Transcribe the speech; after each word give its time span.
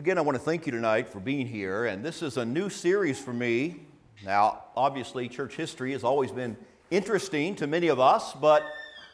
Again, 0.00 0.16
I 0.16 0.22
want 0.22 0.34
to 0.34 0.42
thank 0.42 0.64
you 0.64 0.72
tonight 0.72 1.10
for 1.10 1.20
being 1.20 1.46
here, 1.46 1.84
and 1.84 2.02
this 2.02 2.22
is 2.22 2.38
a 2.38 2.44
new 2.46 2.70
series 2.70 3.20
for 3.20 3.34
me. 3.34 3.82
Now, 4.24 4.64
obviously, 4.74 5.28
church 5.28 5.56
history 5.56 5.92
has 5.92 6.04
always 6.04 6.32
been 6.32 6.56
interesting 6.90 7.54
to 7.56 7.66
many 7.66 7.88
of 7.88 8.00
us, 8.00 8.32
but 8.32 8.64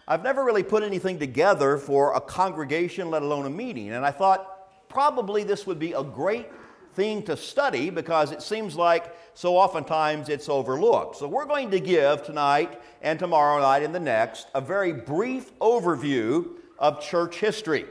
I've 0.06 0.22
never 0.22 0.44
really 0.44 0.62
put 0.62 0.84
anything 0.84 1.18
together 1.18 1.76
for 1.76 2.14
a 2.14 2.20
congregation, 2.20 3.10
let 3.10 3.22
alone 3.22 3.46
a 3.46 3.50
meeting. 3.50 3.90
And 3.90 4.06
I 4.06 4.12
thought 4.12 4.88
probably 4.88 5.42
this 5.42 5.66
would 5.66 5.80
be 5.80 5.92
a 5.92 6.04
great 6.04 6.46
thing 6.94 7.24
to 7.24 7.36
study 7.36 7.90
because 7.90 8.30
it 8.30 8.40
seems 8.40 8.76
like 8.76 9.12
so 9.34 9.56
oftentimes 9.56 10.28
it's 10.28 10.48
overlooked. 10.48 11.16
So, 11.16 11.26
we're 11.26 11.46
going 11.46 11.68
to 11.72 11.80
give 11.80 12.22
tonight 12.22 12.80
and 13.02 13.18
tomorrow 13.18 13.60
night 13.60 13.82
and 13.82 13.92
the 13.92 13.98
next 13.98 14.46
a 14.54 14.60
very 14.60 14.92
brief 14.92 15.52
overview 15.58 16.48
of 16.78 17.00
church 17.00 17.40
history. 17.40 17.86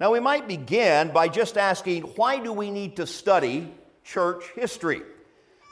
Now, 0.00 0.12
we 0.12 0.20
might 0.20 0.48
begin 0.48 1.12
by 1.12 1.28
just 1.28 1.56
asking 1.56 2.02
why 2.02 2.38
do 2.38 2.52
we 2.52 2.70
need 2.70 2.96
to 2.96 3.06
study 3.06 3.72
church 4.02 4.44
history? 4.54 5.02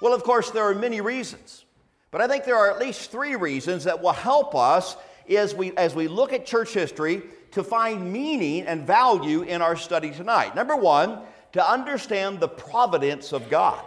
Well, 0.00 0.14
of 0.14 0.22
course, 0.22 0.50
there 0.50 0.64
are 0.64 0.74
many 0.74 1.00
reasons, 1.00 1.64
but 2.10 2.20
I 2.20 2.28
think 2.28 2.44
there 2.44 2.56
are 2.56 2.70
at 2.70 2.78
least 2.78 3.10
three 3.10 3.36
reasons 3.36 3.84
that 3.84 4.02
will 4.02 4.12
help 4.12 4.54
us 4.54 4.96
as 5.28 5.54
we, 5.54 5.72
as 5.76 5.94
we 5.94 6.08
look 6.08 6.32
at 6.32 6.46
church 6.46 6.72
history 6.72 7.22
to 7.52 7.62
find 7.62 8.12
meaning 8.12 8.66
and 8.66 8.86
value 8.86 9.42
in 9.42 9.62
our 9.62 9.76
study 9.76 10.10
tonight. 10.10 10.54
Number 10.54 10.76
one, 10.76 11.20
to 11.52 11.70
understand 11.70 12.40
the 12.40 12.48
providence 12.48 13.32
of 13.32 13.48
God. 13.50 13.84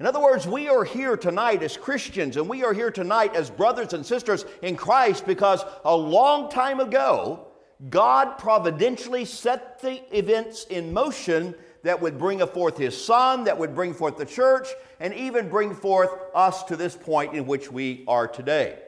In 0.00 0.06
other 0.06 0.20
words, 0.20 0.46
we 0.46 0.68
are 0.68 0.82
here 0.82 1.16
tonight 1.16 1.62
as 1.62 1.76
Christians 1.76 2.36
and 2.36 2.48
we 2.48 2.64
are 2.64 2.72
here 2.72 2.90
tonight 2.90 3.36
as 3.36 3.50
brothers 3.50 3.92
and 3.92 4.04
sisters 4.04 4.46
in 4.62 4.74
Christ 4.74 5.26
because 5.26 5.62
a 5.84 5.94
long 5.94 6.50
time 6.50 6.80
ago, 6.80 7.46
God 7.88 8.36
providentially 8.36 9.24
set 9.24 9.80
the 9.80 10.02
events 10.16 10.64
in 10.64 10.92
motion 10.92 11.54
that 11.82 12.00
would 12.00 12.18
bring 12.18 12.46
forth 12.46 12.76
His 12.76 13.02
Son, 13.02 13.44
that 13.44 13.56
would 13.58 13.74
bring 13.74 13.94
forth 13.94 14.18
the 14.18 14.26
church, 14.26 14.68
and 14.98 15.14
even 15.14 15.48
bring 15.48 15.74
forth 15.74 16.10
us 16.34 16.62
to 16.64 16.76
this 16.76 16.94
point 16.94 17.34
in 17.34 17.46
which 17.46 17.72
we 17.72 18.04
are 18.06 18.28
today. 18.28 18.78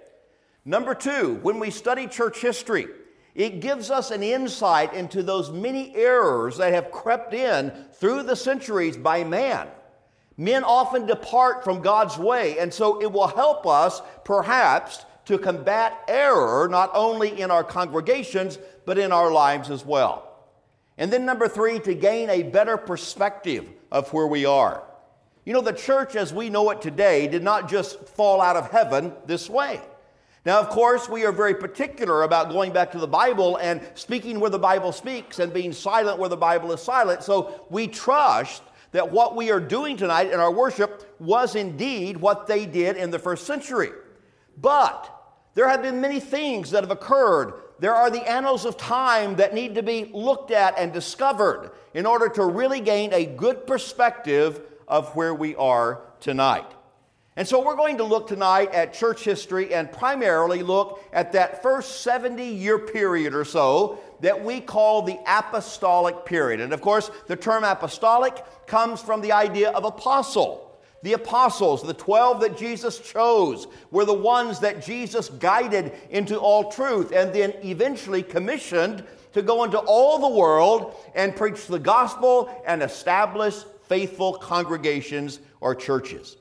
Number 0.65 0.95
two, 0.95 1.39
when 1.43 1.59
we 1.59 1.71
study 1.71 2.07
church 2.07 2.41
history, 2.41 2.87
it 3.35 3.61
gives 3.61 3.91
us 3.91 4.11
an 4.11 4.23
insight 4.23 4.93
into 4.93 5.23
those 5.23 5.51
many 5.51 5.97
errors 5.97 6.59
that 6.59 6.75
have 6.75 6.91
crept 6.91 7.33
in 7.33 7.73
through 7.95 8.25
the 8.25 8.37
centuries 8.37 8.97
by 8.97 9.25
man. 9.25 9.69
Men 10.37 10.65
often 10.65 11.07
depart 11.07 11.65
from 11.65 11.81
God's 11.81 12.19
way, 12.19 12.59
and 12.59 12.73
so 12.73 13.01
it 13.01 13.11
will 13.11 13.27
help 13.27 13.67
us, 13.67 14.03
perhaps, 14.25 15.05
to 15.27 15.39
combat 15.39 15.99
error 16.09 16.69
not 16.69 16.91
only 16.95 17.41
in 17.41 17.51
our 17.51 17.65
congregations, 17.65 18.59
but 18.85 18.99
in 18.99 19.13
our 19.13 19.31
lives 19.31 19.71
as 19.71 19.85
well. 19.85 20.29
And 20.99 21.13
then, 21.13 21.25
number 21.25 21.49
three, 21.49 21.79
to 21.81 21.95
gain 21.95 22.29
a 22.31 22.43
better 22.43 22.77
perspective 22.77 23.69
of 23.91 24.13
where 24.13 24.27
we 24.27 24.45
are. 24.45 24.83
You 25.45 25.53
know, 25.53 25.61
the 25.61 25.73
church 25.73 26.15
as 26.15 26.33
we 26.33 26.51
know 26.51 26.71
it 26.71 26.81
today 26.81 27.27
did 27.27 27.43
not 27.43 27.69
just 27.69 28.09
fall 28.09 28.41
out 28.41 28.57
of 28.57 28.71
heaven 28.71 29.13
this 29.27 29.51
way. 29.51 29.81
Now, 30.45 30.59
of 30.61 30.69
course, 30.71 31.09
we 31.09 31.25
are 31.25 31.33
very 31.33 31.55
particular 31.55 32.23
about 32.23 32.51
going 32.51 32.73
back 32.73 32.93
to 32.93 32.99
the 32.99 33.07
Bible 33.07 33.57
and 33.57 33.81
speaking 33.95 34.41
where 34.41 34.51
the 34.51 34.59
Bible 34.59 34.93
speaks 34.93 35.39
and 35.39 35.53
being 35.53 35.73
silent 35.73 36.19
where 36.19 36.29
the 36.29 36.37
Bible 36.37 36.73
is 36.73 36.83
silent. 36.83 37.23
So 37.23 37.67
we 37.71 37.87
trust 37.87 38.63
that 38.91 39.11
what 39.11 39.37
we 39.37 39.51
are 39.51 39.61
doing 39.61 39.97
tonight 39.97 40.33
in 40.33 40.41
our 40.41 40.51
worship 40.51 41.17
was 41.21 41.55
indeed 41.55 42.17
what 42.17 42.47
they 42.47 42.67
did 42.67 42.97
in 42.97 43.11
the 43.11 43.19
first 43.19 43.47
century. 43.47 43.91
But 44.57 45.11
there 45.55 45.69
have 45.69 45.83
been 45.83 46.01
many 46.01 46.21
things 46.21 46.71
that 46.71 46.83
have 46.83 46.91
occurred 46.91 47.55
there 47.83 47.97
are 47.97 48.11
the 48.11 48.31
annals 48.31 48.65
of 48.65 48.77
time 48.77 49.35
that 49.37 49.55
need 49.55 49.75
to 49.75 49.83
be 49.83 50.09
looked 50.15 50.53
at 50.53 50.79
and 50.79 50.93
discovered 50.93 51.73
in 51.95 52.07
order 52.07 52.29
to 52.29 52.45
really 52.45 52.81
gain 52.81 53.13
a 53.13 53.27
good 53.27 53.67
perspective 53.67 54.61
of 54.87 55.17
where 55.17 55.35
we 55.35 55.57
are 55.57 56.01
tonight. 56.21 56.71
And 57.35 57.49
so 57.49 57.61
we're 57.61 57.75
going 57.75 57.97
to 57.97 58.05
look 58.05 58.29
tonight 58.29 58.71
at 58.73 58.95
church 58.95 59.25
history 59.25 59.75
and 59.75 59.91
primarily 59.91 60.63
look 60.63 61.03
at 61.13 61.33
that 61.33 61.61
first 61.61 62.03
70 62.03 62.45
year 62.45 62.79
period 62.79 63.35
or 63.35 63.45
so 63.45 63.99
that 64.21 64.45
we 64.45 64.61
call 64.61 65.03
the 65.03 65.19
apostolic 65.27 66.25
period. 66.25 66.61
And 66.61 66.73
of 66.73 66.81
course, 66.81 67.11
the 67.27 67.35
term 67.35 67.65
apostolic 67.65 68.45
comes 68.69 69.03
from 69.03 69.23
the 69.23 69.33
idea 69.33 69.71
of 69.71 69.85
apostle. 69.85 70.72
The 71.03 71.15
apostles, 71.15 71.83
the 71.83 71.95
12 71.95 72.41
that 72.41 72.57
Jesus 72.57 72.99
chose, 72.99 73.67
were 73.91 74.05
the 74.05 74.13
ones 74.13 74.61
that 74.61 74.85
Jesus 74.85 75.29
guided 75.29 75.93
into 76.11 76.39
all 76.39 76.71
truth 76.71 77.13
and 77.13 77.33
then 77.33 77.55
eventually 77.65 78.23
commissioned 78.23 79.05
to 79.33 79.43
go 79.43 79.65
into 79.65 79.79
all 79.79 80.19
the 80.19 80.37
world 80.37 80.95
and 81.15 81.35
preach 81.35 81.67
the 81.67 81.79
gospel 81.79 82.63
and 82.67 82.83
establish 82.83 83.65
faithful 83.89 84.35
congregations 84.35 85.41
or 85.61 85.75
churches. 85.75 86.37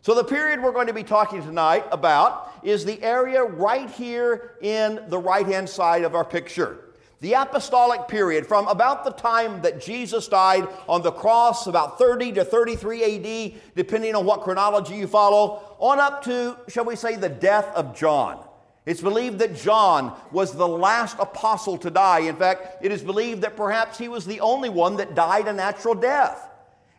So, 0.00 0.14
the 0.14 0.24
period 0.24 0.62
we're 0.62 0.72
going 0.72 0.86
to 0.86 0.94
be 0.94 1.02
talking 1.02 1.42
tonight 1.42 1.84
about 1.90 2.52
is 2.62 2.84
the 2.84 3.02
area 3.02 3.42
right 3.42 3.90
here 3.90 4.52
in 4.62 5.00
the 5.08 5.18
right 5.18 5.44
hand 5.44 5.68
side 5.68 6.04
of 6.04 6.14
our 6.14 6.24
picture. 6.24 6.85
The 7.20 7.32
apostolic 7.32 8.08
period, 8.08 8.46
from 8.46 8.68
about 8.68 9.04
the 9.04 9.10
time 9.10 9.62
that 9.62 9.80
Jesus 9.80 10.28
died 10.28 10.68
on 10.86 11.00
the 11.00 11.12
cross, 11.12 11.66
about 11.66 11.98
30 11.98 12.32
to 12.32 12.44
33 12.44 13.54
AD, 13.54 13.60
depending 13.74 14.14
on 14.14 14.26
what 14.26 14.42
chronology 14.42 14.96
you 14.96 15.06
follow, 15.06 15.76
on 15.78 15.98
up 15.98 16.22
to, 16.24 16.56
shall 16.68 16.84
we 16.84 16.94
say, 16.94 17.16
the 17.16 17.28
death 17.28 17.66
of 17.74 17.96
John. 17.96 18.46
It's 18.84 19.00
believed 19.00 19.38
that 19.40 19.56
John 19.56 20.16
was 20.30 20.52
the 20.52 20.68
last 20.68 21.18
apostle 21.18 21.78
to 21.78 21.90
die. 21.90 22.20
In 22.20 22.36
fact, 22.36 22.84
it 22.84 22.92
is 22.92 23.02
believed 23.02 23.42
that 23.42 23.56
perhaps 23.56 23.98
he 23.98 24.08
was 24.08 24.26
the 24.26 24.40
only 24.40 24.68
one 24.68 24.96
that 24.96 25.14
died 25.14 25.48
a 25.48 25.52
natural 25.52 25.94
death. 25.94 26.48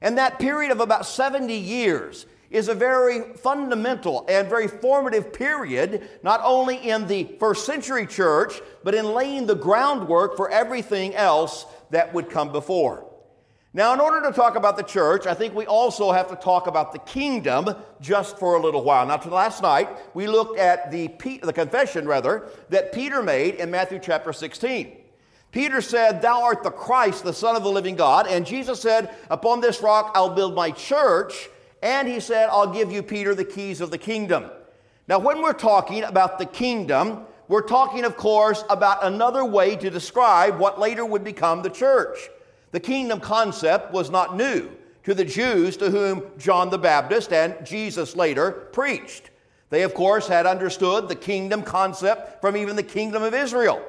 And 0.01 0.17
that 0.17 0.39
period 0.39 0.71
of 0.71 0.81
about 0.81 1.05
70 1.05 1.55
years 1.55 2.25
is 2.49 2.67
a 2.67 2.75
very 2.75 3.33
fundamental 3.35 4.25
and 4.29 4.47
very 4.47 4.67
formative 4.67 5.33
period, 5.33 6.07
not 6.23 6.41
only 6.43 6.77
in 6.77 7.07
the 7.07 7.23
first 7.39 7.65
century 7.65 8.05
church, 8.05 8.61
but 8.83 8.95
in 8.95 9.13
laying 9.13 9.45
the 9.45 9.55
groundwork 9.55 10.37
for 10.37 10.49
everything 10.49 11.13
else 11.15 11.65
that 11.89 12.13
would 12.13 12.29
come 12.29 12.51
before. 12.51 13.05
Now, 13.73 13.93
in 13.93 13.99
order 13.99 14.27
to 14.27 14.33
talk 14.33 14.55
about 14.55 14.77
the 14.77 14.83
church, 14.83 15.27
I 15.27 15.33
think 15.33 15.53
we 15.53 15.65
also 15.65 16.11
have 16.11 16.29
to 16.29 16.35
talk 16.35 16.67
about 16.67 16.93
the 16.93 16.99
kingdom 16.99 17.75
just 18.01 18.39
for 18.39 18.55
a 18.55 18.61
little 18.61 18.83
while. 18.83 19.05
Now, 19.05 19.17
to 19.17 19.29
last 19.29 19.61
night, 19.61 19.89
we 20.15 20.25
looked 20.25 20.57
at 20.57 20.89
the, 20.89 21.07
the 21.43 21.53
confession, 21.53 22.07
rather, 22.07 22.49
that 22.69 22.91
Peter 22.91 23.21
made 23.21 23.55
in 23.55 23.69
Matthew 23.69 23.99
chapter 24.01 24.33
16. 24.33 24.97
Peter 25.51 25.81
said, 25.81 26.21
Thou 26.21 26.43
art 26.43 26.63
the 26.63 26.71
Christ, 26.71 27.23
the 27.23 27.33
Son 27.33 27.55
of 27.55 27.63
the 27.63 27.69
living 27.69 27.95
God. 27.95 28.27
And 28.27 28.45
Jesus 28.45 28.81
said, 28.81 29.13
Upon 29.29 29.61
this 29.61 29.81
rock 29.81 30.11
I'll 30.15 30.33
build 30.33 30.55
my 30.55 30.71
church, 30.71 31.49
and 31.81 32.07
he 32.07 32.19
said, 32.19 32.49
I'll 32.49 32.71
give 32.71 32.91
you, 32.91 33.03
Peter, 33.03 33.35
the 33.35 33.45
keys 33.45 33.81
of 33.81 33.91
the 33.91 33.97
kingdom. 33.97 34.45
Now, 35.07 35.19
when 35.19 35.41
we're 35.41 35.53
talking 35.53 36.03
about 36.03 36.37
the 36.37 36.45
kingdom, 36.45 37.25
we're 37.47 37.61
talking, 37.61 38.03
of 38.03 38.17
course, 38.17 38.63
about 38.69 39.05
another 39.05 39.45
way 39.45 39.75
to 39.77 39.89
describe 39.89 40.59
what 40.59 40.79
later 40.79 41.05
would 41.05 41.23
become 41.23 41.61
the 41.61 41.69
church. 41.69 42.17
The 42.71 42.79
kingdom 42.79 43.19
concept 43.19 43.93
was 43.93 44.09
not 44.09 44.35
new 44.35 44.69
to 45.03 45.13
the 45.13 45.23
Jews 45.23 45.77
to 45.77 45.89
whom 45.89 46.23
John 46.37 46.69
the 46.69 46.77
Baptist 46.77 47.31
and 47.31 47.65
Jesus 47.65 48.15
later 48.15 48.51
preached. 48.51 49.29
They, 49.69 49.83
of 49.83 49.93
course, 49.93 50.27
had 50.27 50.45
understood 50.45 51.07
the 51.07 51.15
kingdom 51.15 51.63
concept 51.63 52.41
from 52.41 52.57
even 52.57 52.75
the 52.75 52.83
kingdom 52.83 53.23
of 53.23 53.33
Israel. 53.33 53.81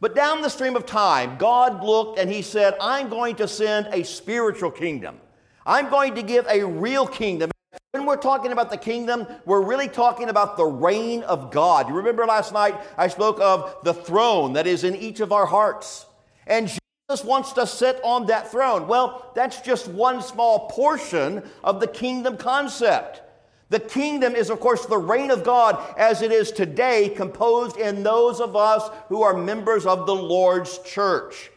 But 0.00 0.14
down 0.14 0.42
the 0.42 0.48
stream 0.50 0.76
of 0.76 0.86
time, 0.86 1.36
God 1.38 1.82
looked 1.82 2.18
and 2.18 2.30
He 2.30 2.42
said, 2.42 2.74
I'm 2.80 3.08
going 3.08 3.36
to 3.36 3.48
send 3.48 3.88
a 3.92 4.02
spiritual 4.02 4.70
kingdom. 4.70 5.20
I'm 5.70 5.88
going 5.88 6.16
to 6.16 6.22
give 6.24 6.48
a 6.48 6.64
real 6.64 7.06
kingdom. 7.06 7.52
When 7.92 8.04
we're 8.04 8.16
talking 8.16 8.50
about 8.50 8.70
the 8.70 8.76
kingdom, 8.76 9.24
we're 9.46 9.62
really 9.62 9.86
talking 9.86 10.28
about 10.28 10.56
the 10.56 10.64
reign 10.64 11.22
of 11.22 11.52
God. 11.52 11.88
You 11.88 11.94
remember 11.94 12.26
last 12.26 12.52
night 12.52 12.74
I 12.98 13.06
spoke 13.06 13.38
of 13.40 13.76
the 13.84 13.94
throne 13.94 14.54
that 14.54 14.66
is 14.66 14.82
in 14.82 14.96
each 14.96 15.20
of 15.20 15.30
our 15.30 15.46
hearts. 15.46 16.06
And 16.48 16.66
Jesus 16.66 17.24
wants 17.24 17.52
to 17.52 17.68
sit 17.68 18.00
on 18.02 18.26
that 18.26 18.50
throne. 18.50 18.88
Well, 18.88 19.30
that's 19.36 19.60
just 19.60 19.86
one 19.86 20.22
small 20.22 20.68
portion 20.70 21.48
of 21.62 21.78
the 21.78 21.86
kingdom 21.86 22.36
concept. 22.36 23.22
The 23.68 23.78
kingdom 23.78 24.34
is, 24.34 24.50
of 24.50 24.58
course, 24.58 24.86
the 24.86 24.98
reign 24.98 25.30
of 25.30 25.44
God 25.44 25.94
as 25.96 26.20
it 26.20 26.32
is 26.32 26.50
today, 26.50 27.10
composed 27.10 27.76
in 27.76 28.02
those 28.02 28.40
of 28.40 28.56
us 28.56 28.90
who 29.08 29.22
are 29.22 29.34
members 29.34 29.86
of 29.86 30.04
the 30.06 30.16
Lord's 30.16 30.78
church. 30.78 31.52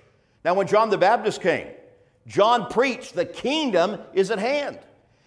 Now, 0.45 0.53
when 0.53 0.67
John 0.67 0.91
the 0.91 0.99
Baptist 0.99 1.41
came, 1.41 1.65
John 2.27 2.69
preached, 2.69 3.15
the 3.15 3.25
kingdom 3.25 3.99
is 4.13 4.31
at 4.31 4.39
hand. 4.39 4.79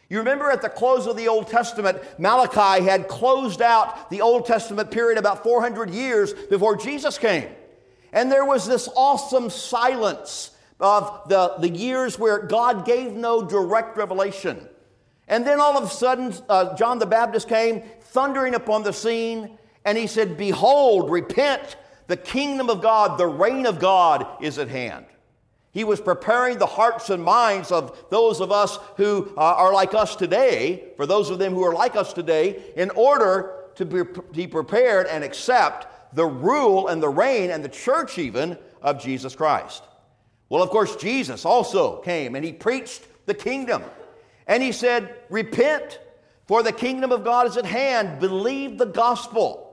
You 0.08 0.18
remember 0.18 0.50
at 0.50 0.62
the 0.62 0.68
close 0.68 1.06
of 1.06 1.16
the 1.16 1.28
Old 1.28 1.48
Testament, 1.48 1.98
Malachi 2.18 2.84
had 2.84 3.08
closed 3.08 3.60
out 3.60 4.08
the 4.08 4.20
Old 4.20 4.46
Testament 4.46 4.90
period 4.90 5.18
about 5.18 5.42
400 5.42 5.90
years 5.90 6.32
before 6.32 6.76
Jesus 6.76 7.18
came. 7.18 7.48
And 8.12 8.30
there 8.30 8.44
was 8.44 8.66
this 8.66 8.88
awesome 8.96 9.50
silence 9.50 10.52
of 10.78 11.28
the, 11.28 11.54
the 11.58 11.68
years 11.68 12.18
where 12.18 12.38
God 12.38 12.86
gave 12.86 13.12
no 13.12 13.42
direct 13.42 13.96
revelation. 13.96 14.68
And 15.26 15.44
then 15.44 15.60
all 15.60 15.76
of 15.76 15.84
a 15.84 15.88
sudden, 15.88 16.32
uh, 16.48 16.76
John 16.76 16.98
the 17.00 17.06
Baptist 17.06 17.48
came 17.48 17.82
thundering 18.00 18.54
upon 18.54 18.84
the 18.84 18.92
scene, 18.92 19.58
and 19.84 19.98
he 19.98 20.06
said, 20.06 20.36
Behold, 20.36 21.10
repent, 21.10 21.76
the 22.06 22.16
kingdom 22.16 22.70
of 22.70 22.80
God, 22.80 23.18
the 23.18 23.26
reign 23.26 23.66
of 23.66 23.80
God 23.80 24.26
is 24.40 24.58
at 24.58 24.68
hand. 24.68 25.06
He 25.76 25.84
was 25.84 26.00
preparing 26.00 26.56
the 26.56 26.64
hearts 26.64 27.10
and 27.10 27.22
minds 27.22 27.70
of 27.70 28.06
those 28.08 28.40
of 28.40 28.50
us 28.50 28.78
who 28.96 29.30
uh, 29.36 29.40
are 29.42 29.74
like 29.74 29.92
us 29.92 30.16
today, 30.16 30.84
for 30.96 31.04
those 31.04 31.28
of 31.28 31.38
them 31.38 31.52
who 31.52 31.62
are 31.64 31.74
like 31.74 31.96
us 31.96 32.14
today, 32.14 32.72
in 32.76 32.88
order 32.88 33.52
to 33.74 33.84
be 33.84 34.46
prepared 34.46 35.06
and 35.06 35.22
accept 35.22 36.14
the 36.16 36.24
rule 36.24 36.88
and 36.88 37.02
the 37.02 37.10
reign 37.10 37.50
and 37.50 37.62
the 37.62 37.68
church 37.68 38.16
even 38.16 38.56
of 38.80 39.02
Jesus 39.02 39.36
Christ. 39.36 39.82
Well, 40.48 40.62
of 40.62 40.70
course, 40.70 40.96
Jesus 40.96 41.44
also 41.44 42.00
came 42.00 42.36
and 42.36 42.42
he 42.42 42.54
preached 42.54 43.06
the 43.26 43.34
kingdom. 43.34 43.82
And 44.46 44.62
he 44.62 44.72
said, 44.72 45.14
Repent, 45.28 46.00
for 46.46 46.62
the 46.62 46.72
kingdom 46.72 47.12
of 47.12 47.22
God 47.22 47.48
is 47.48 47.58
at 47.58 47.66
hand. 47.66 48.18
Believe 48.18 48.78
the 48.78 48.86
gospel. 48.86 49.65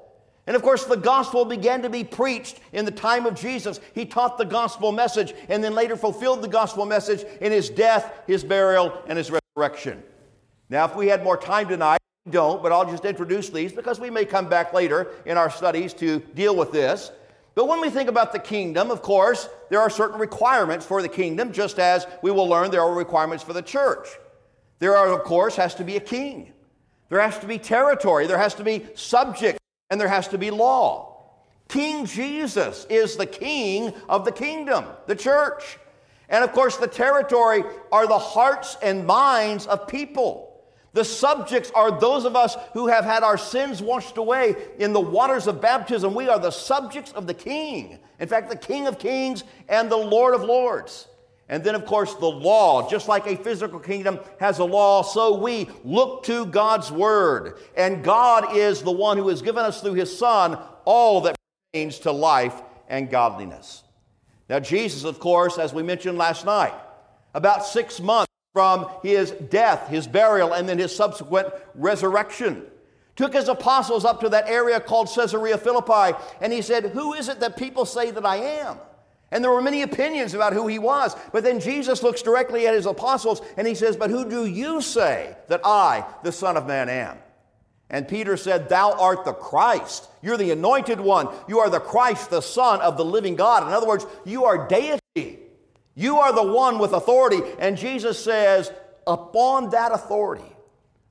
And 0.46 0.56
of 0.56 0.62
course, 0.62 0.84
the 0.84 0.98
gospel 0.98 1.46
began 1.46 1.82
to 1.84 1.90
be 1.90 2.04
preached 2.04 2.60
in 2.74 2.84
the 2.84 2.92
time 2.92 3.26
of 3.26 3.36
Jesus. 3.36 3.80
He 3.96 4.06
taught 4.06 4.38
the 4.38 4.46
gospel 4.46 4.92
message 4.92 5.34
and 5.48 5.64
then 5.64 5.74
later 5.74 5.96
fulfilled 5.96 6.42
the 6.42 6.50
gospel 6.50 6.86
message 6.86 7.24
in 7.40 7.52
his 7.52 7.70
death, 7.70 8.12
his 8.28 8.44
burial, 8.44 8.94
and 9.08 9.18
his 9.18 9.32
resurrection. 9.32 10.04
Now, 10.70 10.86
if 10.86 10.96
we 10.96 11.08
had 11.08 11.24
more 11.24 11.38
time 11.38 11.70
tonight, 11.70 12.00
we 12.26 12.32
don't, 12.32 12.62
but 12.62 12.72
I'll 12.72 12.90
just 12.90 13.06
introduce 13.06 13.50
these 13.50 13.72
because 13.72 14.00
we 14.00 14.10
may 14.10 14.26
come 14.26 14.50
back 14.50 14.74
later 14.74 15.12
in 15.26 15.38
our 15.38 15.50
studies 15.50 15.94
to 15.96 16.20
deal 16.20 16.56
with 16.56 16.72
this. 16.72 17.12
But 17.56 17.68
when 17.68 17.80
we 17.80 17.90
think 17.90 18.10
about 18.10 18.34
the 18.34 18.40
kingdom, 18.40 18.92
of 18.92 19.02
course, 19.02 19.48
there 19.70 19.80
are 19.80 19.90
certain 19.90 20.20
requirements 20.20 20.86
for 20.86 21.02
the 21.02 21.10
kingdom, 21.10 21.54
just 21.54 21.80
as 21.80 22.08
we 22.22 22.32
will 22.32 22.48
learn 22.50 22.72
there 22.72 22.82
are 22.82 22.94
requirements 22.94 23.44
for 23.44 23.54
the 23.54 23.62
church. 23.62 24.08
There 24.80 24.98
are, 24.98 25.08
of 25.08 25.24
course, 25.24 25.56
has 25.56 25.76
to 25.76 25.84
be 25.84 25.96
a 25.96 26.02
king. 26.02 26.52
There 27.10 27.22
has 27.22 27.38
to 27.40 27.48
be 27.48 27.60
territory. 27.60 28.26
There 28.26 28.40
has 28.40 28.56
to 28.56 28.64
be 28.64 28.88
subject 28.96 29.60
and 29.94 30.02
there 30.02 30.08
has 30.08 30.28
to 30.30 30.40
be 30.40 30.50
law. 30.50 31.22
King 31.68 32.08
Jesus 32.08 32.88
is 32.90 33.16
the 33.16 33.28
king 33.28 33.94
of 34.10 34.26
the 34.26 34.32
kingdom, 34.32 34.86
the 35.06 35.16
church. 35.16 35.78
And 36.30 36.44
of 36.44 36.52
course, 36.52 36.78
the 36.78 36.88
territory 36.88 37.64
are 37.92 38.08
the 38.08 38.18
hearts 38.18 38.76
and 38.82 39.06
minds 39.06 39.68
of 39.68 39.88
people. 39.88 40.64
The 40.94 41.06
subjects 41.06 41.72
are 41.76 42.00
those 42.00 42.26
of 42.26 42.36
us 42.36 42.58
who 42.74 42.88
have 42.88 43.06
had 43.06 43.22
our 43.22 43.38
sins 43.38 43.84
washed 43.84 44.18
away 44.18 44.56
in 44.80 44.94
the 44.94 45.00
waters 45.00 45.46
of 45.46 45.62
baptism. 45.62 46.16
We 46.16 46.28
are 46.28 46.40
the 46.40 46.50
subjects 46.50 47.12
of 47.12 47.28
the 47.28 47.36
king. 47.36 48.00
In 48.20 48.28
fact, 48.28 48.50
the 48.50 48.56
king 48.56 48.88
of 48.88 48.98
kings 48.98 49.44
and 49.70 49.92
the 49.92 49.96
lord 49.96 50.34
of 50.34 50.42
lords. 50.42 51.08
And 51.50 51.64
then, 51.64 51.76
of 51.76 51.86
course, 51.86 52.14
the 52.16 52.26
law, 52.26 52.90
just 52.90 53.08
like 53.08 53.28
a 53.28 53.36
physical 53.36 53.80
kingdom 53.80 54.20
has 54.40 54.60
a 54.60 54.64
law, 54.64 55.04
so 55.04 55.38
we 55.38 55.70
look 55.84 56.24
to 56.24 56.46
God's 56.46 56.92
word. 56.92 57.58
And 57.76 58.04
God 58.04 58.56
is 58.56 58.82
the 58.82 58.92
one 58.92 59.18
who 59.18 59.28
has 59.28 59.42
given 59.42 59.64
us 59.64 59.82
through 59.82 59.94
his 59.94 60.16
Son 60.18 60.58
all 60.86 61.22
that 61.22 61.36
pertains 61.72 62.00
to 62.00 62.12
life 62.12 62.62
and 62.88 63.10
godliness. 63.10 63.84
Now, 64.50 64.60
Jesus, 64.60 65.04
of 65.04 65.20
course, 65.20 65.58
as 65.58 65.74
we 65.74 65.84
mentioned 65.84 66.18
last 66.18 66.46
night, 66.46 66.74
about 67.34 67.66
six 67.66 68.00
months 68.00 68.32
from 68.54 68.90
his 69.02 69.32
death, 69.32 69.88
his 69.90 70.08
burial, 70.08 70.54
and 70.54 70.70
then 70.70 70.78
his 70.78 70.96
subsequent 70.96 71.50
resurrection, 71.76 72.64
took 73.16 73.34
his 73.34 73.48
apostles 73.48 74.06
up 74.06 74.20
to 74.22 74.30
that 74.30 74.48
area 74.48 74.80
called 74.80 75.10
Caesarea 75.14 75.58
Philippi, 75.58 76.18
and 76.40 76.54
he 76.54 76.62
said, 76.62 76.86
Who 76.88 77.14
is 77.14 77.30
it 77.30 77.40
that 77.40 77.58
people 77.58 77.86
say 77.86 78.12
that 78.12 78.26
I 78.26 78.38
am? 78.38 78.78
And 79.34 79.44
there 79.44 79.52
were 79.52 79.64
many 79.64 79.82
opinions 79.82 80.36
about 80.36 80.54
who 80.54 80.68
he 80.68 80.78
was. 80.78 81.16
But 81.32 81.44
then 81.44 81.60
Jesus 81.60 82.04
looks 82.04 82.22
directly 82.22 82.68
at 82.68 82.76
his 82.76 82.86
apostles 82.86 83.42
and 83.58 83.68
he 83.68 83.74
says, 83.74 83.98
But 83.98 84.12
who 84.12 84.30
do 84.30 84.46
you 84.46 84.80
say 84.80 85.36
that 85.48 85.62
I, 85.66 86.06
the 86.22 86.32
Son 86.32 86.56
of 86.56 86.68
Man, 86.68 86.88
am? 86.88 87.18
And 87.90 88.08
Peter 88.08 88.38
said, 88.38 88.70
Thou 88.70 88.92
art 88.92 89.26
the 89.26 89.34
Christ. 89.34 90.08
You're 90.22 90.38
the 90.38 90.52
anointed 90.52 91.00
one. 91.00 91.30
You 91.48 91.60
are 91.60 91.70
the 91.72 91.80
Christ, 91.80 92.30
the 92.30 92.42
Son 92.42 92.80
of 92.82 92.96
the 92.96 93.04
living 93.04 93.36
God. 93.36 93.66
In 93.66 93.74
other 93.74 93.88
words, 93.88 94.06
you 94.24 94.46
are 94.46 94.68
deity. 94.68 95.40
You 95.96 96.20
are 96.20 96.32
the 96.32 96.44
one 96.44 96.78
with 96.78 96.94
authority. 96.94 97.40
And 97.58 97.76
Jesus 97.76 98.24
says, 98.24 98.72
Upon 99.08 99.72
that 99.72 99.92
authority, 99.92 100.53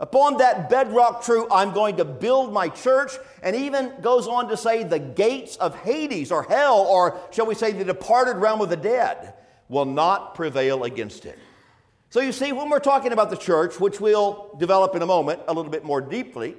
Upon 0.02 0.38
that 0.38 0.68
bedrock 0.68 1.22
truth, 1.22 1.46
I'm 1.52 1.72
going 1.72 1.98
to 1.98 2.04
build 2.04 2.52
my 2.52 2.68
church, 2.68 3.12
and 3.40 3.54
even 3.54 3.92
goes 4.00 4.26
on 4.26 4.48
to 4.48 4.56
say, 4.56 4.82
the 4.82 4.98
gates 4.98 5.54
of 5.56 5.76
Hades 5.76 6.32
or 6.32 6.42
hell, 6.42 6.80
or 6.80 7.20
shall 7.30 7.46
we 7.46 7.54
say, 7.54 7.70
the 7.70 7.84
departed 7.84 8.38
realm 8.38 8.60
of 8.60 8.68
the 8.68 8.76
dead, 8.76 9.34
will 9.68 9.84
not 9.84 10.34
prevail 10.34 10.82
against 10.82 11.24
it. 11.24 11.38
So 12.10 12.18
you 12.18 12.32
see, 12.32 12.50
when 12.50 12.68
we're 12.68 12.80
talking 12.80 13.12
about 13.12 13.30
the 13.30 13.36
church, 13.36 13.78
which 13.78 14.00
we'll 14.00 14.56
develop 14.58 14.96
in 14.96 15.02
a 15.02 15.06
moment 15.06 15.42
a 15.46 15.54
little 15.54 15.70
bit 15.70 15.84
more 15.84 16.00
deeply, 16.00 16.56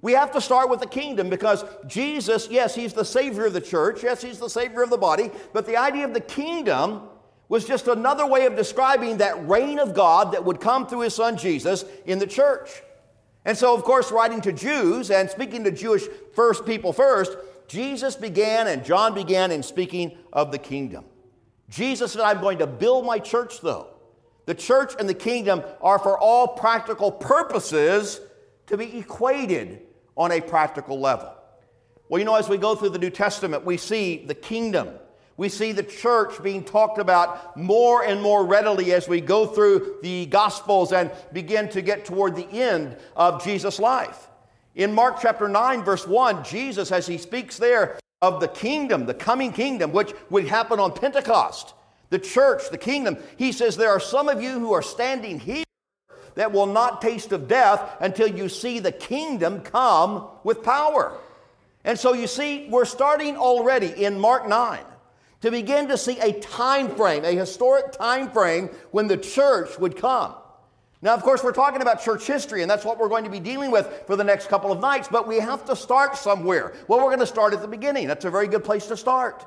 we 0.00 0.12
have 0.12 0.30
to 0.30 0.40
start 0.40 0.70
with 0.70 0.78
the 0.78 0.86
kingdom 0.86 1.28
because 1.28 1.64
Jesus, 1.88 2.46
yes, 2.48 2.76
he's 2.76 2.92
the 2.92 3.04
savior 3.04 3.46
of 3.46 3.54
the 3.54 3.60
church, 3.60 4.04
yes, 4.04 4.22
he's 4.22 4.38
the 4.38 4.48
savior 4.48 4.84
of 4.84 4.90
the 4.90 4.98
body, 4.98 5.32
but 5.52 5.66
the 5.66 5.76
idea 5.76 6.04
of 6.04 6.14
the 6.14 6.20
kingdom 6.20 7.08
was 7.48 7.64
just 7.66 7.88
another 7.88 8.26
way 8.26 8.46
of 8.46 8.56
describing 8.56 9.18
that 9.18 9.48
reign 9.48 9.78
of 9.78 9.94
God 9.94 10.32
that 10.32 10.44
would 10.44 10.60
come 10.60 10.86
through 10.86 11.00
his 11.00 11.14
son 11.14 11.36
Jesus 11.36 11.84
in 12.06 12.18
the 12.18 12.26
church. 12.26 12.82
And 13.44 13.56
so, 13.56 13.74
of 13.74 13.84
course, 13.84 14.10
writing 14.10 14.40
to 14.42 14.52
Jews 14.52 15.10
and 15.10 15.28
speaking 15.28 15.64
to 15.64 15.70
Jewish 15.70 16.04
first 16.34 16.64
people 16.64 16.92
first, 16.92 17.36
Jesus 17.68 18.16
began 18.16 18.66
and 18.66 18.84
John 18.84 19.14
began 19.14 19.50
in 19.50 19.62
speaking 19.62 20.16
of 20.32 20.52
the 20.52 20.58
kingdom. 20.58 21.04
Jesus 21.68 22.12
said, 22.12 22.22
I'm 22.22 22.40
going 22.40 22.58
to 22.58 22.66
build 22.66 23.04
my 23.04 23.18
church, 23.18 23.60
though. 23.60 23.88
The 24.46 24.54
church 24.54 24.92
and 24.98 25.08
the 25.08 25.14
kingdom 25.14 25.62
are 25.80 25.98
for 25.98 26.18
all 26.18 26.48
practical 26.48 27.10
purposes 27.10 28.20
to 28.66 28.76
be 28.76 28.98
equated 28.98 29.80
on 30.16 30.32
a 30.32 30.40
practical 30.40 31.00
level. 31.00 31.34
Well, 32.08 32.18
you 32.18 32.24
know, 32.24 32.36
as 32.36 32.48
we 32.48 32.58
go 32.58 32.74
through 32.74 32.90
the 32.90 32.98
New 32.98 33.10
Testament, 33.10 33.64
we 33.64 33.76
see 33.76 34.24
the 34.26 34.34
kingdom 34.34 34.90
we 35.36 35.48
see 35.48 35.72
the 35.72 35.82
church 35.82 36.40
being 36.42 36.62
talked 36.64 36.98
about 36.98 37.56
more 37.56 38.04
and 38.04 38.22
more 38.22 38.44
readily 38.44 38.92
as 38.92 39.08
we 39.08 39.20
go 39.20 39.46
through 39.46 39.96
the 40.02 40.26
Gospels 40.26 40.92
and 40.92 41.10
begin 41.32 41.68
to 41.70 41.82
get 41.82 42.04
toward 42.04 42.36
the 42.36 42.48
end 42.48 42.96
of 43.16 43.42
Jesus' 43.42 43.80
life. 43.80 44.28
In 44.76 44.92
Mark 44.92 45.18
chapter 45.20 45.48
9, 45.48 45.82
verse 45.82 46.06
1, 46.06 46.44
Jesus, 46.44 46.92
as 46.92 47.06
he 47.06 47.18
speaks 47.18 47.58
there 47.58 47.98
of 48.22 48.40
the 48.40 48.48
kingdom, 48.48 49.06
the 49.06 49.14
coming 49.14 49.52
kingdom, 49.52 49.92
which 49.92 50.12
would 50.30 50.46
happen 50.46 50.78
on 50.78 50.92
Pentecost, 50.92 51.74
the 52.10 52.18
church, 52.18 52.70
the 52.70 52.78
kingdom, 52.78 53.16
he 53.36 53.50
says, 53.50 53.76
There 53.76 53.90
are 53.90 54.00
some 54.00 54.28
of 54.28 54.40
you 54.40 54.60
who 54.60 54.72
are 54.72 54.82
standing 54.82 55.40
here 55.40 55.64
that 56.36 56.52
will 56.52 56.66
not 56.66 57.02
taste 57.02 57.32
of 57.32 57.48
death 57.48 57.96
until 58.00 58.28
you 58.28 58.48
see 58.48 58.78
the 58.78 58.92
kingdom 58.92 59.60
come 59.60 60.28
with 60.44 60.62
power. 60.62 61.16
And 61.84 61.98
so 61.98 62.12
you 62.12 62.26
see, 62.26 62.68
we're 62.68 62.84
starting 62.84 63.36
already 63.36 64.04
in 64.04 64.18
Mark 64.18 64.48
9 64.48 64.80
to 65.44 65.50
begin 65.50 65.88
to 65.88 65.98
see 65.98 66.18
a 66.20 66.32
time 66.40 66.88
frame, 66.96 67.22
a 67.22 67.32
historic 67.32 67.92
time 67.92 68.30
frame 68.30 68.70
when 68.92 69.06
the 69.06 69.16
church 69.18 69.78
would 69.78 69.94
come. 69.94 70.34
Now, 71.02 71.12
of 71.12 71.22
course, 71.22 71.44
we're 71.44 71.52
talking 71.52 71.82
about 71.82 72.02
church 72.02 72.26
history, 72.26 72.62
and 72.62 72.70
that's 72.70 72.82
what 72.82 72.98
we're 72.98 73.10
going 73.10 73.24
to 73.24 73.30
be 73.30 73.40
dealing 73.40 73.70
with 73.70 74.04
for 74.06 74.16
the 74.16 74.24
next 74.24 74.48
couple 74.48 74.72
of 74.72 74.80
nights, 74.80 75.06
but 75.06 75.28
we 75.28 75.38
have 75.38 75.62
to 75.66 75.76
start 75.76 76.16
somewhere. 76.16 76.72
Well, 76.88 76.98
we're 77.00 77.10
going 77.10 77.18
to 77.18 77.26
start 77.26 77.52
at 77.52 77.60
the 77.60 77.68
beginning. 77.68 78.06
That's 78.06 78.24
a 78.24 78.30
very 78.30 78.48
good 78.48 78.64
place 78.64 78.86
to 78.86 78.96
start. 78.96 79.44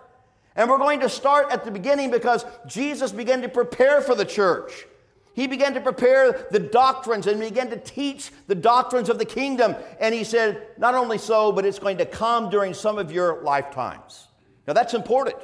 And 0.55 0.69
we're 0.69 0.77
going 0.77 0.99
to 0.99 1.09
start 1.09 1.51
at 1.51 1.65
the 1.65 1.71
beginning 1.71 2.11
because 2.11 2.45
Jesus 2.67 3.11
began 3.11 3.41
to 3.41 3.49
prepare 3.49 3.99
for 4.01 4.13
the 4.13 4.23
church. 4.23 4.85
He 5.33 5.47
began 5.47 5.73
to 5.73 5.81
prepare 5.81 6.45
the 6.51 6.59
doctrines 6.59 7.25
and 7.25 7.39
began 7.39 7.71
to 7.71 7.77
teach 7.77 8.29
the 8.45 8.53
doctrines 8.53 9.09
of 9.09 9.17
the 9.17 9.25
kingdom. 9.25 9.75
And 9.99 10.13
he 10.13 10.23
said, 10.23 10.61
not 10.77 10.93
only 10.93 11.17
so, 11.17 11.51
but 11.51 11.65
it's 11.65 11.79
going 11.79 11.97
to 11.97 12.05
come 12.05 12.51
during 12.51 12.75
some 12.75 12.99
of 12.99 13.11
your 13.11 13.41
lifetimes. 13.41 14.27
Now, 14.67 14.73
that's 14.73 14.93
important 14.93 15.37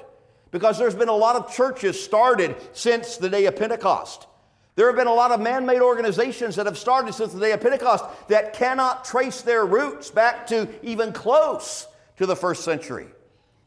because 0.54 0.78
there's 0.78 0.96
been 0.96 1.10
a 1.10 1.16
lot 1.16 1.36
of 1.36 1.52
churches 1.52 2.02
started 2.02 2.56
since 2.74 3.18
the 3.18 3.28
day 3.28 3.48
of 3.48 3.56
Pentecost. 3.56 4.28
There 4.76 4.86
have 4.86 4.96
been 4.96 5.08
a 5.08 5.14
lot 5.14 5.32
of 5.32 5.42
man 5.42 5.66
made 5.66 5.82
organizations 5.82 6.56
that 6.56 6.68
have 6.68 6.78
started 6.78 7.14
since 7.14 7.34
the 7.34 7.40
day 7.40 7.52
of 7.54 7.60
Pentecost 7.60 8.06
that 8.28 8.54
cannot 8.54 9.04
trace 9.04 9.42
their 9.42 9.66
roots 9.66 10.12
back 10.12 10.46
to 10.48 10.70
even 10.84 11.12
close 11.12 11.88
to 12.18 12.28
the 12.28 12.36
first 12.36 12.64
century. 12.64 13.08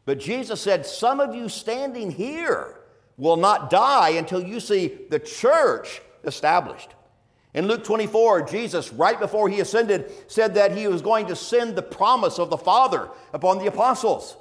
But 0.05 0.17
Jesus 0.17 0.61
said, 0.61 0.85
Some 0.85 1.19
of 1.19 1.35
you 1.35 1.49
standing 1.49 2.09
here 2.09 2.79
will 3.17 3.37
not 3.37 3.69
die 3.69 4.11
until 4.11 4.41
you 4.41 4.61
see 4.61 4.97
the 5.09 5.19
church 5.19 6.01
established. 6.23 6.95
In 7.53 7.67
Luke 7.67 7.83
24, 7.83 8.43
Jesus, 8.43 8.93
right 8.93 9.19
before 9.19 9.49
he 9.49 9.59
ascended, 9.59 10.09
said 10.27 10.53
that 10.55 10.77
he 10.77 10.87
was 10.87 11.01
going 11.01 11.27
to 11.27 11.35
send 11.35 11.75
the 11.75 11.81
promise 11.81 12.39
of 12.39 12.49
the 12.49 12.57
Father 12.57 13.09
upon 13.33 13.57
the 13.57 13.67
apostles. 13.67 14.37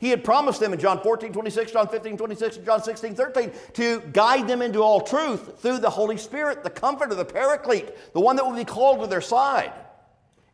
He 0.00 0.08
had 0.08 0.24
promised 0.24 0.60
them 0.60 0.72
in 0.72 0.80
John 0.80 1.02
14, 1.02 1.30
26, 1.30 1.72
John 1.72 1.86
15, 1.86 2.16
26, 2.16 2.56
and 2.56 2.64
John 2.64 2.82
16, 2.82 3.14
13 3.14 3.52
to 3.74 4.00
guide 4.12 4.48
them 4.48 4.62
into 4.62 4.80
all 4.80 5.02
truth 5.02 5.60
through 5.60 5.78
the 5.78 5.90
Holy 5.90 6.16
Spirit, 6.16 6.64
the 6.64 6.70
comforter, 6.70 7.14
the 7.14 7.24
paraclete, 7.24 8.14
the 8.14 8.20
one 8.20 8.34
that 8.36 8.46
will 8.46 8.56
be 8.56 8.64
called 8.64 9.00
to 9.02 9.06
their 9.06 9.20
side. 9.20 9.72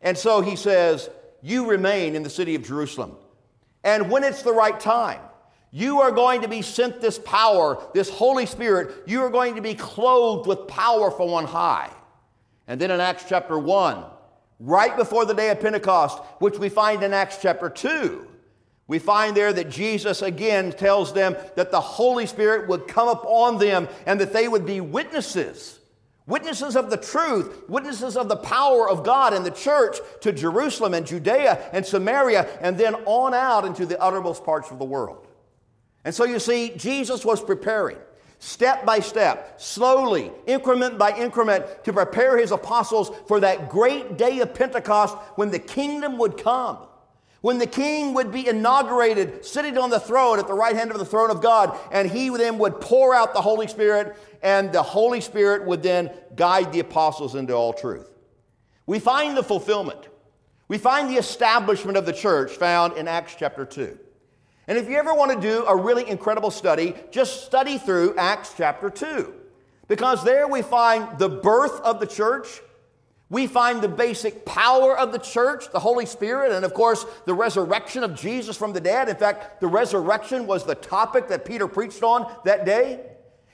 And 0.01 0.17
so 0.17 0.41
he 0.41 0.57
says, 0.57 1.09
You 1.41 1.65
remain 1.65 2.13
in 2.13 2.23
the 2.23 2.29
city 2.29 2.55
of 2.55 2.63
Jerusalem. 2.63 3.15
And 3.85 4.11
when 4.11 4.25
it's 4.25 4.41
the 4.41 4.51
right 4.51 4.77
time, 4.77 5.21
you 5.71 6.01
are 6.01 6.11
going 6.11 6.41
to 6.41 6.49
be 6.49 6.61
sent 6.61 6.99
this 6.99 7.17
power, 7.17 7.81
this 7.93 8.09
Holy 8.09 8.45
Spirit. 8.45 9.07
You 9.07 9.21
are 9.21 9.29
going 9.29 9.55
to 9.55 9.61
be 9.61 9.75
clothed 9.75 10.45
with 10.45 10.67
power 10.67 11.09
from 11.09 11.29
on 11.29 11.45
high. 11.45 11.89
And 12.67 12.81
then 12.81 12.91
in 12.91 12.99
Acts 12.99 13.23
chapter 13.29 13.57
1, 13.57 14.03
right 14.59 14.97
before 14.97 15.23
the 15.23 15.33
day 15.33 15.51
of 15.51 15.61
Pentecost, 15.61 16.19
which 16.39 16.59
we 16.59 16.67
find 16.67 17.01
in 17.01 17.13
Acts 17.13 17.37
chapter 17.41 17.69
2, 17.69 18.26
We 18.87 18.99
find 18.99 19.35
there 19.35 19.51
that 19.51 19.69
Jesus 19.69 20.21
again 20.21 20.71
tells 20.71 21.13
them 21.13 21.35
that 21.55 21.71
the 21.71 21.81
Holy 21.81 22.25
Spirit 22.25 22.69
would 22.69 22.87
come 22.87 23.09
upon 23.09 23.57
them 23.57 23.89
and 24.05 24.19
that 24.21 24.31
they 24.31 24.47
would 24.47 24.65
be 24.65 24.79
witnesses. 24.79 25.79
Witnesses 26.25 26.75
of 26.75 26.89
the 26.89 26.97
truth, 26.97 27.69
witnesses 27.69 28.17
of 28.17 28.27
the 28.27 28.35
power 28.35 28.89
of 28.89 29.03
God 29.03 29.33
and 29.33 29.45
the 29.45 29.51
church 29.51 29.97
to 30.21 30.31
Jerusalem 30.31 30.93
and 30.93 31.05
Judea 31.05 31.69
and 31.71 31.85
Samaria, 31.85 32.47
and 32.61 32.77
then 32.77 32.95
on 33.05 33.33
out 33.33 33.65
into 33.65 33.85
the 33.85 33.99
uttermost 34.01 34.43
parts 34.43 34.69
of 34.71 34.79
the 34.79 34.85
world. 34.85 35.25
And 36.03 36.13
so 36.13 36.25
you 36.25 36.39
see, 36.39 36.73
Jesus 36.75 37.25
was 37.25 37.41
preparing 37.41 37.97
step 38.39 38.85
by 38.85 38.99
step, 38.99 39.59
slowly, 39.59 40.31
increment 40.45 40.97
by 40.97 41.17
increment, 41.17 41.65
to 41.85 41.91
prepare 41.91 42.37
his 42.37 42.51
apostles 42.51 43.11
for 43.27 43.39
that 43.39 43.69
great 43.69 44.17
day 44.17 44.39
of 44.39 44.53
Pentecost 44.53 45.17
when 45.35 45.49
the 45.49 45.59
kingdom 45.59 46.17
would 46.17 46.37
come. 46.37 46.77
When 47.41 47.59
the 47.59 47.67
king 47.67 48.13
would 48.15 48.31
be 48.31 48.47
inaugurated, 48.47 49.45
sitting 49.45 49.77
on 49.77 49.89
the 49.89 49.99
throne 49.99 50.39
at 50.39 50.47
the 50.47 50.53
right 50.53 50.75
hand 50.75 50.91
of 50.91 50.97
the 50.97 51.05
throne 51.05 51.29
of 51.29 51.41
God, 51.41 51.77
and 51.91 52.09
he 52.09 52.29
then 52.29 52.57
would 52.57 52.81
pour 52.81 53.13
out 53.13 53.33
the 53.33 53.41
Holy 53.41 53.67
Spirit, 53.67 54.17
and 54.41 54.71
the 54.71 54.81
Holy 54.81 55.21
Spirit 55.21 55.65
would 55.65 55.83
then 55.83 56.09
guide 56.35 56.71
the 56.71 56.79
apostles 56.79 57.35
into 57.35 57.53
all 57.53 57.73
truth. 57.73 58.09
We 58.85 58.99
find 58.99 59.37
the 59.37 59.43
fulfillment. 59.43 60.07
We 60.67 60.77
find 60.77 61.09
the 61.09 61.17
establishment 61.17 61.97
of 61.97 62.05
the 62.05 62.13
church 62.13 62.51
found 62.51 62.97
in 62.97 63.07
Acts 63.07 63.35
chapter 63.37 63.65
2. 63.65 63.97
And 64.67 64.77
if 64.77 64.89
you 64.89 64.97
ever 64.97 65.13
want 65.13 65.31
to 65.31 65.39
do 65.39 65.63
a 65.65 65.75
really 65.75 66.09
incredible 66.09 66.51
study, 66.51 66.95
just 67.11 67.45
study 67.45 67.77
through 67.77 68.15
Acts 68.17 68.53
chapter 68.57 68.89
2. 68.89 69.33
Because 69.87 70.23
there 70.23 70.47
we 70.47 70.61
find 70.61 71.17
the 71.17 71.29
birth 71.29 71.79
of 71.81 72.01
the 72.01 72.07
church, 72.07 72.61
we 73.29 73.45
find 73.45 73.81
the 73.81 73.89
basic 73.89 74.45
power 74.45 74.97
of 74.97 75.11
the 75.11 75.17
church, 75.17 75.69
the 75.71 75.79
Holy 75.79 76.05
Spirit, 76.05 76.53
and 76.53 76.63
of 76.63 76.73
course, 76.73 77.05
the 77.25 77.33
resurrection 77.33 78.03
of 78.03 78.15
Jesus 78.15 78.55
from 78.55 78.71
the 78.71 78.79
dead. 78.79 79.09
In 79.09 79.17
fact, 79.17 79.59
the 79.59 79.67
resurrection 79.67 80.47
was 80.47 80.63
the 80.63 80.75
topic 80.75 81.27
that 81.27 81.43
Peter 81.43 81.67
preached 81.67 82.03
on 82.03 82.31
that 82.45 82.65
day. 82.65 83.01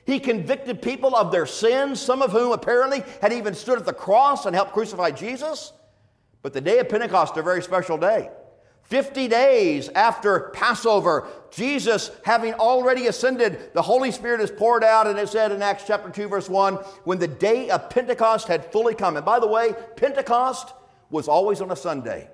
He 0.05 0.19
convicted 0.19 0.81
people 0.81 1.15
of 1.15 1.31
their 1.31 1.47
sins, 1.47 1.99
some 1.99 2.21
of 2.21 2.31
whom 2.31 2.51
apparently 2.51 3.03
had 3.21 3.33
even 3.33 3.55
stood 3.55 3.79
at 3.79 3.85
the 3.85 3.93
cross 3.93 4.45
and 4.45 4.55
helped 4.55 4.73
crucify 4.73 5.11
Jesus. 5.11 5.73
But 6.43 6.53
the 6.53 6.61
day 6.61 6.79
of 6.79 6.89
Pentecost, 6.89 7.37
a 7.37 7.41
very 7.41 7.63
special 7.63 7.97
day. 7.97 8.29
50 8.83 9.27
days 9.27 9.89
after 9.89 10.51
Passover, 10.53 11.27
Jesus, 11.51 12.11
having 12.23 12.53
already 12.53 13.07
ascended, 13.07 13.73
the 13.73 13.81
Holy 13.81 14.11
Spirit 14.11 14.41
is 14.41 14.51
poured 14.51 14.83
out, 14.83 15.07
and 15.07 15.17
it 15.17 15.29
said 15.29 15.51
in 15.51 15.61
Acts 15.61 15.85
chapter 15.87 16.09
2, 16.09 16.27
verse 16.27 16.49
1, 16.49 16.75
when 17.05 17.17
the 17.17 17.27
day 17.27 17.69
of 17.69 17.89
Pentecost 17.89 18.47
had 18.47 18.71
fully 18.71 18.93
come. 18.93 19.15
And 19.15 19.25
by 19.25 19.39
the 19.39 19.47
way, 19.47 19.73
Pentecost 19.95 20.73
was 21.09 21.27
always 21.27 21.61
on 21.61 21.71
a 21.71 21.75
Sunday, 21.75 22.29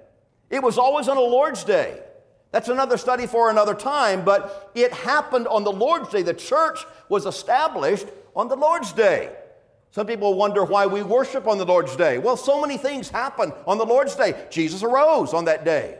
it 0.49 0.63
was 0.63 0.77
always 0.77 1.07
on 1.07 1.17
a 1.17 1.21
Lord's 1.21 1.63
Day. 1.63 2.01
That's 2.51 2.67
another 2.67 2.97
study 2.97 3.27
for 3.27 3.51
another 3.51 3.75
time, 3.75 4.25
but 4.25 4.71
it 4.73 4.91
happened 4.91 5.47
on 5.47 5.63
the 5.63 5.71
Lord's 5.71 6.09
Day. 6.09 6.23
The 6.23 6.33
church 6.33 6.79
was 7.07 7.27
established 7.27 8.07
on 8.35 8.47
the 8.47 8.55
Lord's 8.55 8.91
Day. 8.91 9.35
Some 9.91 10.07
people 10.07 10.33
wonder 10.33 10.63
why 10.63 10.87
we 10.87 11.03
worship 11.03 11.47
on 11.47 11.59
the 11.59 11.65
Lord's 11.65 11.95
Day. 11.95 12.17
Well, 12.17 12.37
so 12.37 12.59
many 12.59 12.77
things 12.77 13.09
happen 13.09 13.53
on 13.67 13.77
the 13.77 13.85
Lord's 13.85 14.15
Day. 14.15 14.47
Jesus 14.49 14.81
arose 14.81 15.33
on 15.33 15.45
that 15.45 15.63
day. 15.63 15.99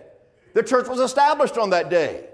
The 0.53 0.63
church 0.63 0.87
was 0.87 0.99
established 0.99 1.57
on 1.57 1.69
that 1.71 1.89
day. 1.89 2.25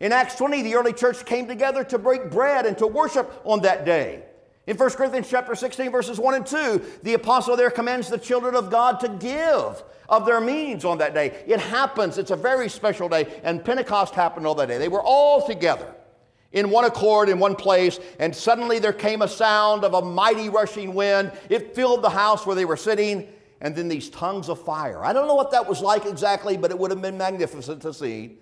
In 0.00 0.12
Acts 0.12 0.36
20, 0.36 0.62
the 0.62 0.74
early 0.74 0.92
church 0.92 1.24
came 1.26 1.46
together 1.46 1.84
to 1.84 1.98
break 1.98 2.30
bread 2.30 2.66
and 2.66 2.76
to 2.78 2.86
worship 2.86 3.40
on 3.44 3.60
that 3.62 3.84
day. 3.84 4.24
In 4.66 4.76
1 4.76 4.90
Corinthians 4.90 5.28
chapter 5.28 5.54
16, 5.54 5.90
verses 5.90 6.18
1 6.18 6.34
and 6.34 6.46
2, 6.46 6.82
the 7.02 7.14
apostle 7.14 7.56
there 7.56 7.70
commands 7.70 8.08
the 8.08 8.18
children 8.18 8.54
of 8.54 8.70
God 8.70 9.00
to 9.00 9.08
give 9.08 9.82
of 10.08 10.26
their 10.26 10.40
means 10.40 10.84
on 10.84 10.98
that 10.98 11.14
day. 11.14 11.42
It 11.46 11.60
happens, 11.60 12.18
it's 12.18 12.30
a 12.30 12.36
very 12.36 12.68
special 12.68 13.08
day, 13.08 13.40
and 13.42 13.64
Pentecost 13.64 14.14
happened 14.14 14.46
on 14.46 14.56
that 14.56 14.68
day. 14.68 14.78
They 14.78 14.88
were 14.88 15.02
all 15.02 15.46
together 15.46 15.94
in 16.52 16.70
one 16.70 16.84
accord 16.84 17.28
in 17.28 17.38
one 17.38 17.54
place, 17.54 18.00
and 18.18 18.34
suddenly 18.34 18.78
there 18.78 18.92
came 18.92 19.22
a 19.22 19.28
sound 19.28 19.84
of 19.84 19.94
a 19.94 20.02
mighty 20.02 20.48
rushing 20.48 20.94
wind. 20.94 21.32
It 21.48 21.74
filled 21.74 22.02
the 22.02 22.10
house 22.10 22.44
where 22.44 22.56
they 22.56 22.64
were 22.64 22.76
sitting 22.76 23.28
and 23.60 23.76
then 23.76 23.88
these 23.88 24.08
tongues 24.08 24.48
of 24.48 24.62
fire. 24.64 25.04
I 25.04 25.12
don't 25.12 25.26
know 25.26 25.34
what 25.34 25.50
that 25.50 25.68
was 25.68 25.80
like 25.80 26.06
exactly, 26.06 26.56
but 26.56 26.70
it 26.70 26.78
would 26.78 26.90
have 26.90 27.02
been 27.02 27.18
magnificent 27.18 27.82
to 27.82 27.92
see. 27.92 28.38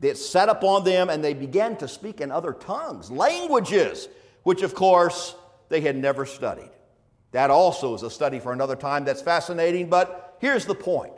It 0.00 0.16
set 0.16 0.48
upon 0.48 0.84
them, 0.84 1.08
and 1.08 1.22
they 1.22 1.34
began 1.34 1.76
to 1.76 1.88
speak 1.88 2.20
in 2.20 2.30
other 2.30 2.52
tongues, 2.52 3.10
languages, 3.10 4.08
which 4.42 4.62
of 4.62 4.74
course 4.74 5.34
they 5.68 5.80
had 5.80 5.96
never 5.96 6.26
studied. 6.26 6.70
That 7.32 7.50
also 7.50 7.94
is 7.94 8.02
a 8.02 8.10
study 8.10 8.38
for 8.38 8.52
another 8.52 8.76
time 8.76 9.04
that's 9.04 9.22
fascinating, 9.22 9.88
but 9.88 10.36
here's 10.40 10.66
the 10.66 10.74
point. 10.74 11.12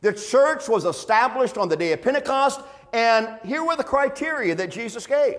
The 0.00 0.12
church 0.12 0.68
was 0.68 0.84
established 0.84 1.58
on 1.58 1.68
the 1.68 1.76
day 1.76 1.92
of 1.92 2.02
Pentecost, 2.02 2.60
and 2.92 3.28
here 3.44 3.64
were 3.64 3.76
the 3.76 3.84
criteria 3.84 4.54
that 4.54 4.70
Jesus 4.70 5.06
gave. 5.06 5.36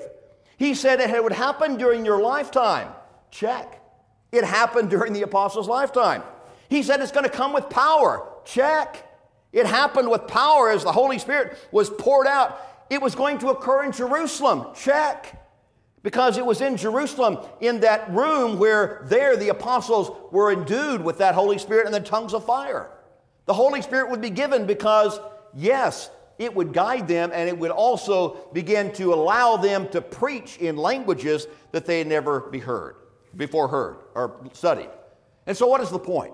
He 0.58 0.74
said 0.74 1.00
it 1.00 1.24
would 1.24 1.32
happen 1.32 1.78
during 1.78 2.06
your 2.06 2.22
lifetime. 2.22 2.90
Check. 3.32 3.82
It 4.32 4.44
happened 4.44 4.90
during 4.90 5.14
the 5.14 5.22
apostles' 5.22 5.68
lifetime. 5.68 6.22
He 6.70 6.84
said 6.84 7.02
it's 7.02 7.12
going 7.12 7.26
to 7.26 7.32
come 7.32 7.52
with 7.52 7.70
power. 7.70 8.28
Check. 8.46 9.06
It 9.52 9.66
happened 9.66 10.10
with 10.10 10.28
power 10.28 10.70
as 10.70 10.84
the 10.84 10.92
Holy 10.92 11.18
Spirit 11.18 11.58
was 11.72 11.90
poured 11.90 12.28
out. 12.28 12.86
It 12.90 13.02
was 13.02 13.16
going 13.16 13.40
to 13.40 13.50
occur 13.50 13.84
in 13.84 13.92
Jerusalem. 13.92 14.68
Check. 14.76 15.36
Because 16.02 16.38
it 16.38 16.46
was 16.46 16.62
in 16.62 16.78
Jerusalem, 16.78 17.40
in 17.60 17.82
that 17.82 18.10
room 18.12 18.58
where 18.58 19.02
there 19.06 19.36
the 19.36 19.50
apostles 19.50 20.12
were 20.32 20.52
endued 20.52 21.04
with 21.04 21.18
that 21.18 21.36
Holy 21.36 21.58
Spirit 21.58 21.88
and 21.88 21.94
the 21.94 22.00
tongues 22.00 22.34
of 22.34 22.46
fire. 22.46 22.90
The 23.48 23.54
Holy 23.54 23.82
Spirit 23.82 24.10
would 24.10 24.22
be 24.22 24.30
given 24.30 24.66
because, 24.66 25.20
yes, 25.54 26.10
it 26.38 26.56
would 26.56 26.72
guide 26.72 27.08
them 27.08 27.32
and 27.34 27.50
it 27.50 27.58
would 27.58 27.72
also 27.72 28.36
begin 28.54 28.94
to 28.94 29.14
allow 29.14 29.58
them 29.58 29.90
to 29.90 30.02
preach 30.02 30.58
in 30.58 30.78
languages 30.78 31.48
that 31.74 31.86
they 31.86 31.98
had 31.98 32.08
never 32.08 32.42
be 32.42 32.60
heard, 32.60 32.96
before 33.36 33.68
heard 33.68 33.98
or 34.16 34.40
studied. 34.54 34.90
And 35.46 35.58
so, 35.58 35.68
what 35.68 35.82
is 35.82 35.90
the 35.90 36.00
point? 36.00 36.34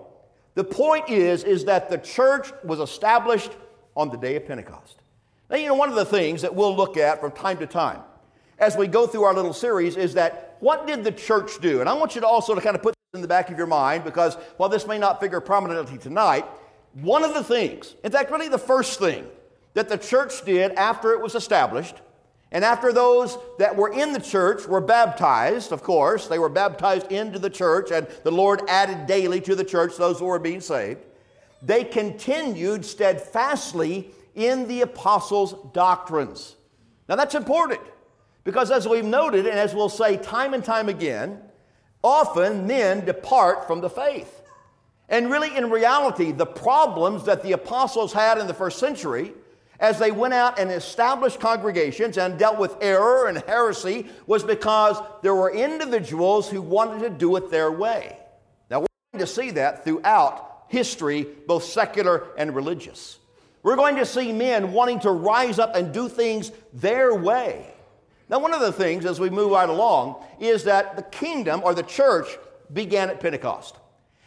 The 0.56 0.64
point 0.64 1.10
is, 1.10 1.44
is 1.44 1.66
that 1.66 1.90
the 1.90 1.98
church 1.98 2.52
was 2.64 2.80
established 2.80 3.52
on 3.96 4.10
the 4.10 4.18
day 4.18 4.36
of 4.36 4.48
Pentecost. 4.48 5.02
Now, 5.50 5.58
you 5.58 5.68
know, 5.68 5.76
one 5.76 5.90
of 5.90 5.96
the 5.96 6.06
things 6.06 6.42
that 6.42 6.56
we'll 6.56 6.76
look 6.76 6.98
at 6.98 7.20
from 7.20 7.32
time 7.32 7.58
to 7.60 7.68
time 7.68 8.02
as 8.58 8.76
we 8.76 8.88
go 8.88 9.06
through 9.06 9.24
our 9.24 9.34
little 9.34 9.54
series 9.54 9.98
is 9.98 10.14
that 10.14 10.58
what 10.62 10.88
did 10.88 11.04
the 11.04 11.12
church 11.12 11.60
do? 11.62 11.82
And 11.82 11.90
I 11.90 11.94
want 11.94 12.16
you 12.16 12.22
to 12.22 12.28
also 12.28 12.56
to 12.56 12.62
kind 12.62 12.76
of 12.76 12.82
put 12.82 12.94
this 12.94 13.18
in 13.20 13.22
the 13.22 13.28
back 13.28 13.50
of 13.52 13.58
your 13.58 13.68
mind 13.68 14.04
because 14.04 14.36
while 14.58 14.70
this 14.70 14.88
may 14.88 14.98
not 14.98 15.20
figure 15.20 15.42
prominently 15.42 15.98
tonight, 15.98 16.46
one 16.94 17.24
of 17.24 17.34
the 17.34 17.44
things, 17.44 17.94
in 18.04 18.12
fact, 18.12 18.32
really 18.32 18.48
the 18.48 18.58
first 18.58 18.98
thing 18.98 19.28
that 19.74 19.90
the 19.90 19.98
church 19.98 20.46
did 20.46 20.72
after 20.74 21.12
it 21.12 21.22
was 21.22 21.36
established 21.36 21.96
and 22.52 22.64
after 22.64 22.94
those 22.94 23.38
that 23.58 23.76
were 23.76 23.92
in 23.92 24.14
the 24.14 24.20
church 24.20 24.66
were 24.68 24.82
baptized, 24.82 25.72
of 25.72 25.84
course, 25.84 26.28
they 26.28 26.40
were 26.40 26.50
baptized 26.50 27.12
into 27.12 27.40
the 27.40 27.50
church, 27.50 27.92
and 27.92 28.08
the 28.24 28.32
Lord 28.32 28.62
added 28.68 29.08
daily 29.08 29.42
to 29.42 29.56
the 29.56 29.64
church 29.64 29.98
those 29.98 30.20
who 30.20 30.26
were 30.26 30.40
being 30.40 30.62
saved, 30.62 31.02
they 31.62 31.84
continued 31.84 32.86
steadfastly 32.86 34.12
in 34.36 34.68
the 34.68 34.82
apostles' 34.82 35.56
doctrines. 35.74 36.56
Now 37.10 37.16
that's 37.16 37.36
important 37.36 37.82
because, 38.44 38.72
as 38.72 38.88
we've 38.88 39.06
noted, 39.06 39.48
and 39.48 39.58
as 39.58 39.74
we'll 39.74 39.90
say 39.90 40.18
time 40.18 40.54
and 40.54 40.64
time 40.64 40.90
again, 40.90 41.42
often 42.04 42.68
men 42.68 43.04
depart 43.04 43.66
from 43.66 43.82
the 43.82 43.90
faith. 43.90 44.44
And 45.10 45.32
really, 45.32 45.56
in 45.56 45.70
reality, 45.70 46.32
the 46.32 46.46
problems 46.46 47.26
that 47.26 47.44
the 47.44 47.54
apostles 47.54 48.14
had 48.14 48.38
in 48.38 48.48
the 48.48 48.54
first 48.54 48.80
century 48.80 49.34
as 49.80 50.00
they 50.00 50.12
went 50.12 50.34
out 50.34 50.60
and 50.60 50.72
established 50.72 51.40
congregations 51.40 52.18
and 52.18 52.40
dealt 52.40 52.58
with 52.58 52.76
error 52.82 53.28
and 53.28 53.38
heresy 53.40 54.08
was 54.28 54.44
because 54.44 54.98
there 55.22 55.36
were 55.36 55.52
individuals 55.52 56.50
who 56.50 56.62
wanted 56.62 57.00
to 57.00 57.10
do 57.10 57.36
it 57.36 57.52
their 57.52 57.72
way. 57.72 58.18
Now, 58.70 58.82
we're 58.82 58.88
going 59.14 59.26
to 59.26 59.28
see 59.28 59.52
that 59.52 59.84
throughout 59.84 60.66
history, 60.68 61.28
both 61.48 61.64
secular 61.64 62.28
and 62.38 62.56
religious. 62.56 63.20
We're 63.64 63.76
going 63.76 63.96
to 63.96 64.06
see 64.06 64.32
men 64.32 64.74
wanting 64.74 65.00
to 65.02 65.12
rise 65.12 65.60
up 65.60 65.76
and 65.76 65.94
do 65.94 66.08
things 66.08 66.52
their 66.74 67.16
way. 67.16 67.74
Now, 68.30 68.40
one 68.40 68.54
of 68.54 68.60
the 68.60 68.72
things 68.72 69.06
as 69.06 69.20
we 69.20 69.30
move 69.30 69.52
right 69.52 69.70
along 69.70 70.24
is 70.40 70.64
that 70.64 70.96
the 70.96 71.04
kingdom 71.04 71.62
or 71.64 71.74
the 71.74 71.84
church 71.84 72.28
began 72.74 73.10
at 73.10 73.20
Pentecost. 73.20 73.76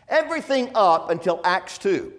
Everything 0.08 0.70
up 0.74 1.10
until 1.10 1.40
Acts 1.44 1.78
2 1.78 2.12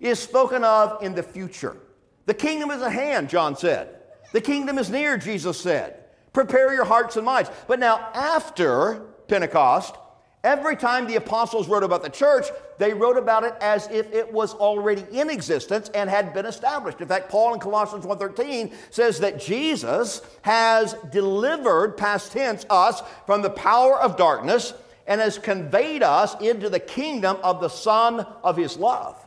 is 0.00 0.18
spoken 0.18 0.62
of 0.64 1.02
in 1.02 1.14
the 1.14 1.22
future. 1.22 1.76
The 2.26 2.34
kingdom 2.34 2.70
is 2.70 2.82
at 2.82 2.92
hand, 2.92 3.28
John 3.28 3.56
said. 3.56 3.96
The 4.32 4.40
kingdom 4.40 4.78
is 4.78 4.90
near, 4.90 5.16
Jesus 5.18 5.60
said. 5.60 6.04
Prepare 6.32 6.74
your 6.74 6.84
hearts 6.84 7.16
and 7.16 7.26
minds. 7.26 7.50
But 7.66 7.78
now, 7.78 8.10
after 8.14 9.02
Pentecost, 9.28 9.94
every 10.42 10.76
time 10.76 11.06
the 11.06 11.16
apostles 11.16 11.68
wrote 11.68 11.82
about 11.82 12.02
the 12.02 12.08
church, 12.08 12.46
they 12.78 12.94
wrote 12.94 13.18
about 13.18 13.44
it 13.44 13.54
as 13.60 13.88
if 13.90 14.10
it 14.12 14.32
was 14.32 14.54
already 14.54 15.04
in 15.12 15.28
existence 15.30 15.90
and 15.94 16.08
had 16.08 16.32
been 16.32 16.46
established. 16.46 17.00
In 17.00 17.08
fact, 17.08 17.28
Paul 17.28 17.54
in 17.54 17.60
Colossians 17.60 18.06
1:13 18.06 18.72
says 18.90 19.20
that 19.20 19.38
Jesus 19.38 20.22
has 20.42 20.94
delivered 21.10 21.96
past 21.96 22.32
tense 22.32 22.64
us 22.70 23.02
from 23.26 23.42
the 23.42 23.50
power 23.50 24.00
of 24.00 24.16
darkness 24.16 24.72
and 25.06 25.20
has 25.20 25.38
conveyed 25.38 26.02
us 26.02 26.34
into 26.40 26.70
the 26.70 26.80
kingdom 26.80 27.36
of 27.42 27.60
the 27.60 27.68
son 27.68 28.26
of 28.42 28.56
his 28.56 28.76
love. 28.76 29.21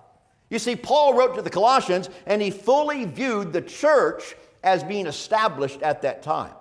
You 0.50 0.60
see, 0.60 0.76
Paul 0.76 1.16
wrote 1.16 1.36
to 1.36 1.42
the 1.42 1.50
Colossians 1.50 2.10
and 2.26 2.42
he 2.42 2.52
fully 2.52 3.06
viewed 3.06 3.54
the 3.54 3.62
church 3.62 4.36
as 4.64 4.84
being 4.84 5.08
established 5.08 5.82
at 5.82 6.02
that 6.04 6.24
time. 6.24 6.54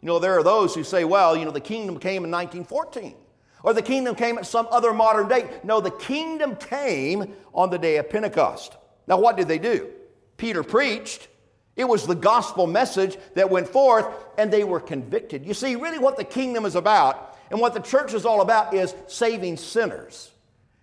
You 0.00 0.08
know, 0.08 0.18
there 0.18 0.38
are 0.38 0.42
those 0.42 0.74
who 0.74 0.84
say, 0.84 1.04
well, 1.04 1.36
you 1.36 1.44
know, 1.44 1.50
the 1.50 1.60
kingdom 1.60 1.98
came 1.98 2.24
in 2.24 2.30
1914 2.30 3.14
or 3.62 3.72
the 3.72 3.82
kingdom 3.82 4.14
came 4.14 4.36
at 4.36 4.46
some 4.46 4.68
other 4.70 4.92
modern 4.92 5.26
date. 5.26 5.64
No, 5.64 5.80
the 5.80 5.90
kingdom 5.90 6.54
came 6.56 7.34
on 7.54 7.70
the 7.70 7.78
day 7.78 7.96
of 7.96 8.10
Pentecost. 8.10 8.76
Now, 9.06 9.18
what 9.18 9.36
did 9.38 9.48
they 9.48 9.58
do? 9.58 9.90
Peter 10.36 10.62
preached. 10.62 11.28
It 11.74 11.84
was 11.84 12.06
the 12.06 12.14
gospel 12.14 12.66
message 12.66 13.16
that 13.34 13.50
went 13.50 13.68
forth, 13.68 14.06
and 14.38 14.52
they 14.52 14.64
were 14.64 14.80
convicted. 14.80 15.46
You 15.46 15.54
see, 15.54 15.76
really, 15.76 15.98
what 15.98 16.16
the 16.16 16.24
kingdom 16.24 16.66
is 16.66 16.74
about 16.74 17.36
and 17.50 17.58
what 17.58 17.72
the 17.72 17.80
church 17.80 18.14
is 18.14 18.26
all 18.26 18.42
about 18.42 18.74
is 18.74 18.94
saving 19.06 19.56
sinners. 19.56 20.30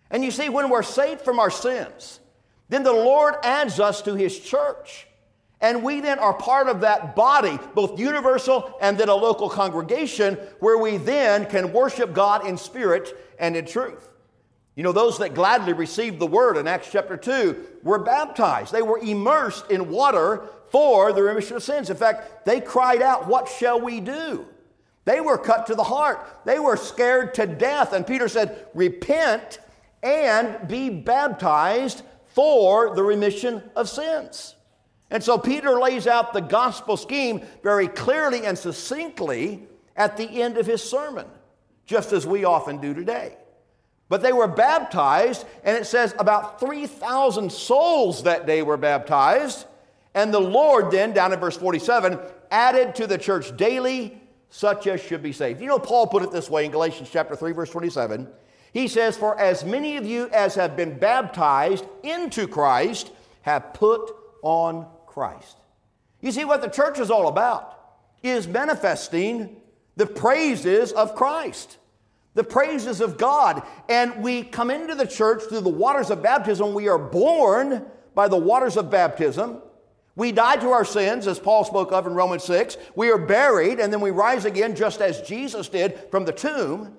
And 0.10 0.24
you 0.24 0.31
see, 0.31 0.50
when 0.50 0.69
we're 0.69 0.83
saved 0.83 1.21
from 1.21 1.39
our 1.39 1.51
sins, 1.51 2.19
then 2.72 2.84
the 2.84 2.94
Lord 2.94 3.36
adds 3.44 3.82
us 3.82 4.01
to 4.04 4.16
his 4.16 4.40
church. 4.40 5.06
And 5.60 5.84
we 5.84 6.00
then 6.00 6.20
are 6.20 6.34
part 6.34 6.70
of 6.70 6.82
that 6.82 7.18
body, 7.18 7.60
both 7.75 8.00
universal 8.00 8.78
and 8.82 8.98
then 8.98 9.10
a 9.10 9.13
local 9.13 9.50
congregation, 9.50 10.36
where 10.62 10.78
we 10.78 10.96
then 10.96 11.46
can 11.48 11.74
worship 11.74 12.13
God 12.13 12.48
in 12.48 12.58
spirit 12.58 13.13
and 13.38 13.58
in 13.58 13.66
truth. 13.66 14.08
You 14.75 14.84
know, 14.84 14.94
those 14.94 15.20
that 15.20 15.34
gladly 15.34 15.74
received 15.74 16.18
the 16.18 16.28
word 16.28 16.56
in 16.56 16.66
Acts 16.66 16.88
chapter 16.90 17.18
2 17.18 17.82
were 17.84 18.00
baptized. 18.00 18.72
They 18.72 18.82
were 18.82 19.00
immersed 19.00 19.70
in 19.70 19.90
water 19.90 20.48
for 20.70 21.12
the 21.12 21.22
remission 21.22 21.58
of 21.58 21.63
sins. 21.63 21.90
In 21.90 21.98
fact, 21.98 22.46
they 22.46 22.62
cried 22.62 23.01
out, 23.01 23.28
What 23.28 23.50
shall 23.50 23.82
we 23.82 24.00
do? 24.00 24.48
They 25.04 25.20
were 25.20 25.38
cut 25.38 25.68
to 25.68 25.75
the 25.75 25.84
heart. 25.84 26.25
They 26.46 26.58
were 26.58 26.78
scared 26.78 27.34
to 27.34 27.46
death. 27.46 27.92
And 27.92 28.08
Peter 28.08 28.30
said, 28.30 28.68
Repent 28.74 29.60
and 30.01 30.68
be 30.70 30.90
baptized 30.90 32.04
for 32.33 32.95
the 32.95 33.03
remission 33.03 33.61
of 33.75 33.89
sins. 33.89 34.55
And 35.09 35.21
so 35.23 35.38
Peter 35.38 35.79
lays 35.79 36.07
out 36.07 36.33
the 36.33 36.41
gospel 36.41 36.95
scheme 36.95 37.45
very 37.63 37.88
clearly 37.88 38.45
and 38.45 38.57
succinctly 38.57 39.67
at 39.95 40.15
the 40.17 40.41
end 40.41 40.57
of 40.57 40.65
his 40.65 40.81
sermon, 40.81 41.27
just 41.85 42.13
as 42.13 42.25
we 42.25 42.45
often 42.45 42.79
do 42.79 42.93
today. 42.93 43.35
But 44.07 44.21
they 44.21 44.33
were 44.33 44.47
baptized, 44.47 45.45
and 45.63 45.77
it 45.77 45.85
says 45.85 46.15
about 46.19 46.59
3,000 46.59 47.51
souls 47.51 48.23
that 48.23 48.45
day 48.45 48.61
were 48.61 48.77
baptized. 48.77 49.65
And 50.13 50.33
the 50.33 50.39
Lord 50.39 50.91
then, 50.91 51.13
down 51.13 51.31
in 51.31 51.39
verse 51.39 51.55
47, 51.57 52.19
added 52.50 52.95
to 52.95 53.07
the 53.07 53.17
church 53.17 53.55
daily 53.55 54.21
such 54.50 54.85
as 54.85 55.01
should 55.01 55.23
be 55.23 55.31
saved. 55.31 55.61
You 55.61 55.67
know, 55.67 55.79
Paul 55.79 56.07
put 56.07 56.23
it 56.23 56.31
this 56.31 56.50
way 56.50 56.65
in 56.65 56.71
Galatians 56.71 57.09
chapter 57.09 57.35
3, 57.35 57.53
verse 57.53 57.69
27. 57.69 58.27
He 58.74 58.88
says, 58.88 59.18
For 59.18 59.40
as 59.40 59.66
many 59.66 59.98
of 59.98 60.06
you 60.06 60.30
as 60.30 60.56
have 60.56 60.75
been 60.75 60.98
baptized 60.98 61.86
into 62.04 62.48
Christ 62.48 63.12
have 63.42 63.74
put 63.74 64.12
on 64.42 64.88
Christ. 65.08 65.58
You 66.22 66.32
see, 66.32 66.46
what 66.46 66.62
the 66.62 66.70
church 66.70 67.00
is 67.00 67.12
all 67.12 67.28
about 67.28 67.78
is 68.24 68.48
manifesting 68.48 69.58
the 69.98 70.06
praises 70.06 70.92
of 70.92 71.16
Christ, 71.16 71.78
the 72.34 72.44
praises 72.44 73.01
of 73.01 73.18
God. 73.18 73.63
And 73.90 74.24
we 74.24 74.44
come 74.44 74.72
into 74.72 74.96
the 74.96 75.08
church 75.08 75.44
through 75.44 75.62
the 75.62 75.70
waters 75.70 76.10
of 76.10 76.22
baptism. 76.24 76.74
We 76.74 76.88
are 76.88 77.00
born 77.00 77.86
by 78.13 78.28
the 78.28 78.38
waters 78.38 78.78
of 78.78 78.90
baptism. 78.90 79.62
We 80.16 80.32
die 80.32 80.58
to 80.58 80.70
our 80.70 80.86
sins, 80.86 81.25
as 81.25 81.40
Paul 81.40 81.63
spoke 81.63 81.92
of 81.92 82.06
in 82.06 82.13
Romans 82.13 82.44
6. 82.44 82.78
We 82.96 83.12
are 83.12 83.18
buried, 83.18 83.80
and 83.80 83.92
then 83.92 84.01
we 84.01 84.12
rise 84.12 84.46
again, 84.46 84.75
just 84.75 85.01
as 85.01 85.22
Jesus 85.22 85.70
did 85.70 86.00
from 86.12 86.25
the 86.25 86.34
tomb. 86.34 86.98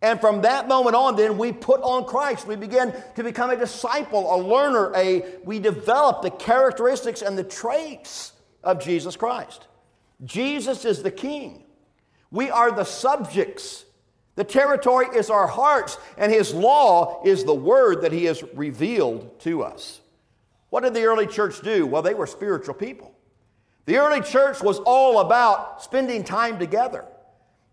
And 0.00 0.20
from 0.20 0.42
that 0.42 0.68
moment 0.68 0.94
on, 0.94 1.16
then 1.16 1.38
we 1.38 1.52
put 1.52 1.80
on 1.82 2.04
Christ. 2.04 2.46
We 2.46 2.54
begin 2.54 2.94
to 3.16 3.24
become 3.24 3.50
a 3.50 3.56
disciple, 3.56 4.32
a 4.32 4.38
learner, 4.38 4.92
a 4.94 5.24
we 5.44 5.58
develop 5.58 6.22
the 6.22 6.30
characteristics 6.30 7.20
and 7.20 7.36
the 7.36 7.44
traits 7.44 8.32
of 8.62 8.80
Jesus 8.80 9.16
Christ. 9.16 9.66
Jesus 10.24 10.84
is 10.84 11.02
the 11.02 11.10
king. 11.10 11.64
We 12.30 12.50
are 12.50 12.70
the 12.70 12.84
subjects. 12.84 13.84
The 14.36 14.44
territory 14.44 15.06
is 15.16 15.30
our 15.30 15.48
hearts, 15.48 15.98
and 16.16 16.30
his 16.30 16.54
law 16.54 17.22
is 17.24 17.42
the 17.42 17.54
word 17.54 18.02
that 18.02 18.12
he 18.12 18.26
has 18.26 18.44
revealed 18.54 19.40
to 19.40 19.64
us. 19.64 20.00
What 20.70 20.84
did 20.84 20.94
the 20.94 21.04
early 21.04 21.26
church 21.26 21.60
do? 21.60 21.86
Well, 21.86 22.02
they 22.02 22.14
were 22.14 22.26
spiritual 22.26 22.74
people. 22.74 23.12
The 23.86 23.96
early 23.96 24.20
church 24.20 24.62
was 24.62 24.78
all 24.80 25.20
about 25.20 25.82
spending 25.82 26.22
time 26.22 26.58
together. 26.58 27.04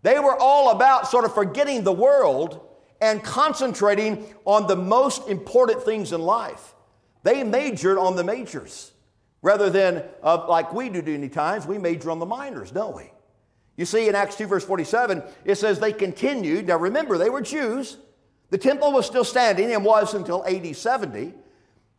They 0.06 0.20
were 0.20 0.40
all 0.40 0.70
about 0.70 1.08
sort 1.08 1.24
of 1.24 1.34
forgetting 1.34 1.82
the 1.82 1.90
world 1.90 2.60
and 3.00 3.24
concentrating 3.24 4.24
on 4.44 4.68
the 4.68 4.76
most 4.76 5.26
important 5.26 5.82
things 5.82 6.12
in 6.12 6.20
life. 6.20 6.76
They 7.24 7.42
majored 7.42 7.98
on 7.98 8.14
the 8.14 8.22
majors 8.22 8.92
rather 9.42 9.68
than 9.68 10.04
uh, 10.22 10.46
like 10.48 10.72
we 10.72 10.90
do 10.90 11.02
many 11.02 11.28
times, 11.28 11.66
we 11.66 11.76
major 11.76 12.12
on 12.12 12.20
the 12.20 12.24
minors, 12.24 12.70
don't 12.70 12.94
we? 12.94 13.10
You 13.76 13.84
see, 13.84 14.08
in 14.08 14.14
Acts 14.14 14.36
2, 14.36 14.46
verse 14.46 14.64
47, 14.64 15.24
it 15.44 15.56
says 15.56 15.80
they 15.80 15.92
continued. 15.92 16.68
Now 16.68 16.78
remember, 16.78 17.18
they 17.18 17.28
were 17.28 17.40
Jews. 17.40 17.96
The 18.50 18.58
temple 18.58 18.92
was 18.92 19.06
still 19.06 19.24
standing 19.24 19.72
and 19.72 19.84
was 19.84 20.14
until 20.14 20.46
AD 20.46 20.76
70. 20.76 21.34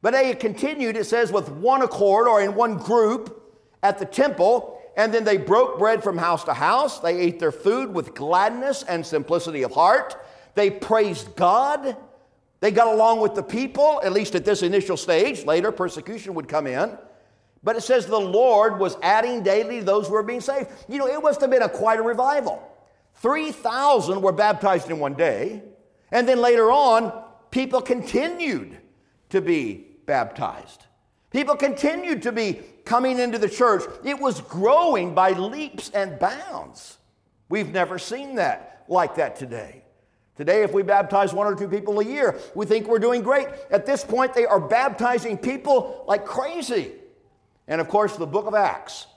But 0.02 0.14
they 0.14 0.34
continued, 0.34 0.96
it 0.96 1.08
says, 1.08 1.34
with 1.34 1.50
one 1.50 1.82
accord 1.82 2.30
or 2.30 2.40
in 2.40 2.56
one 2.56 2.78
group 2.78 3.54
at 3.84 4.00
the 4.00 4.06
temple 4.06 4.77
and 4.98 5.14
then 5.14 5.24
they 5.24 5.38
broke 5.38 5.78
bread 5.78 6.04
from 6.04 6.18
house 6.18 6.44
to 6.46 6.54
house. 6.54 7.00
They 7.00 7.18
ate 7.18 7.40
their 7.40 7.52
food 7.52 7.94
with 7.94 8.16
gladness 8.16 8.82
and 8.82 9.06
simplicity 9.06 9.62
of 9.62 9.72
heart. 9.72 10.18
They 10.56 10.72
praised 10.72 11.36
God. 11.36 11.96
They 12.62 12.72
got 12.72 12.88
along 12.88 13.22
with 13.22 13.36
the 13.36 13.44
people, 13.44 14.02
at 14.04 14.12
least 14.12 14.34
at 14.34 14.44
this 14.44 14.64
initial 14.64 14.98
stage. 14.98 15.46
Later, 15.46 15.72
persecution 15.72 16.34
would 16.34 16.48
come 16.48 16.66
in. 16.66 16.98
But 17.64 17.76
it 17.76 17.82
says 17.82 18.08
the 18.08 18.20
Lord 18.20 18.80
was 18.80 18.98
adding 19.04 19.44
daily 19.44 19.82
those 19.82 20.08
who 20.08 20.14
were 20.14 20.24
being 20.24 20.42
saved. 20.42 20.72
You 20.90 20.98
know, 20.98 21.08
it 21.08 21.22
must 21.22 21.42
have 21.42 21.52
been 21.52 21.62
a, 21.62 21.70
quite 21.70 22.00
a 22.00 22.04
revival. 22.04 22.68
3,000 23.16 24.20
were 24.20 24.32
baptized 24.32 24.90
in 24.90 24.98
one 24.98 25.14
day. 25.14 25.62
And 26.12 26.28
then 26.28 26.42
later 26.42 26.72
on, 26.72 27.14
people 27.52 27.82
continued 27.82 28.80
to 29.30 29.42
be 29.42 29.86
baptized. 30.08 30.86
People 31.30 31.56
continued 31.56 32.24
to 32.24 32.32
be 32.32 32.62
coming 32.88 33.20
into 33.20 33.38
the 33.38 33.50
church. 33.50 33.84
It 34.04 34.20
was 34.20 34.42
growing 34.42 35.14
by 35.14 35.32
leaps 35.32 35.92
and 35.92 36.18
bounds. 36.18 36.98
We've 37.50 37.72
never 37.72 38.00
seen 38.00 38.36
that 38.36 38.86
like 38.88 39.16
that 39.16 39.36
today. 39.36 39.84
Today, 40.36 40.64
if 40.64 40.72
we 40.72 40.84
baptize 40.84 41.34
one 41.34 41.48
or 41.48 41.56
two 41.56 41.68
people 41.68 42.00
a 42.00 42.06
year, 42.06 42.40
we 42.56 42.66
think 42.66 42.88
we're 42.88 43.00
doing 43.00 43.24
great. 43.24 43.48
At 43.72 43.86
this 43.86 44.04
point, 44.04 44.34
they 44.34 44.46
are 44.46 44.60
baptizing 44.60 45.38
people 45.38 46.06
like 46.08 46.26
crazy. 46.26 46.92
And 47.68 47.82
of 47.82 47.88
course, 47.88 48.16
the 48.16 48.28
book 48.28 48.46
of 48.46 48.54
Acts 48.54 49.08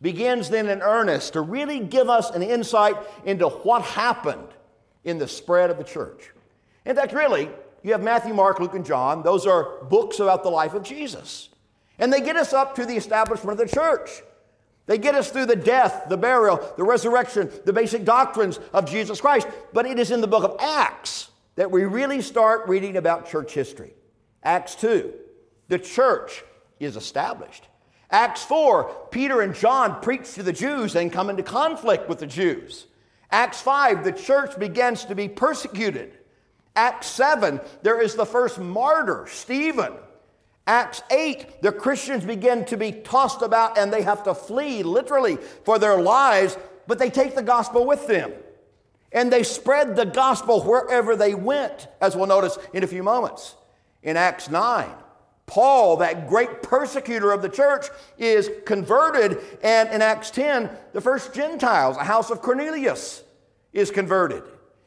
begins 0.00 0.48
then 0.48 0.68
in 0.68 0.80
earnest 0.80 1.32
to 1.32 1.40
really 1.40 1.80
give 1.80 2.08
us 2.08 2.30
an 2.30 2.42
insight 2.42 2.96
into 3.24 3.48
what 3.48 3.82
happened 3.82 4.48
in 5.04 5.18
the 5.18 5.26
spread 5.26 5.70
of 5.70 5.78
the 5.78 5.84
church. 5.84 6.30
In 6.86 6.94
fact, 6.94 7.12
really, 7.12 7.50
you 7.82 7.92
have 7.92 8.02
Matthew, 8.02 8.32
Mark, 8.32 8.60
Luke, 8.60 8.74
and 8.74 8.86
John. 8.86 9.22
Those 9.22 9.46
are 9.46 9.82
books 9.84 10.20
about 10.20 10.44
the 10.44 10.50
life 10.50 10.74
of 10.74 10.84
Jesus. 10.84 11.48
And 11.98 12.12
they 12.12 12.20
get 12.20 12.36
us 12.36 12.52
up 12.52 12.74
to 12.76 12.86
the 12.86 12.96
establishment 12.96 13.60
of 13.60 13.68
the 13.68 13.74
church. 13.74 14.22
They 14.86 14.98
get 14.98 15.14
us 15.14 15.30
through 15.30 15.46
the 15.46 15.56
death, 15.56 16.04
the 16.08 16.16
burial, 16.16 16.72
the 16.76 16.84
resurrection, 16.84 17.50
the 17.66 17.72
basic 17.72 18.04
doctrines 18.04 18.58
of 18.72 18.90
Jesus 18.90 19.20
Christ. 19.20 19.46
But 19.72 19.84
it 19.84 19.98
is 19.98 20.10
in 20.10 20.22
the 20.22 20.26
book 20.26 20.44
of 20.44 20.56
Acts 20.60 21.30
that 21.56 21.70
we 21.70 21.84
really 21.84 22.22
start 22.22 22.68
reading 22.68 22.96
about 22.96 23.28
church 23.28 23.52
history. 23.52 23.92
Acts 24.42 24.76
2, 24.76 25.12
the 25.68 25.78
church 25.78 26.42
is 26.80 26.96
established. 26.96 27.64
Acts 28.10 28.42
4, 28.44 29.08
Peter 29.10 29.42
and 29.42 29.54
John 29.54 30.00
preach 30.00 30.32
to 30.34 30.42
the 30.42 30.52
Jews 30.52 30.96
and 30.96 31.12
come 31.12 31.28
into 31.28 31.42
conflict 31.42 32.08
with 32.08 32.20
the 32.20 32.26
Jews. 32.26 32.86
Acts 33.30 33.60
5, 33.60 34.04
the 34.04 34.12
church 34.12 34.58
begins 34.58 35.04
to 35.04 35.14
be 35.14 35.28
persecuted. 35.28 36.16
Acts 36.74 37.08
7, 37.08 37.60
there 37.82 38.00
is 38.00 38.14
the 38.14 38.24
first 38.24 38.58
martyr, 38.58 39.26
Stephen. 39.28 39.92
Acts 40.68 41.02
8, 41.10 41.62
the 41.62 41.72
Christians 41.72 42.26
begin 42.26 42.62
to 42.66 42.76
be 42.76 42.92
tossed 42.92 43.40
about 43.40 43.78
and 43.78 43.90
they 43.90 44.02
have 44.02 44.22
to 44.24 44.34
flee 44.34 44.82
literally 44.82 45.38
for 45.64 45.78
their 45.78 45.98
lives, 45.98 46.58
but 46.86 46.98
they 46.98 47.08
take 47.08 47.34
the 47.34 47.42
gospel 47.42 47.86
with 47.86 48.06
them. 48.06 48.30
And 49.10 49.32
they 49.32 49.44
spread 49.44 49.96
the 49.96 50.04
gospel 50.04 50.62
wherever 50.62 51.16
they 51.16 51.34
went, 51.34 51.88
as 52.02 52.14
we'll 52.14 52.26
notice 52.26 52.58
in 52.74 52.84
a 52.84 52.86
few 52.86 53.02
moments. 53.02 53.56
In 54.02 54.18
Acts 54.18 54.50
9, 54.50 54.90
Paul, 55.46 55.96
that 55.96 56.28
great 56.28 56.62
persecutor 56.62 57.32
of 57.32 57.40
the 57.40 57.48
church, 57.48 57.86
is 58.18 58.50
converted. 58.66 59.38
And 59.62 59.88
in 59.88 60.02
Acts 60.02 60.30
10, 60.30 60.68
the 60.92 61.00
first 61.00 61.32
Gentiles, 61.32 61.96
a 61.96 62.04
house 62.04 62.30
of 62.30 62.42
Cornelius, 62.42 63.22
is 63.72 63.90
converted. 63.90 64.42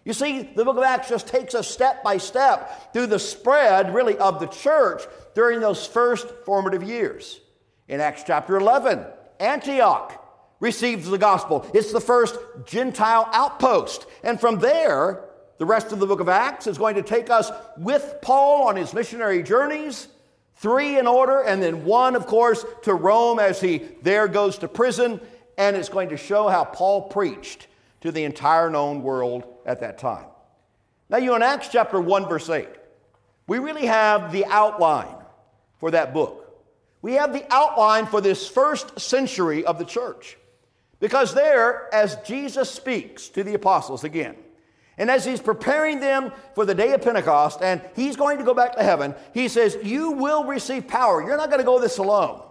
You 0.05 0.13
see, 0.13 0.49
the 0.55 0.63
book 0.63 0.77
of 0.77 0.83
Acts 0.83 1.09
just 1.09 1.27
takes 1.27 1.55
us 1.55 1.67
step 1.67 2.03
by 2.03 2.17
step 2.17 2.93
through 2.93 3.07
the 3.07 3.19
spread, 3.19 3.93
really, 3.93 4.17
of 4.17 4.39
the 4.39 4.47
church 4.47 5.03
during 5.33 5.59
those 5.59 5.85
first 5.85 6.27
formative 6.45 6.83
years. 6.83 7.39
In 7.87 7.99
Acts 7.99 8.23
chapter 8.25 8.57
11, 8.57 9.05
Antioch 9.39 10.17
receives 10.59 11.09
the 11.09 11.17
gospel. 11.17 11.65
It's 11.73 11.91
the 11.91 12.01
first 12.01 12.37
Gentile 12.65 13.27
outpost. 13.33 14.05
And 14.23 14.39
from 14.39 14.59
there, 14.59 15.25
the 15.57 15.65
rest 15.65 15.91
of 15.91 15.99
the 15.99 16.07
book 16.07 16.19
of 16.19 16.29
Acts 16.29 16.67
is 16.67 16.77
going 16.77 16.95
to 16.95 17.01
take 17.01 17.29
us 17.29 17.51
with 17.77 18.15
Paul 18.21 18.67
on 18.67 18.75
his 18.75 18.93
missionary 18.93 19.43
journeys 19.43 20.07
Three 20.61 20.99
in 20.99 21.07
order, 21.07 21.41
and 21.41 21.61
then 21.61 21.85
one, 21.85 22.15
of 22.15 22.27
course, 22.27 22.63
to 22.83 22.93
Rome 22.93 23.39
as 23.39 23.59
he 23.59 23.79
there 24.03 24.27
goes 24.27 24.59
to 24.59 24.67
prison. 24.67 25.19
And 25.57 25.75
it's 25.75 25.89
going 25.89 26.09
to 26.09 26.17
show 26.17 26.49
how 26.49 26.65
Paul 26.65 27.09
preached 27.09 27.65
to 28.01 28.11
the 28.11 28.25
entire 28.25 28.69
known 28.69 29.01
world 29.01 29.43
at 29.65 29.79
that 29.79 29.97
time. 29.97 30.25
Now, 31.09 31.17
you 31.17 31.35
in 31.35 31.41
Acts 31.41 31.69
chapter 31.69 31.99
1, 31.99 32.29
verse 32.29 32.47
8, 32.47 32.67
we 33.47 33.57
really 33.57 33.87
have 33.87 34.31
the 34.31 34.45
outline 34.45 35.15
for 35.81 35.91
that 35.91 36.13
book. 36.13 36.47
We 37.01 37.13
have 37.13 37.33
the 37.33 37.43
outline 37.53 38.05
for 38.05 38.21
this 38.21 38.47
first 38.47 38.97
century 38.99 39.65
of 39.65 39.77
the 39.77 39.85
church. 39.85 40.37
Because 41.01 41.33
there, 41.33 41.93
as 41.93 42.15
Jesus 42.17 42.69
speaks 42.69 43.27
to 43.29 43.43
the 43.43 43.55
apostles 43.55 44.03
again, 44.03 44.35
and 44.97 45.09
as 45.09 45.25
he's 45.25 45.41
preparing 45.41 45.99
them 45.99 46.31
for 46.53 46.63
the 46.63 46.75
day 46.75 46.93
of 46.93 47.01
Pentecost, 47.01 47.61
and 47.63 47.81
he's 47.95 48.15
going 48.15 48.37
to 48.37 48.43
go 48.43 48.53
back 48.53 48.75
to 48.75 48.83
heaven, 48.83 49.15
he 49.33 49.47
says, 49.47 49.75
You 49.83 50.11
will 50.11 50.43
receive 50.43 50.87
power. 50.87 51.23
You're 51.23 51.37
not 51.37 51.49
going 51.49 51.59
to 51.59 51.65
go 51.65 51.79
this 51.79 51.97
alone. 51.97 52.43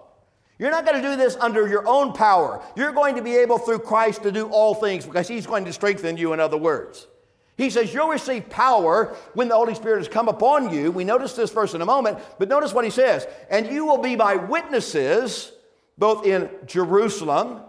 You're 0.58 0.72
not 0.72 0.84
going 0.84 1.00
to 1.00 1.08
do 1.08 1.16
this 1.16 1.36
under 1.36 1.68
your 1.68 1.86
own 1.86 2.12
power. 2.12 2.62
You're 2.76 2.92
going 2.92 3.14
to 3.14 3.22
be 3.22 3.36
able 3.36 3.58
through 3.58 3.78
Christ 3.78 4.24
to 4.24 4.32
do 4.32 4.48
all 4.48 4.74
things 4.74 5.06
because 5.06 5.28
he's 5.28 5.46
going 5.46 5.64
to 5.66 5.72
strengthen 5.72 6.16
you, 6.16 6.32
in 6.32 6.40
other 6.40 6.58
words. 6.58 7.06
He 7.60 7.68
says, 7.68 7.92
You'll 7.92 8.08
receive 8.08 8.48
power 8.48 9.14
when 9.34 9.48
the 9.48 9.54
Holy 9.54 9.74
Spirit 9.74 9.98
has 9.98 10.08
come 10.08 10.28
upon 10.28 10.72
you. 10.72 10.90
We 10.90 11.04
notice 11.04 11.34
this 11.34 11.50
verse 11.50 11.74
in 11.74 11.82
a 11.82 11.86
moment, 11.86 12.18
but 12.38 12.48
notice 12.48 12.72
what 12.72 12.86
he 12.86 12.90
says. 12.90 13.26
And 13.50 13.66
you 13.66 13.84
will 13.84 13.98
be 13.98 14.16
my 14.16 14.36
witnesses 14.36 15.52
both 15.98 16.24
in 16.24 16.48
Jerusalem, 16.64 17.60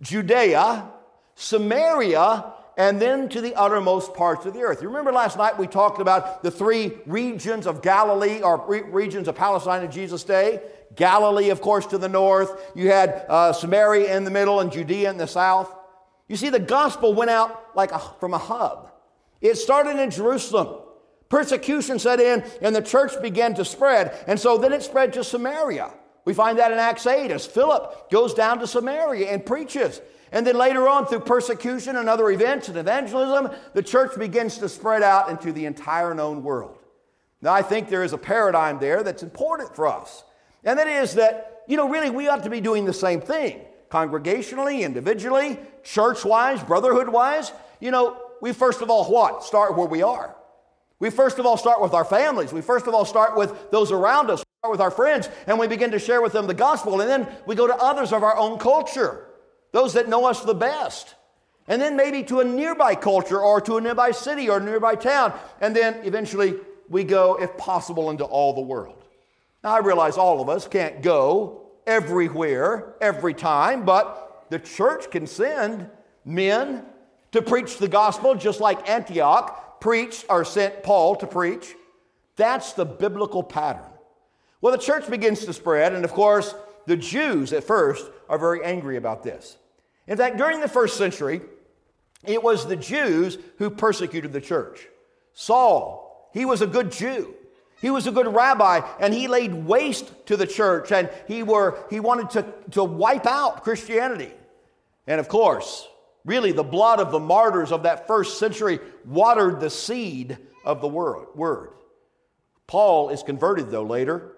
Judea, 0.00 0.88
Samaria, 1.34 2.52
and 2.76 3.02
then 3.02 3.28
to 3.30 3.40
the 3.40 3.56
uttermost 3.56 4.14
parts 4.14 4.46
of 4.46 4.54
the 4.54 4.60
earth. 4.60 4.80
You 4.80 4.86
remember 4.86 5.10
last 5.10 5.36
night 5.36 5.58
we 5.58 5.66
talked 5.66 6.00
about 6.00 6.44
the 6.44 6.50
three 6.52 6.92
regions 7.04 7.66
of 7.66 7.82
Galilee 7.82 8.42
or 8.42 8.64
re- 8.68 8.82
regions 8.82 9.26
of 9.26 9.34
Palestine 9.34 9.82
in 9.82 9.90
Jesus' 9.90 10.22
day. 10.22 10.62
Galilee, 10.94 11.50
of 11.50 11.60
course, 11.60 11.84
to 11.86 11.98
the 11.98 12.08
north. 12.08 12.70
You 12.76 12.90
had 12.90 13.26
uh, 13.28 13.52
Samaria 13.52 14.16
in 14.16 14.22
the 14.22 14.30
middle 14.30 14.60
and 14.60 14.70
Judea 14.70 15.10
in 15.10 15.16
the 15.16 15.26
south. 15.26 15.74
You 16.28 16.36
see, 16.36 16.50
the 16.50 16.60
gospel 16.60 17.12
went 17.12 17.30
out 17.30 17.74
like 17.74 17.90
a, 17.90 17.98
from 18.20 18.32
a 18.32 18.38
hub. 18.38 18.92
It 19.40 19.56
started 19.56 19.98
in 19.98 20.10
Jerusalem. 20.10 20.82
Persecution 21.28 21.98
set 21.98 22.20
in, 22.20 22.44
and 22.62 22.74
the 22.74 22.82
church 22.82 23.20
began 23.20 23.54
to 23.54 23.64
spread. 23.64 24.16
And 24.26 24.38
so 24.38 24.58
then 24.58 24.72
it 24.72 24.82
spread 24.82 25.12
to 25.14 25.24
Samaria. 25.24 25.92
We 26.24 26.34
find 26.34 26.58
that 26.58 26.72
in 26.72 26.78
Acts 26.78 27.06
8 27.06 27.30
as 27.30 27.46
Philip 27.46 28.10
goes 28.10 28.34
down 28.34 28.58
to 28.60 28.66
Samaria 28.66 29.28
and 29.32 29.44
preaches. 29.44 30.00
And 30.32 30.46
then 30.46 30.56
later 30.56 30.88
on, 30.88 31.06
through 31.06 31.20
persecution 31.20 31.96
and 31.96 32.08
other 32.08 32.30
events 32.30 32.68
and 32.68 32.76
evangelism, 32.76 33.50
the 33.74 33.82
church 33.82 34.18
begins 34.18 34.58
to 34.58 34.68
spread 34.68 35.02
out 35.02 35.30
into 35.30 35.52
the 35.52 35.66
entire 35.66 36.14
known 36.14 36.42
world. 36.42 36.78
Now, 37.40 37.52
I 37.52 37.62
think 37.62 37.88
there 37.88 38.02
is 38.02 38.12
a 38.12 38.18
paradigm 38.18 38.78
there 38.78 39.02
that's 39.02 39.22
important 39.22 39.76
for 39.76 39.86
us. 39.86 40.24
And 40.64 40.78
that 40.78 40.88
is 40.88 41.14
that, 41.14 41.62
you 41.68 41.76
know, 41.76 41.88
really 41.88 42.10
we 42.10 42.28
ought 42.28 42.42
to 42.42 42.50
be 42.50 42.60
doing 42.60 42.84
the 42.84 42.92
same 42.92 43.20
thing 43.20 43.60
congregationally, 43.88 44.80
individually, 44.80 45.58
church 45.84 46.24
wise, 46.24 46.62
brotherhood 46.62 47.08
wise. 47.08 47.52
You 47.78 47.92
know, 47.92 48.20
we 48.40 48.52
first 48.52 48.82
of 48.82 48.90
all 48.90 49.04
what? 49.10 49.44
Start 49.44 49.76
where 49.76 49.86
we 49.86 50.02
are. 50.02 50.36
We 50.98 51.10
first 51.10 51.38
of 51.38 51.46
all 51.46 51.56
start 51.56 51.80
with 51.80 51.92
our 51.92 52.04
families. 52.04 52.52
We 52.52 52.62
first 52.62 52.86
of 52.86 52.94
all 52.94 53.04
start 53.04 53.36
with 53.36 53.70
those 53.70 53.92
around 53.92 54.30
us, 54.30 54.42
start 54.60 54.72
with 54.72 54.80
our 54.80 54.90
friends, 54.90 55.28
and 55.46 55.58
we 55.58 55.66
begin 55.66 55.90
to 55.90 55.98
share 55.98 56.22
with 56.22 56.32
them 56.32 56.46
the 56.46 56.54
gospel. 56.54 57.00
And 57.00 57.10
then 57.10 57.28
we 57.46 57.54
go 57.54 57.66
to 57.66 57.76
others 57.76 58.12
of 58.12 58.22
our 58.22 58.36
own 58.36 58.58
culture 58.58 59.26
those 59.72 59.92
that 59.92 60.08
know 60.08 60.24
us 60.24 60.42
the 60.42 60.54
best. 60.54 61.16
And 61.68 61.82
then 61.82 61.96
maybe 61.96 62.22
to 62.24 62.40
a 62.40 62.44
nearby 62.44 62.94
culture 62.94 63.40
or 63.40 63.60
to 63.60 63.76
a 63.76 63.80
nearby 63.80 64.12
city 64.12 64.48
or 64.48 64.58
nearby 64.58 64.94
town. 64.94 65.38
And 65.60 65.76
then 65.76 66.00
eventually 66.04 66.54
we 66.88 67.04
go, 67.04 67.36
if 67.38 67.56
possible, 67.58 68.08
into 68.08 68.24
all 68.24 68.54
the 68.54 68.62
world. 68.62 69.04
Now, 69.62 69.74
I 69.74 69.80
realize 69.80 70.16
all 70.16 70.40
of 70.40 70.48
us 70.48 70.66
can't 70.66 71.02
go 71.02 71.72
everywhere, 71.86 72.94
every 73.02 73.34
time, 73.34 73.84
but 73.84 74.46
the 74.48 74.58
church 74.58 75.10
can 75.10 75.26
send 75.26 75.90
men 76.24 76.86
to 77.36 77.42
preach 77.42 77.78
the 77.78 77.88
gospel, 77.88 78.34
just 78.34 78.60
like 78.60 78.88
Antioch 78.88 79.80
preached 79.80 80.24
or 80.28 80.44
sent 80.44 80.82
Paul 80.82 81.16
to 81.16 81.26
preach. 81.26 81.74
That's 82.36 82.72
the 82.72 82.84
biblical 82.84 83.42
pattern. 83.42 83.90
Well, 84.60 84.72
the 84.72 84.82
church 84.82 85.08
begins 85.08 85.44
to 85.44 85.52
spread, 85.52 85.92
and 85.92 86.04
of 86.04 86.12
course, 86.12 86.54
the 86.86 86.96
Jews 86.96 87.52
at 87.52 87.64
first 87.64 88.06
are 88.28 88.38
very 88.38 88.64
angry 88.64 88.96
about 88.96 89.22
this. 89.22 89.56
In 90.06 90.16
fact, 90.16 90.38
during 90.38 90.60
the 90.60 90.68
first 90.68 90.96
century, 90.96 91.42
it 92.24 92.42
was 92.42 92.66
the 92.66 92.76
Jews 92.76 93.38
who 93.58 93.70
persecuted 93.70 94.32
the 94.32 94.40
church. 94.40 94.86
Saul, 95.34 96.30
he 96.32 96.44
was 96.44 96.62
a 96.62 96.66
good 96.66 96.90
Jew. 96.90 97.34
He 97.82 97.90
was 97.90 98.06
a 98.06 98.12
good 98.12 98.34
rabbi, 98.34 98.80
and 98.98 99.12
he 99.12 99.28
laid 99.28 99.52
waste 99.52 100.10
to 100.26 100.36
the 100.38 100.46
church, 100.46 100.90
and 100.90 101.10
he, 101.28 101.42
were, 101.42 101.78
he 101.90 102.00
wanted 102.00 102.30
to, 102.30 102.46
to 102.70 102.82
wipe 102.82 103.26
out 103.26 103.62
Christianity. 103.62 104.32
And 105.06 105.20
of 105.20 105.28
course, 105.28 105.86
really, 106.26 106.52
the 106.52 106.62
blood 106.62 107.00
of 107.00 107.10
the 107.10 107.20
martyrs 107.20 107.72
of 107.72 107.84
that 107.84 108.06
first 108.06 108.38
century 108.38 108.80
watered 109.06 109.60
the 109.60 109.70
seed 109.70 110.36
of 110.64 110.82
the 110.82 110.88
word. 110.88 111.70
Paul 112.66 113.08
is 113.10 113.22
converted, 113.22 113.70
though, 113.70 113.84
later. 113.84 114.32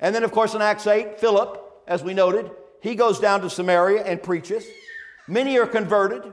And 0.00 0.14
then, 0.14 0.24
of 0.24 0.32
course, 0.32 0.54
in 0.54 0.62
Acts 0.62 0.86
8, 0.86 1.20
Philip, 1.20 1.62
as 1.86 2.02
we 2.02 2.14
noted, 2.14 2.50
he 2.80 2.94
goes 2.94 3.20
down 3.20 3.42
to 3.42 3.50
Samaria 3.50 4.02
and 4.04 4.22
preaches. 4.22 4.64
Many 5.28 5.58
are 5.58 5.66
converted. 5.66 6.32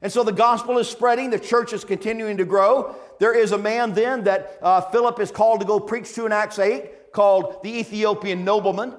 And 0.00 0.12
so 0.12 0.22
the 0.22 0.32
gospel 0.32 0.78
is 0.78 0.88
spreading, 0.88 1.30
the 1.30 1.38
church 1.38 1.72
is 1.72 1.84
continuing 1.84 2.36
to 2.36 2.44
grow. 2.44 2.94
There 3.18 3.36
is 3.36 3.52
a 3.52 3.58
man 3.58 3.94
then 3.94 4.24
that 4.24 4.58
uh, 4.62 4.82
Philip 4.82 5.18
is 5.18 5.32
called 5.32 5.60
to 5.60 5.66
go 5.66 5.80
preach 5.80 6.14
to 6.14 6.26
in 6.26 6.32
Acts 6.32 6.58
8 6.58 7.12
called 7.12 7.62
the 7.62 7.78
Ethiopian 7.78 8.44
nobleman. 8.44 8.94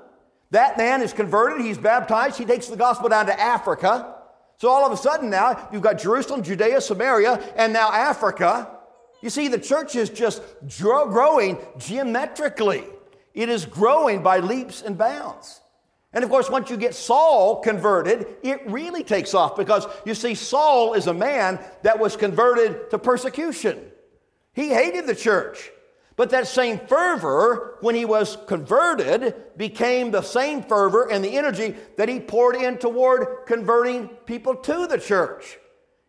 That 0.52 0.78
man 0.78 1.02
is 1.02 1.14
converted, 1.14 1.66
he's 1.66 1.78
baptized, 1.78 2.38
he 2.38 2.46
takes 2.46 2.68
the 2.68 2.76
gospel 2.76 3.10
down 3.10 3.28
to 3.28 3.40
Africa. 3.40 4.16
So 4.58 4.70
all 4.70 4.86
of 4.86 4.92
a 4.92 4.98
sudden 4.98 5.30
now, 5.30 5.70
you've 5.72 5.84
got 5.84 6.00
Jerusalem, 6.00 6.42
Judea, 6.42 6.82
Samaria, 6.82 7.34
and 7.56 7.72
now 7.72 7.92
Africa. 7.92 8.70
You 9.22 9.30
see, 9.30 9.48
the 9.48 9.60
church 9.60 9.96
is 9.96 10.10
just 10.10 10.42
growing 10.80 11.58
geometrically, 11.78 12.84
it 13.34 13.50
is 13.50 13.66
growing 13.66 14.24
by 14.24 14.40
leaps 14.40 14.82
and 14.82 14.98
bounds. 14.98 15.62
And 16.14 16.24
of 16.24 16.30
course, 16.30 16.50
once 16.50 16.70
you 16.72 16.78
get 16.78 16.96
Saul 16.96 17.62
converted, 17.62 18.26
it 18.42 18.68
really 18.68 19.04
takes 19.04 19.34
off 19.34 19.56
because 19.56 19.86
you 20.06 20.16
see, 20.16 20.34
Saul 20.34 20.94
is 20.94 21.06
a 21.06 21.14
man 21.14 21.60
that 21.84 22.00
was 22.00 22.16
converted 22.16 22.90
to 22.90 22.98
persecution. 22.98 23.80
He 24.54 24.70
hated 24.70 25.06
the 25.06 25.14
church. 25.14 25.70
But 26.18 26.32
that 26.32 26.48
same 26.48 26.80
fervor, 26.80 27.78
when 27.82 27.94
he 27.94 28.04
was 28.04 28.40
converted, 28.48 29.36
became 29.56 30.10
the 30.10 30.24
same 30.24 30.64
fervor 30.64 31.10
and 31.10 31.24
the 31.24 31.38
energy 31.38 31.76
that 31.96 32.10
he 32.10 32.20
poured 32.20 32.56
in 32.56 32.80
toward 32.80 33.46
converting 33.46 34.08
people 34.26 34.56
to 34.56 34.88
the 34.88 34.98
church. 34.98 35.60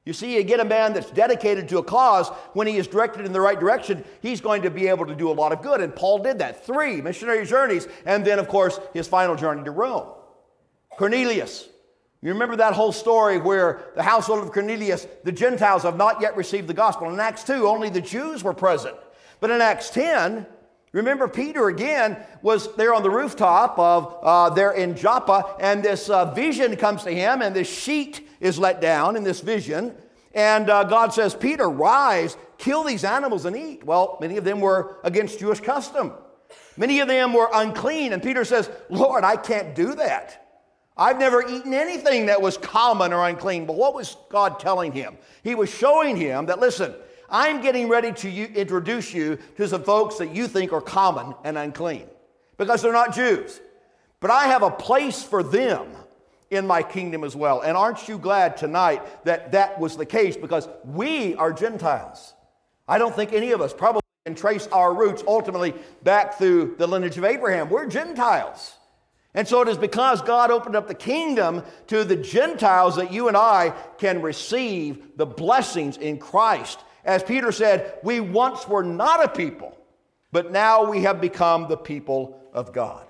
You 0.07 0.15
see, 0.15 0.35
you 0.35 0.43
get 0.45 0.61
a 0.61 0.65
man 0.65 0.95
that's 0.95 1.11
dedicated 1.11 1.69
to 1.69 1.79
a 1.79 1.85
cause, 1.85 2.31
when 2.55 2.67
he 2.67 2.79
is 2.79 2.87
directed 2.87 3.27
in 3.27 3.33
the 3.35 3.41
right 3.43 3.61
direction, 3.61 4.03
he's 4.23 4.41
going 4.41 4.63
to 4.63 4.71
be 4.71 4.89
able 4.89 5.05
to 5.05 5.15
do 5.15 5.31
a 5.31 5.33
lot 5.33 5.53
of 5.53 5.61
good. 5.61 5.83
And 5.83 5.95
Paul 5.95 6.21
did 6.21 6.39
that. 6.39 6.65
Three 6.65 7.03
missionary 7.03 7.45
journeys, 7.45 7.87
and 8.07 8.25
then, 8.25 8.39
of 8.39 8.49
course, 8.49 8.81
his 8.95 9.07
final 9.07 9.37
journey 9.37 9.63
to 9.65 9.71
Rome. 9.71 10.09
Cornelius. 10.97 11.69
You 12.23 12.33
remember 12.33 12.57
that 12.57 12.73
whole 12.73 12.93
story 12.93 13.37
where 13.37 13.93
the 13.95 14.03
household 14.03 14.43
of 14.43 14.51
Cornelius, 14.53 15.07
the 15.25 15.33
Gentiles 15.33 15.83
have 15.83 15.99
not 15.99 16.23
yet 16.23 16.35
received 16.35 16.67
the 16.67 16.75
gospel. 16.75 17.13
In 17.13 17.21
Acts 17.21 17.45
2, 17.45 17.69
only 17.69 17.91
the 17.91 18.01
Jews 18.01 18.43
were 18.43 18.55
present. 18.55 18.97
But 19.41 19.51
in 19.51 19.61
Acts 19.61 19.91
10, 19.91 20.47
Remember, 20.93 21.29
Peter 21.29 21.69
again 21.69 22.17
was 22.41 22.75
there 22.77 22.95
on 22.95 23.03
the 23.03 23.11
rooftop 23.11 23.79
of 23.79 24.17
uh, 24.23 24.51
there 24.51 24.73
in 24.73 24.97
Joppa, 24.97 25.55
and 25.61 25.83
this 25.83 26.09
uh, 26.09 26.33
vision 26.33 26.75
comes 26.77 27.03
to 27.05 27.11
him, 27.11 27.43
and 27.43 27.55
this 27.55 27.69
sheet 27.69 28.27
is 28.41 28.59
let 28.59 28.81
down 28.81 29.15
in 29.15 29.23
this 29.23 29.41
vision. 29.41 29.95
And 30.35 30.71
uh, 30.71 30.85
God 30.85 31.13
says, 31.13 31.35
Peter, 31.35 31.69
rise, 31.69 32.37
kill 32.57 32.85
these 32.85 33.05
animals 33.05 33.45
and 33.45 33.57
eat. 33.57 33.85
Well, 33.85 34.17
many 34.21 34.37
of 34.39 34.45
them 34.45 34.61
were 34.61 34.97
against 35.05 35.41
Jewish 35.41 35.61
custom. 35.61 36.13
Many 36.77 37.01
of 37.01 37.09
them 37.09 37.33
were 37.33 37.51
unclean. 37.53 38.13
And 38.13 38.23
Peter 38.23 38.45
says, 38.45 38.71
Lord, 38.89 39.25
I 39.25 39.37
can't 39.37 39.75
do 39.75 39.95
that. 39.97 40.47
I've 40.97 41.19
never 41.19 41.43
eaten 41.43 41.75
anything 41.75 42.27
that 42.27 42.41
was 42.41 42.57
common 42.57 43.13
or 43.13 43.27
unclean. 43.29 43.67
But 43.67 43.77
what 43.77 43.95
was 43.95 44.17
God 44.31 44.59
telling 44.61 44.93
him? 44.93 45.17
He 45.43 45.55
was 45.55 45.71
showing 45.71 46.17
him 46.17 46.47
that, 46.47 46.61
listen, 46.61 46.95
I'm 47.29 47.61
getting 47.61 47.89
ready 47.89 48.13
to 48.13 48.31
you, 48.31 48.47
introduce 48.47 49.13
you 49.13 49.39
to 49.57 49.69
some 49.69 49.83
folks 49.83 50.19
that 50.19 50.35
you 50.35 50.49
think 50.49 50.73
are 50.73 50.81
common 50.81 51.35
and 51.45 51.59
unclean 51.59 52.07
because 52.57 52.83
they're 52.83 52.93
not 52.93 53.15
Jews. 53.15 53.61
But 54.21 54.31
I 54.31 54.47
have 54.47 54.63
a 54.63 54.71
place 54.71 55.23
for 55.23 55.43
them 55.43 55.89
in 56.51 56.67
my 56.67 56.83
kingdom 56.83 57.25
as 57.25 57.37
well. 57.37 57.61
And 57.61 57.77
aren't 57.77 58.09
you 58.09 58.19
glad 58.19 58.57
tonight 58.57 59.25
that 59.25 59.53
that 59.53 59.79
was 59.79 59.97
the 59.97 60.07
case 60.07 60.37
because 60.37 60.69
we 60.85 61.35
are 61.35 61.53
Gentiles? 61.53 62.35
I 62.87 62.99
don't 62.99 63.15
think 63.15 63.33
any 63.33 63.53
of 63.53 63.61
us 63.61 63.75
probably 63.75 64.03
can 64.25 64.35
trace 64.35 64.67
our 64.69 64.95
roots 64.95 65.23
ultimately 65.27 65.75
back 66.03 66.39
through 66.39 66.77
the 66.79 66.87
lineage 66.87 67.19
of 67.19 67.25
Abraham. 67.25 67.69
We're 67.69 67.87
Gentiles. 67.87 68.75
And 69.35 69.47
so 69.47 69.61
it 69.61 69.69
is 69.69 69.77
because 69.77 70.23
God 70.23 70.51
opened 70.51 70.75
up 70.75 70.89
the 70.89 70.95
kingdom 70.95 71.63
to 71.89 72.03
the 72.03 72.17
Gentiles 72.17 72.97
that 72.97 73.13
you 73.13 73.29
and 73.29 73.37
I 73.37 73.75
can 73.99 74.23
receive 74.23 75.17
the 75.17 75.27
blessings 75.27 75.99
in 75.99 76.19
Christ 76.19 76.81
as 77.09 77.23
Peter 77.23 77.51
said, 77.51 77.99
we 78.03 78.21
once 78.21 78.69
were 78.69 78.83
not 78.83 79.25
a 79.25 79.29
people, 79.29 79.77
but 80.31 80.53
now 80.53 80.91
we 80.91 81.03
have 81.03 81.23
become 81.23 81.67
the 81.67 81.77
people 81.77 82.39
of 82.53 82.75
God. 82.75 83.07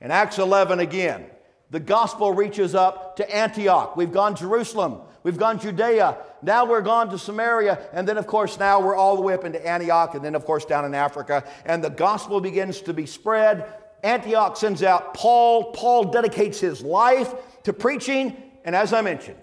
In 0.00 0.10
Acts 0.10 0.38
11 0.38 0.80
again, 0.80 1.26
the 1.70 1.78
gospel 1.78 2.32
reaches 2.32 2.74
up 2.74 3.16
to 3.16 3.36
Antioch. 3.36 3.98
We've 3.98 4.10
gone 4.10 4.34
Jerusalem, 4.34 5.02
we've 5.24 5.36
gone 5.36 5.60
Judea, 5.60 6.16
now 6.40 6.64
we're 6.64 6.80
gone 6.80 7.10
to 7.10 7.18
Samaria, 7.18 7.78
and 7.92 8.08
then, 8.08 8.16
of 8.16 8.26
course, 8.26 8.58
now 8.58 8.80
we're 8.80 8.96
all 8.96 9.14
the 9.14 9.20
way 9.20 9.34
up 9.34 9.44
into 9.44 9.64
Antioch, 9.64 10.14
and 10.14 10.24
then, 10.24 10.34
of 10.34 10.46
course, 10.46 10.64
down 10.64 10.86
in 10.86 10.94
Africa. 10.94 11.44
And 11.66 11.84
the 11.84 11.90
gospel 11.90 12.40
begins 12.40 12.80
to 12.82 12.94
be 12.94 13.04
spread. 13.04 13.70
Antioch 14.02 14.56
sends 14.56 14.82
out 14.82 15.12
Paul. 15.12 15.72
Paul 15.72 16.04
dedicates 16.04 16.60
his 16.60 16.80
life 16.80 17.34
to 17.64 17.74
preaching, 17.74 18.34
and 18.64 18.74
as 18.74 18.94
I 18.94 19.02
mentioned, 19.02 19.36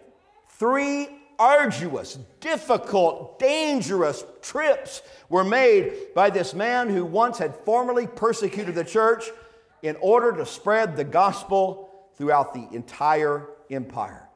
three 0.49 1.09
arduous, 1.39 2.17
difficult, 2.39 3.39
dangerous 3.39 4.23
trips 4.41 5.01
were 5.29 5.43
made 5.43 6.13
by 6.13 6.29
this 6.29 6.53
man 6.53 6.89
who 6.89 7.05
once 7.05 7.37
had 7.37 7.55
formerly 7.65 8.07
persecuted 8.07 8.75
the 8.75 8.83
church 8.83 9.25
in 9.81 9.95
order 10.01 10.31
to 10.31 10.45
spread 10.45 10.95
the 10.95 11.03
gospel 11.03 12.09
throughout 12.15 12.53
the 12.53 12.67
entire 12.71 13.47
empire. 13.69 14.29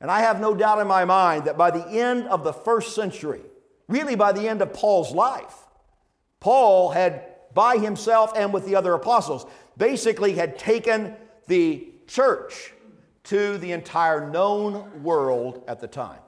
And 0.00 0.10
I 0.10 0.20
have 0.20 0.40
no 0.40 0.54
doubt 0.54 0.80
in 0.80 0.86
my 0.86 1.04
mind 1.04 1.44
that 1.44 1.56
by 1.56 1.70
the 1.70 1.86
end 1.86 2.26
of 2.26 2.44
the 2.44 2.52
first 2.52 2.94
century, 2.94 3.42
really 3.88 4.16
by 4.16 4.32
the 4.32 4.48
end 4.48 4.60
of 4.60 4.72
Paul's 4.72 5.12
life, 5.12 5.54
Paul 6.40 6.90
had 6.90 7.24
by 7.54 7.76
himself 7.76 8.32
and 8.34 8.52
with 8.52 8.66
the 8.66 8.74
other 8.74 8.94
apostles 8.94 9.46
basically 9.76 10.32
had 10.32 10.58
taken 10.58 11.14
the 11.46 11.86
church 12.06 12.72
to 13.24 13.58
the 13.58 13.72
entire 13.72 14.28
known 14.28 15.02
world 15.02 15.62
at 15.68 15.80
the 15.80 15.86
time. 15.86 16.18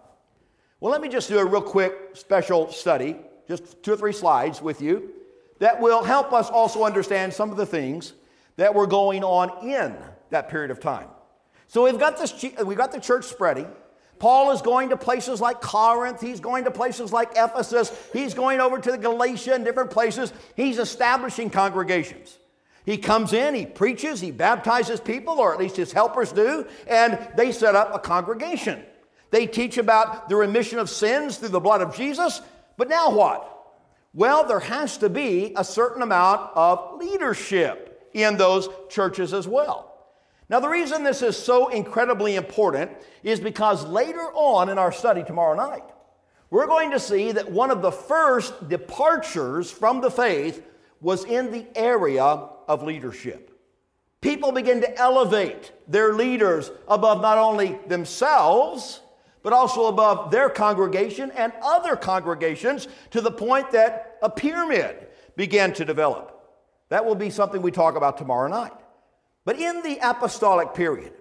Well, 0.85 0.91
let 0.91 1.01
me 1.01 1.09
just 1.09 1.31
do 1.31 1.39
a 1.39 1.45
real 1.47 1.63
quick 1.63 2.11
special 2.13 2.71
study, 2.71 3.17
just 3.49 3.83
two 3.83 3.95
or 3.95 3.97
three 3.97 4.13
slides 4.13 4.61
with 4.61 4.83
you, 4.83 5.13
that 5.59 5.81
will 5.81 6.05
help 6.05 6.35
us 6.35 6.51
also 6.51 6.85
understand 6.85 7.33
some 7.33 7.51
of 7.51 7.57
the 7.57 7.65
things 7.65 8.13
that 8.57 8.75
were 8.75 8.87
going 8.87 9.25
on 9.25 9.67
in 9.67 9.97
that 10.29 10.51
period 10.51 10.71
of 10.71 10.81
time. 10.81 11.09
So 11.69 11.85
we've 11.85 11.99
got 11.99 12.19
this 12.19 12.35
we've 12.63 12.77
got 12.77 12.93
the 12.93 13.01
church 13.01 13.25
spreading. 13.25 13.67
Paul 14.19 14.51
is 14.51 14.61
going 14.61 14.91
to 14.91 14.99
places 14.99 15.41
like 15.41 15.63
Corinth, 15.63 16.21
he's 16.21 16.39
going 16.39 16.65
to 16.65 16.71
places 16.71 17.15
like 17.15 17.31
Ephesus, 17.35 17.91
he's 18.13 18.35
going 18.35 18.61
over 18.61 18.79
to 18.79 18.91
the 18.91 18.99
Galatia 18.99 19.55
and 19.55 19.65
different 19.65 19.91
places. 19.91 20.35
He's 20.55 20.79
establishing 20.79 21.49
congregations. 21.49 22.39
He 22.85 22.99
comes 22.99 23.33
in, 23.33 23.55
he 23.55 23.65
preaches, 23.65 24.21
he 24.21 24.33
baptizes 24.33 25.01
people, 25.01 25.39
or 25.39 25.55
at 25.55 25.59
least 25.59 25.77
his 25.77 25.93
helpers 25.93 26.31
do, 26.31 26.67
and 26.87 27.27
they 27.39 27.53
set 27.53 27.75
up 27.75 27.95
a 27.95 27.99
congregation. 27.99 28.85
They 29.35 29.49
teach 29.49 29.79
about 29.79 30.29
the 30.29 30.37
remission 30.37 30.79
of 30.79 30.89
sins 30.89 31.39
through 31.39 31.49
the 31.49 31.59
blood 31.59 31.83
of 31.83 31.97
Jesus, 31.97 32.41
but 32.77 32.89
now 32.89 33.11
what? 33.11 33.75
Well, 34.13 34.47
there 34.47 34.61
has 34.61 34.97
to 34.99 35.09
be 35.09 35.53
a 35.57 35.65
certain 35.65 36.03
amount 36.03 36.53
of 36.55 37.01
leadership 37.01 38.09
in 38.15 38.37
those 38.37 38.69
churches 38.89 39.35
as 39.35 39.49
well. 39.49 39.93
Now, 40.49 40.61
the 40.61 40.69
reason 40.69 41.03
this 41.03 41.21
is 41.21 41.37
so 41.37 41.67
incredibly 41.67 42.37
important 42.37 42.93
is 43.25 43.41
because 43.41 43.85
later 43.85 44.23
on 44.35 44.69
in 44.69 44.79
our 44.79 44.93
study 44.93 45.25
tomorrow 45.25 45.57
night, 45.57 45.83
we're 46.49 46.69
going 46.69 46.93
to 46.93 47.01
see 47.01 47.33
that 47.33 47.51
one 47.51 47.73
of 47.73 47.83
the 47.83 47.91
first 47.91 48.69
departures 48.69 49.69
from 49.69 50.01
the 50.01 50.13
faith 50.13 50.65
was 51.01 51.25
in 51.25 51.51
the 51.51 51.67
area 51.75 52.23
of 52.23 52.85
leadership. 52.85 53.51
People 54.21 54.53
begin 54.53 54.81
to 54.83 54.97
elevate 54.97 55.73
their 55.89 56.15
leaders 56.15 56.71
above 56.87 57.21
not 57.21 57.37
only 57.37 57.81
themselves, 57.89 59.01
but 59.45 59.53
also 59.53 59.87
above 59.87 60.33
their 60.33 60.49
congregation 60.49 61.31
and 61.33 61.53
other 61.63 61.95
congregations 61.95 62.89
to 63.11 63.21
the 63.21 63.31
point 63.31 63.71
that 63.71 64.17
a 64.23 64.31
pyramid 64.31 65.07
began 65.37 65.73
to 65.75 65.85
develop. 65.85 66.31
That 66.89 67.05
will 67.05 67.15
be 67.15 67.31
something 67.31 67.61
we 67.61 67.71
talk 67.71 67.95
about 67.95 68.17
tomorrow 68.17 68.49
night. 68.49 68.73
But 69.45 69.61
in 69.61 69.83
the 69.83 69.99
apostolic 70.03 70.73
period, 70.73 71.13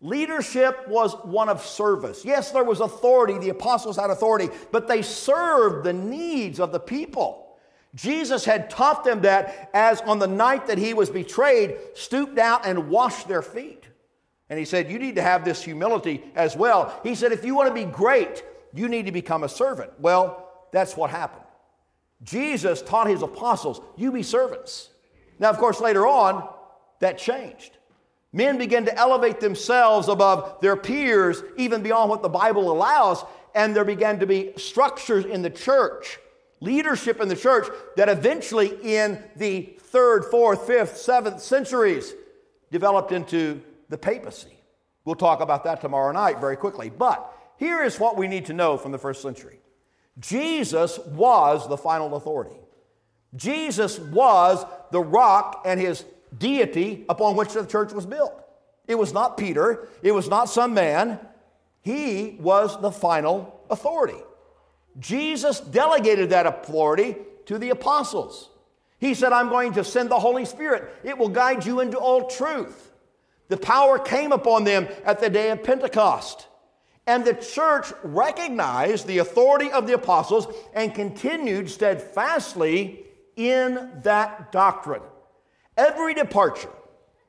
leadership 0.00 0.88
was 0.88 1.14
one 1.22 1.48
of 1.48 1.64
service. 1.64 2.24
Yes, 2.24 2.50
there 2.50 2.64
was 2.64 2.80
authority, 2.80 3.38
the 3.38 3.50
apostles 3.50 3.96
had 3.96 4.10
authority, 4.10 4.48
but 4.72 4.88
they 4.88 5.02
served 5.02 5.84
the 5.84 5.92
needs 5.92 6.58
of 6.58 6.72
the 6.72 6.80
people. 6.80 7.56
Jesus 7.94 8.44
had 8.44 8.68
taught 8.68 9.04
them 9.04 9.22
that 9.22 9.70
as 9.72 10.00
on 10.00 10.18
the 10.18 10.26
night 10.26 10.66
that 10.66 10.78
he 10.78 10.92
was 10.92 11.08
betrayed, 11.08 11.76
stooped 11.94 12.34
down 12.34 12.62
and 12.64 12.88
washed 12.88 13.28
their 13.28 13.42
feet. 13.42 13.79
And 14.50 14.58
he 14.58 14.64
said, 14.64 14.90
You 14.90 14.98
need 14.98 15.14
to 15.14 15.22
have 15.22 15.44
this 15.44 15.62
humility 15.62 16.22
as 16.34 16.56
well. 16.56 17.00
He 17.04 17.14
said, 17.14 17.32
If 17.32 17.44
you 17.44 17.54
want 17.54 17.68
to 17.68 17.74
be 17.74 17.90
great, 17.90 18.42
you 18.74 18.88
need 18.88 19.06
to 19.06 19.12
become 19.12 19.44
a 19.44 19.48
servant. 19.48 19.92
Well, 19.98 20.48
that's 20.72 20.96
what 20.96 21.10
happened. 21.10 21.44
Jesus 22.22 22.82
taught 22.82 23.08
his 23.08 23.22
apostles, 23.22 23.80
You 23.96 24.12
be 24.12 24.24
servants. 24.24 24.90
Now, 25.38 25.48
of 25.50 25.56
course, 25.56 25.80
later 25.80 26.06
on, 26.06 26.46
that 26.98 27.16
changed. 27.16 27.78
Men 28.32 28.58
began 28.58 28.84
to 28.84 28.96
elevate 28.96 29.40
themselves 29.40 30.08
above 30.08 30.60
their 30.60 30.76
peers, 30.76 31.42
even 31.56 31.82
beyond 31.82 32.10
what 32.10 32.22
the 32.22 32.28
Bible 32.28 32.70
allows, 32.70 33.24
and 33.54 33.74
there 33.74 33.84
began 33.84 34.20
to 34.20 34.26
be 34.26 34.52
structures 34.56 35.24
in 35.24 35.42
the 35.42 35.50
church, 35.50 36.18
leadership 36.60 37.20
in 37.20 37.28
the 37.28 37.34
church, 37.34 37.66
that 37.96 38.08
eventually, 38.08 38.76
in 38.82 39.22
the 39.36 39.74
third, 39.80 40.24
fourth, 40.26 40.66
fifth, 40.66 40.96
seventh 40.98 41.40
centuries, 41.40 42.14
developed 42.70 43.10
into 43.10 43.62
the 43.90 43.98
papacy. 43.98 44.56
We'll 45.04 45.16
talk 45.16 45.40
about 45.40 45.64
that 45.64 45.82
tomorrow 45.82 46.12
night 46.12 46.40
very 46.40 46.56
quickly. 46.56 46.88
But 46.88 47.36
here 47.58 47.82
is 47.82 48.00
what 48.00 48.16
we 48.16 48.26
need 48.26 48.46
to 48.46 48.54
know 48.54 48.78
from 48.78 48.92
the 48.92 48.98
first 48.98 49.20
century 49.20 49.58
Jesus 50.18 50.98
was 50.98 51.68
the 51.68 51.76
final 51.76 52.14
authority. 52.14 52.56
Jesus 53.36 53.98
was 53.98 54.64
the 54.90 55.00
rock 55.00 55.62
and 55.64 55.78
his 55.78 56.04
deity 56.36 57.04
upon 57.08 57.36
which 57.36 57.52
the 57.52 57.64
church 57.64 57.92
was 57.92 58.06
built. 58.06 58.32
It 58.88 58.96
was 58.96 59.12
not 59.12 59.36
Peter, 59.36 59.88
it 60.02 60.12
was 60.12 60.28
not 60.28 60.48
some 60.48 60.74
man. 60.74 61.18
He 61.82 62.36
was 62.40 62.80
the 62.80 62.90
final 62.90 63.62
authority. 63.70 64.20
Jesus 64.98 65.60
delegated 65.60 66.30
that 66.30 66.46
authority 66.46 67.16
to 67.46 67.58
the 67.58 67.70
apostles. 67.70 68.50
He 68.98 69.14
said, 69.14 69.32
I'm 69.32 69.48
going 69.48 69.72
to 69.74 69.84
send 69.84 70.10
the 70.10 70.18
Holy 70.18 70.44
Spirit. 70.44 70.92
It 71.04 71.16
will 71.16 71.30
guide 71.30 71.64
you 71.64 71.80
into 71.80 71.96
all 71.96 72.28
truth. 72.28 72.89
The 73.50 73.56
power 73.56 73.98
came 73.98 74.30
upon 74.30 74.62
them 74.62 74.86
at 75.04 75.20
the 75.20 75.28
day 75.28 75.50
of 75.50 75.64
Pentecost. 75.64 76.46
And 77.04 77.24
the 77.24 77.34
church 77.34 77.92
recognized 78.04 79.08
the 79.08 79.18
authority 79.18 79.72
of 79.72 79.88
the 79.88 79.94
apostles 79.94 80.46
and 80.72 80.94
continued 80.94 81.68
steadfastly 81.68 83.04
in 83.34 83.90
that 84.04 84.52
doctrine. 84.52 85.02
Every 85.76 86.14
departure 86.14 86.70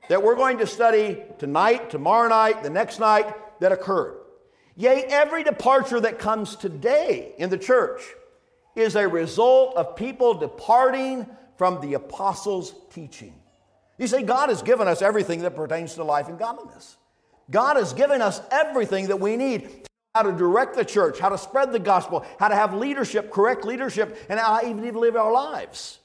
that 0.09 0.21
we're 0.21 0.35
going 0.35 0.59
to 0.59 0.67
study 0.67 1.23
tonight, 1.39 1.89
tomorrow 1.89 2.29
night, 2.29 2.61
the 2.61 2.69
next 2.69 2.99
night 2.99 3.33
that 3.59 3.71
occurred, 3.71 4.17
yea, 4.75 5.05
every 5.09 5.43
departure 5.43 5.99
that 6.01 6.19
comes 6.19 6.55
today 6.55 7.33
in 7.39 7.49
the 7.49 7.57
church 7.57 8.01
is 8.75 8.95
a 8.95 9.07
result 9.07 9.75
of 9.75 9.95
people 9.95 10.35
departing 10.35 11.25
from 11.57 11.81
the 11.81 11.95
apostles' 11.95 12.75
teaching. 12.93 13.40
You 14.01 14.07
see, 14.07 14.23
God 14.23 14.49
has 14.49 14.63
given 14.63 14.87
us 14.87 15.03
everything 15.03 15.41
that 15.43 15.55
pertains 15.55 15.93
to 15.93 16.03
life 16.03 16.27
and 16.27 16.39
godliness. 16.39 16.97
God 17.51 17.77
has 17.77 17.93
given 17.93 18.19
us 18.19 18.41
everything 18.49 19.09
that 19.09 19.19
we 19.19 19.37
need 19.37 19.87
how 20.15 20.23
to 20.23 20.31
direct 20.31 20.75
the 20.75 20.83
church, 20.83 21.19
how 21.19 21.29
to 21.29 21.37
spread 21.37 21.71
the 21.71 21.77
gospel, 21.77 22.25
how 22.39 22.47
to 22.47 22.55
have 22.55 22.73
leadership, 22.73 23.29
correct 23.29 23.63
leadership, 23.63 24.17
and 24.27 24.39
how 24.39 24.59
even 24.65 24.91
to 24.91 24.97
live 24.97 25.15
our 25.15 25.31
lives. 25.31 25.99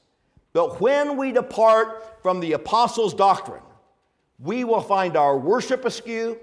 But 0.53 0.79
when 0.79 1.17
we 1.17 1.33
depart 1.33 2.23
from 2.23 2.41
the 2.41 2.53
apostles' 2.53 3.15
doctrine, 3.15 3.63
we 4.39 4.63
will 4.65 4.83
find 4.83 5.17
our 5.17 5.39
worship 5.39 5.87
askew, 5.87 6.39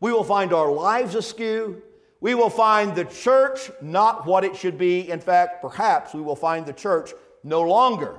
we 0.00 0.10
will 0.10 0.24
find 0.24 0.54
our 0.54 0.72
lives 0.72 1.14
askew, 1.14 1.82
we 2.22 2.34
will 2.34 2.48
find 2.48 2.96
the 2.96 3.04
church 3.04 3.70
not 3.82 4.24
what 4.24 4.42
it 4.42 4.56
should 4.56 4.78
be. 4.78 5.10
In 5.10 5.20
fact, 5.20 5.60
perhaps 5.60 6.14
we 6.14 6.22
will 6.22 6.34
find 6.34 6.64
the 6.64 6.72
church 6.72 7.12
no 7.42 7.60
longer 7.60 8.16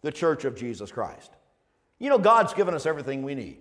the 0.00 0.10
church 0.10 0.46
of 0.46 0.56
Jesus 0.56 0.90
Christ. 0.90 1.32
You 2.02 2.08
know, 2.08 2.18
God's 2.18 2.52
given 2.52 2.74
us 2.74 2.84
everything 2.84 3.22
we 3.22 3.36
need. 3.36 3.58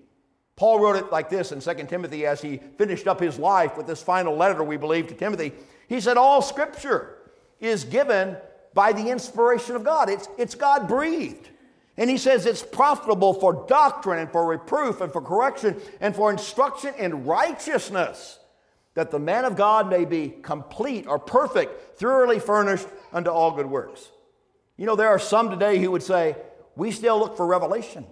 Paul 0.55 0.79
wrote 0.79 0.95
it 0.95 1.11
like 1.11 1.29
this 1.29 1.51
in 1.51 1.61
2 1.61 1.85
Timothy 1.85 2.25
as 2.25 2.41
he 2.41 2.57
finished 2.75 3.05
up 3.05 3.19
his 3.19 3.37
life 3.37 3.77
with 3.77 3.85
this 3.85 4.01
final 4.01 4.35
letter, 4.35 4.63
we 4.63 4.77
believe, 4.77 5.05
to 5.09 5.13
Timothy. 5.13 5.51
He 5.87 6.01
said, 6.01 6.17
All 6.17 6.41
scripture 6.41 7.19
is 7.59 7.83
given 7.83 8.35
by 8.73 8.93
the 8.93 9.09
inspiration 9.09 9.75
of 9.75 9.83
God. 9.83 10.09
It's, 10.09 10.27
it's 10.39 10.55
God 10.55 10.87
breathed. 10.87 11.49
And 11.97 12.09
he 12.09 12.17
says 12.17 12.47
it's 12.47 12.63
profitable 12.63 13.35
for 13.35 13.67
doctrine 13.67 14.17
and 14.17 14.31
for 14.31 14.47
reproof 14.47 15.01
and 15.01 15.13
for 15.13 15.21
correction 15.21 15.79
and 15.99 16.15
for 16.15 16.31
instruction 16.31 16.95
in 16.97 17.25
righteousness, 17.25 18.39
that 18.95 19.11
the 19.11 19.19
man 19.19 19.45
of 19.45 19.55
God 19.55 19.87
may 19.87 20.05
be 20.05 20.29
complete 20.29 21.05
or 21.05 21.19
perfect, 21.19 21.99
thoroughly 21.99 22.39
furnished 22.39 22.87
unto 23.13 23.29
all 23.29 23.51
good 23.51 23.67
works. 23.67 24.09
You 24.77 24.87
know, 24.87 24.95
there 24.95 25.09
are 25.09 25.19
some 25.19 25.51
today 25.51 25.77
who 25.77 25.91
would 25.91 26.01
say, 26.01 26.35
we 26.75 26.89
still 26.89 27.19
look 27.19 27.37
for 27.37 27.45
revelation. 27.45 28.07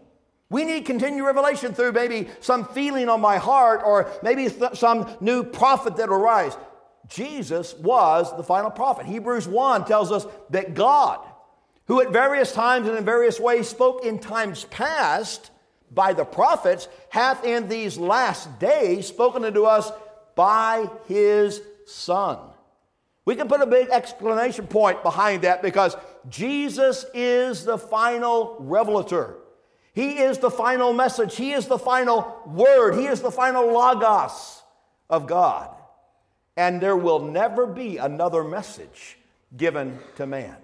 We 0.49 0.65
need 0.65 0.85
continued 0.85 1.25
revelation 1.25 1.73
through 1.73 1.91
maybe 1.91 2.27
some 2.39 2.65
feeling 2.65 3.07
on 3.07 3.21
my 3.21 3.37
heart 3.37 3.81
or 3.85 4.11
maybe 4.23 4.49
th- 4.49 4.75
some 4.75 5.15
new 5.21 5.43
prophet 5.43 5.95
that 5.97 6.09
will 6.09 6.17
rise. 6.17 6.57
Jesus 7.07 7.75
was 7.75 8.35
the 8.35 8.43
final 8.43 8.71
prophet. 8.71 9.05
Hebrews 9.05 9.47
1 9.47 9.85
tells 9.85 10.11
us 10.11 10.25
that 10.49 10.73
God, 10.73 11.19
who 11.85 12.01
at 12.01 12.11
various 12.11 12.51
times 12.51 12.87
and 12.87 12.97
in 12.97 13.05
various 13.05 13.39
ways 13.39 13.67
spoke 13.67 14.05
in 14.05 14.19
times 14.19 14.65
past 14.65 15.51
by 15.91 16.13
the 16.13 16.25
prophets, 16.25 16.87
hath 17.09 17.43
in 17.43 17.67
these 17.67 17.97
last 17.97 18.59
days 18.59 19.07
spoken 19.07 19.43
unto 19.43 19.63
us 19.63 19.91
by 20.35 20.89
his 21.07 21.61
Son. 21.85 22.37
We 23.25 23.35
can 23.35 23.47
put 23.47 23.61
a 23.61 23.65
big 23.65 23.89
exclamation 23.89 24.67
point 24.67 25.03
behind 25.03 25.43
that 25.43 25.61
because 25.61 25.95
Jesus 26.27 27.05
is 27.13 27.65
the 27.65 27.77
final 27.77 28.55
revelator. 28.59 29.35
He 29.99 30.19
is 30.19 30.37
the 30.37 30.49
final 30.49 30.93
message. 30.93 31.35
He 31.35 31.51
is 31.51 31.67
the 31.67 31.77
final 31.77 32.41
word. 32.45 32.93
He 32.93 33.07
is 33.07 33.19
the 33.19 33.31
final 33.31 33.69
logos 33.69 34.61
of 35.09 35.27
God. 35.27 35.75
And 36.55 36.79
there 36.79 36.95
will 36.95 37.19
never 37.19 37.67
be 37.67 37.97
another 37.97 38.45
message 38.45 39.17
given 39.57 39.99
to 40.15 40.25
man. 40.25 40.55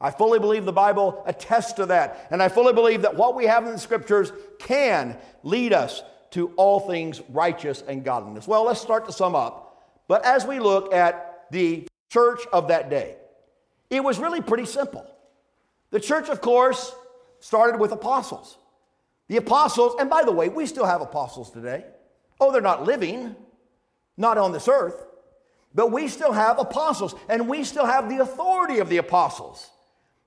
I 0.00 0.10
fully 0.10 0.40
believe 0.40 0.64
the 0.64 0.72
Bible 0.72 1.22
attests 1.24 1.74
to 1.74 1.86
that. 1.86 2.26
And 2.32 2.42
I 2.42 2.48
fully 2.48 2.72
believe 2.72 3.02
that 3.02 3.14
what 3.14 3.36
we 3.36 3.44
have 3.44 3.64
in 3.64 3.70
the 3.70 3.78
scriptures 3.78 4.32
can 4.58 5.16
lead 5.44 5.72
us 5.72 6.02
to 6.32 6.48
all 6.56 6.80
things 6.80 7.20
righteous 7.28 7.84
and 7.86 8.02
godliness. 8.02 8.48
Well, 8.48 8.64
let's 8.64 8.80
start 8.80 9.06
to 9.06 9.12
sum 9.12 9.36
up. 9.36 9.84
But 10.08 10.24
as 10.24 10.44
we 10.44 10.58
look 10.58 10.92
at 10.92 11.46
the 11.52 11.86
church 12.08 12.40
of 12.52 12.66
that 12.66 12.90
day, 12.90 13.14
it 13.88 14.02
was 14.02 14.18
really 14.18 14.40
pretty 14.40 14.66
simple. 14.66 15.06
The 15.92 16.00
church, 16.00 16.28
of 16.28 16.40
course, 16.40 16.92
started 17.38 17.78
with 17.78 17.92
apostles. 17.92 18.56
The 19.30 19.36
apostles, 19.36 19.94
and 20.00 20.10
by 20.10 20.24
the 20.24 20.32
way, 20.32 20.48
we 20.48 20.66
still 20.66 20.86
have 20.86 21.02
apostles 21.02 21.52
today. 21.52 21.84
Oh, 22.40 22.50
they're 22.50 22.60
not 22.60 22.82
living, 22.82 23.36
not 24.16 24.38
on 24.38 24.50
this 24.50 24.66
earth, 24.66 25.06
but 25.72 25.92
we 25.92 26.08
still 26.08 26.32
have 26.32 26.58
apostles, 26.58 27.14
and 27.28 27.48
we 27.48 27.62
still 27.62 27.86
have 27.86 28.08
the 28.08 28.18
authority 28.18 28.80
of 28.80 28.88
the 28.88 28.96
apostles. 28.96 29.70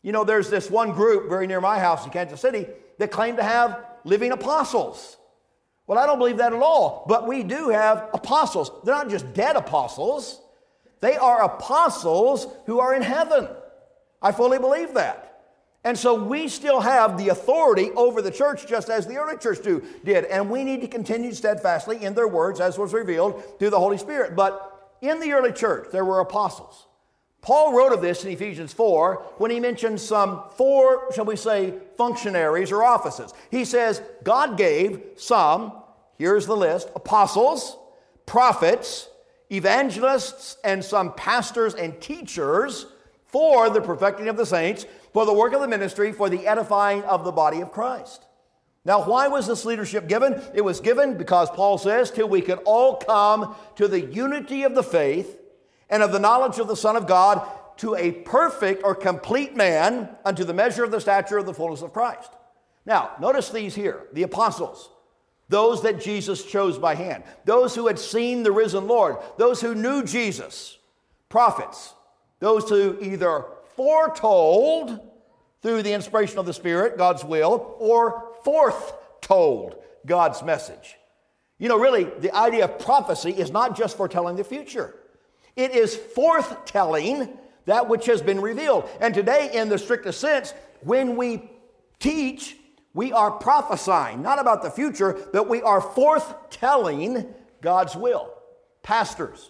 You 0.04 0.14
know, 0.14 0.24
there's 0.24 0.50
this 0.50 0.72
one 0.72 0.94
group 0.94 1.28
very 1.28 1.48
near 1.48 1.60
my 1.60 1.80
house 1.80 2.06
in 2.06 2.12
Kansas 2.12 2.40
City 2.40 2.66
that 2.98 3.12
claim 3.12 3.36
to 3.36 3.44
have 3.44 3.84
living 4.06 4.32
apostles. 4.32 5.18
Well, 5.86 6.00
I 6.00 6.06
don't 6.06 6.18
believe 6.18 6.38
that 6.38 6.54
at 6.54 6.62
all, 6.62 7.04
but 7.06 7.28
we 7.28 7.44
do 7.44 7.68
have 7.68 8.10
apostles. 8.14 8.72
They're 8.86 8.96
not 8.96 9.10
just 9.10 9.34
dead 9.34 9.58
apostles, 9.58 10.40
they 11.02 11.18
are 11.18 11.44
apostles 11.44 12.48
who 12.68 12.80
are 12.80 12.96
in 12.96 13.02
heaven. 13.02 13.50
I 14.22 14.32
fully 14.32 14.60
believe 14.60 14.94
that. 14.94 15.33
And 15.84 15.98
so 15.98 16.14
we 16.14 16.48
still 16.48 16.80
have 16.80 17.18
the 17.18 17.30
authority 17.30 17.92
over 17.92 18.22
the 18.22 18.32
church 18.32 18.68
just 18.68 18.90
as 18.90 19.06
the 19.06 19.18
early 19.18 19.38
church 19.38 19.62
do, 19.62 19.84
did. 20.06 20.26
And 20.26 20.50
we 20.50 20.64
need 20.64 20.82
to 20.82 20.88
continue 20.88 21.34
steadfastly 21.34 22.04
in 22.04 22.14
their 22.14 22.28
words 22.28 22.62
as 22.62 22.78
was 22.78 22.94
revealed 22.94 23.60
through 23.60 23.72
the 23.72 23.80
Holy 23.80 23.98
Spirit. 23.98 24.36
But 24.36 24.96
in 25.02 25.20
the 25.20 25.34
early 25.34 25.52
church, 25.52 25.90
there 25.92 26.06
were 26.06 26.22
apostles. 26.22 26.88
Paul 27.42 27.74
wrote 27.74 27.92
of 27.92 28.02
this 28.02 28.24
in 28.24 28.32
Ephesians 28.32 28.72
4 28.72 29.16
when 29.38 29.52
he 29.52 29.60
mentions 29.60 30.02
some 30.02 30.44
four, 30.56 31.12
shall 31.14 31.26
we 31.26 31.36
say, 31.36 31.74
functionaries 31.98 32.72
or 32.72 32.86
offices. 32.86 33.34
He 33.52 33.66
says, 33.66 34.02
God 34.24 34.58
gave 34.58 35.02
some, 35.18 35.74
here's 36.18 36.46
the 36.46 36.56
list 36.56 36.90
apostles, 36.96 37.78
prophets, 38.26 39.10
evangelists, 39.52 40.56
and 40.64 40.82
some 40.82 41.14
pastors 41.16 41.76
and 41.76 42.00
teachers 42.00 42.86
for 43.28 43.70
the 43.70 43.82
perfecting 43.82 44.30
of 44.30 44.38
the 44.38 44.46
saints, 44.46 44.86
for 45.14 45.26
the 45.26 45.34
work 45.34 45.54
of 45.54 45.62
the 45.62 45.68
ministry, 45.68 46.12
for 46.12 46.30
the 46.30 46.48
edifying 46.48 47.04
of 47.04 47.24
the 47.24 47.32
body 47.32 47.62
of 47.62 47.72
Christ. 47.72 48.26
Now, 48.86 49.04
why 49.06 49.30
was 49.30 49.48
this 49.48 49.64
leadership 49.64 50.10
given? 50.10 50.42
It 50.54 50.62
was 50.62 50.82
given 50.82 51.18
because 51.18 51.50
Paul 51.52 51.78
says, 51.78 52.12
till 52.12 52.28
we 52.28 52.42
could 52.42 52.60
all 52.66 52.98
come 52.98 53.56
to 53.76 53.88
the 53.88 54.02
unity 54.02 54.64
of 54.64 54.76
the 54.76 54.84
faith 54.84 55.38
and 55.90 56.04
of 56.04 56.12
the 56.12 56.20
knowledge 56.20 56.60
of 56.60 56.68
the 56.68 56.76
Son 56.76 56.98
of 56.98 57.08
God 57.08 57.48
to 57.78 57.96
a 57.96 58.12
perfect 58.12 58.84
or 58.84 58.94
complete 58.94 59.56
man 59.56 60.10
unto 60.26 60.44
the 60.44 60.54
measure 60.54 60.84
of 60.84 60.92
the 60.92 61.00
stature 61.00 61.38
of 61.38 61.46
the 61.46 61.54
fullness 61.54 61.82
of 61.82 61.94
Christ. 61.94 62.32
Now, 62.86 63.12
notice 63.22 63.50
these 63.50 63.74
here 63.74 64.08
the 64.12 64.24
apostles, 64.24 64.90
those 65.48 65.82
that 65.84 66.02
Jesus 66.02 66.44
chose 66.44 66.78
by 66.78 66.96
hand, 66.96 67.24
those 67.46 67.74
who 67.76 67.88
had 67.88 68.00
seen 68.00 68.44
the 68.44 68.52
risen 68.52 68.88
Lord, 68.88 69.18
those 69.38 69.62
who 69.62 69.76
knew 69.76 70.04
Jesus, 70.04 70.78
prophets, 71.30 71.94
those 72.40 72.68
who 72.70 72.98
either 73.02 73.46
foretold 73.76 75.00
through 75.62 75.84
the 75.84 75.94
inspiration 75.94 76.40
of 76.40 76.46
the 76.46 76.54
Spirit, 76.54 76.98
God's 76.98 77.24
will, 77.24 77.76
or 77.80 78.32
foretold 78.44 79.76
God's 80.06 80.44
message. 80.44 80.96
You 81.58 81.70
know, 81.70 81.80
really, 81.80 82.04
the 82.04 82.36
idea 82.36 82.66
of 82.66 82.80
prophecy 82.80 83.32
is 83.32 83.52
not 83.52 83.78
just 83.78 83.96
foretelling 83.96 84.36
the 84.36 84.44
future. 84.44 84.96
It 85.56 85.72
is 85.72 85.96
forthtelling 85.96 87.38
that 87.66 87.88
which 87.88 88.06
has 88.08 88.22
been 88.22 88.42
revealed. 88.42 88.90
And 89.00 89.14
today, 89.14 89.52
in 89.54 89.70
the 89.70 89.78
strictest 89.78 90.20
sense, 90.20 90.54
when 90.82 91.16
we 91.16 91.50
teach, 92.00 92.58
we 92.94 93.14
are 93.14 93.32
prophesying, 93.32 94.22
not 94.22 94.40
about 94.40 94.62
the 94.62 94.70
future, 94.70 95.18
but 95.32 95.48
we 95.48 95.62
are 95.62 95.82
forthtelling 95.82 97.34
God's 97.62 97.96
will. 97.96 98.34
Pastors. 98.82 99.50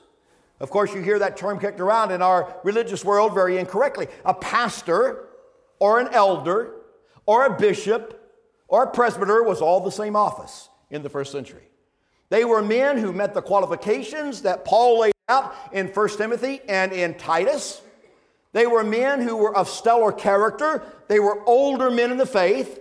Of 0.63 0.69
course, 0.69 0.93
you 0.93 1.01
hear 1.01 1.19
that 1.19 1.35
term 1.35 1.59
kicked 1.59 1.81
around 1.81 2.11
in 2.11 2.21
our 2.21 2.55
religious 2.63 3.03
world 3.03 3.33
very 3.33 3.57
incorrectly. 3.57 4.07
A 4.23 4.33
pastor 4.33 5.27
or 5.77 5.99
an 5.99 6.07
elder 6.13 6.75
or 7.25 7.45
a 7.45 7.57
bishop 7.57 8.33
or 8.69 8.83
a 8.83 8.89
presbyter 8.89 9.43
was 9.43 9.61
all 9.61 9.81
the 9.81 9.91
same 9.91 10.15
office 10.15 10.69
in 10.89 11.03
the 11.03 11.09
first 11.09 11.33
century. 11.33 11.63
They 12.29 12.45
were 12.45 12.61
men 12.61 12.97
who 12.97 13.11
met 13.11 13.33
the 13.33 13.41
qualifications 13.41 14.43
that 14.43 14.63
Paul 14.63 15.01
laid 15.01 15.13
out 15.27 15.53
in 15.73 15.87
1 15.87 16.09
Timothy 16.17 16.61
and 16.69 16.93
in 16.93 17.15
Titus. 17.15 17.81
They 18.53 18.65
were 18.65 18.85
men 18.85 19.19
who 19.19 19.35
were 19.35 19.53
of 19.53 19.67
stellar 19.67 20.13
character. 20.13 20.81
They 21.09 21.19
were 21.19 21.43
older 21.45 21.91
men 21.91 22.09
in 22.09 22.17
the 22.17 22.25
faith. 22.25 22.79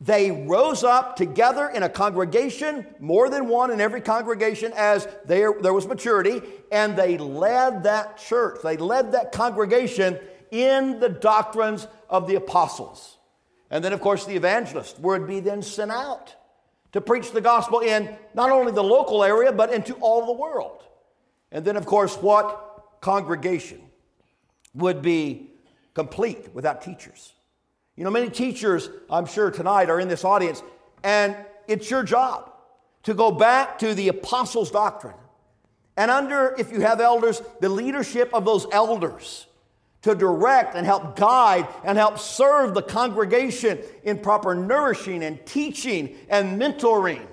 They 0.00 0.30
rose 0.30 0.84
up 0.84 1.16
together 1.16 1.68
in 1.68 1.82
a 1.82 1.88
congregation, 1.88 2.86
more 3.00 3.28
than 3.28 3.48
one 3.48 3.72
in 3.72 3.80
every 3.80 4.00
congregation, 4.00 4.72
as 4.76 5.08
there, 5.24 5.54
there 5.60 5.74
was 5.74 5.88
maturity, 5.88 6.40
and 6.70 6.96
they 6.96 7.18
led 7.18 7.82
that 7.82 8.16
church. 8.16 8.60
They 8.62 8.76
led 8.76 9.12
that 9.12 9.32
congregation 9.32 10.18
in 10.52 11.00
the 11.00 11.08
doctrines 11.08 11.88
of 12.08 12.28
the 12.28 12.36
apostles. 12.36 13.16
And 13.70 13.84
then, 13.84 13.92
of 13.92 14.00
course, 14.00 14.24
the 14.24 14.36
evangelist 14.36 15.00
would 15.00 15.26
be 15.26 15.40
then 15.40 15.62
sent 15.62 15.90
out 15.90 16.34
to 16.92 17.00
preach 17.00 17.32
the 17.32 17.40
gospel 17.40 17.80
in 17.80 18.16
not 18.34 18.50
only 18.50 18.72
the 18.72 18.82
local 18.82 19.24
area, 19.24 19.52
but 19.52 19.72
into 19.72 19.94
all 19.94 20.26
the 20.26 20.32
world. 20.32 20.84
And 21.50 21.64
then, 21.64 21.76
of 21.76 21.86
course, 21.86 22.16
what 22.16 23.00
congregation 23.00 23.80
would 24.74 25.02
be 25.02 25.50
complete 25.94 26.54
without 26.54 26.82
teachers? 26.82 27.32
You 27.98 28.04
know, 28.04 28.10
many 28.10 28.30
teachers, 28.30 28.88
I'm 29.10 29.26
sure, 29.26 29.50
tonight 29.50 29.90
are 29.90 29.98
in 29.98 30.06
this 30.06 30.24
audience, 30.24 30.62
and 31.02 31.34
it's 31.66 31.90
your 31.90 32.04
job 32.04 32.52
to 33.02 33.12
go 33.12 33.32
back 33.32 33.80
to 33.80 33.92
the 33.92 34.06
apostles' 34.06 34.70
doctrine. 34.70 35.16
And 35.96 36.08
under, 36.08 36.54
if 36.56 36.70
you 36.70 36.80
have 36.82 37.00
elders, 37.00 37.42
the 37.58 37.68
leadership 37.68 38.32
of 38.32 38.44
those 38.44 38.68
elders 38.70 39.48
to 40.02 40.14
direct 40.14 40.76
and 40.76 40.86
help 40.86 41.16
guide 41.16 41.66
and 41.82 41.98
help 41.98 42.20
serve 42.20 42.72
the 42.72 42.82
congregation 42.82 43.80
in 44.04 44.20
proper 44.20 44.54
nourishing 44.54 45.24
and 45.24 45.44
teaching 45.44 46.14
and 46.28 46.60
mentoring. 46.60 47.26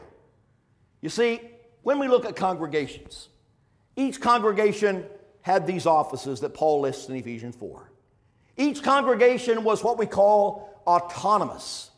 You 1.00 1.10
see, 1.10 1.42
when 1.84 2.00
we 2.00 2.08
look 2.08 2.26
at 2.26 2.36
congregations, 2.36 3.30
each 3.96 4.20
congregation 4.20 5.06
had 5.42 5.68
these 5.68 5.86
offices 5.86 6.40
that 6.40 6.56
Paul 6.56 6.82
lists 6.82 7.08
in 7.08 7.16
Ephesians 7.16 7.56
4. 7.56 7.92
Each 8.58 8.82
congregation 8.82 9.64
was 9.64 9.84
what 9.84 9.98
we 9.98 10.06
call 10.06 10.82
autonomous. 10.88 11.92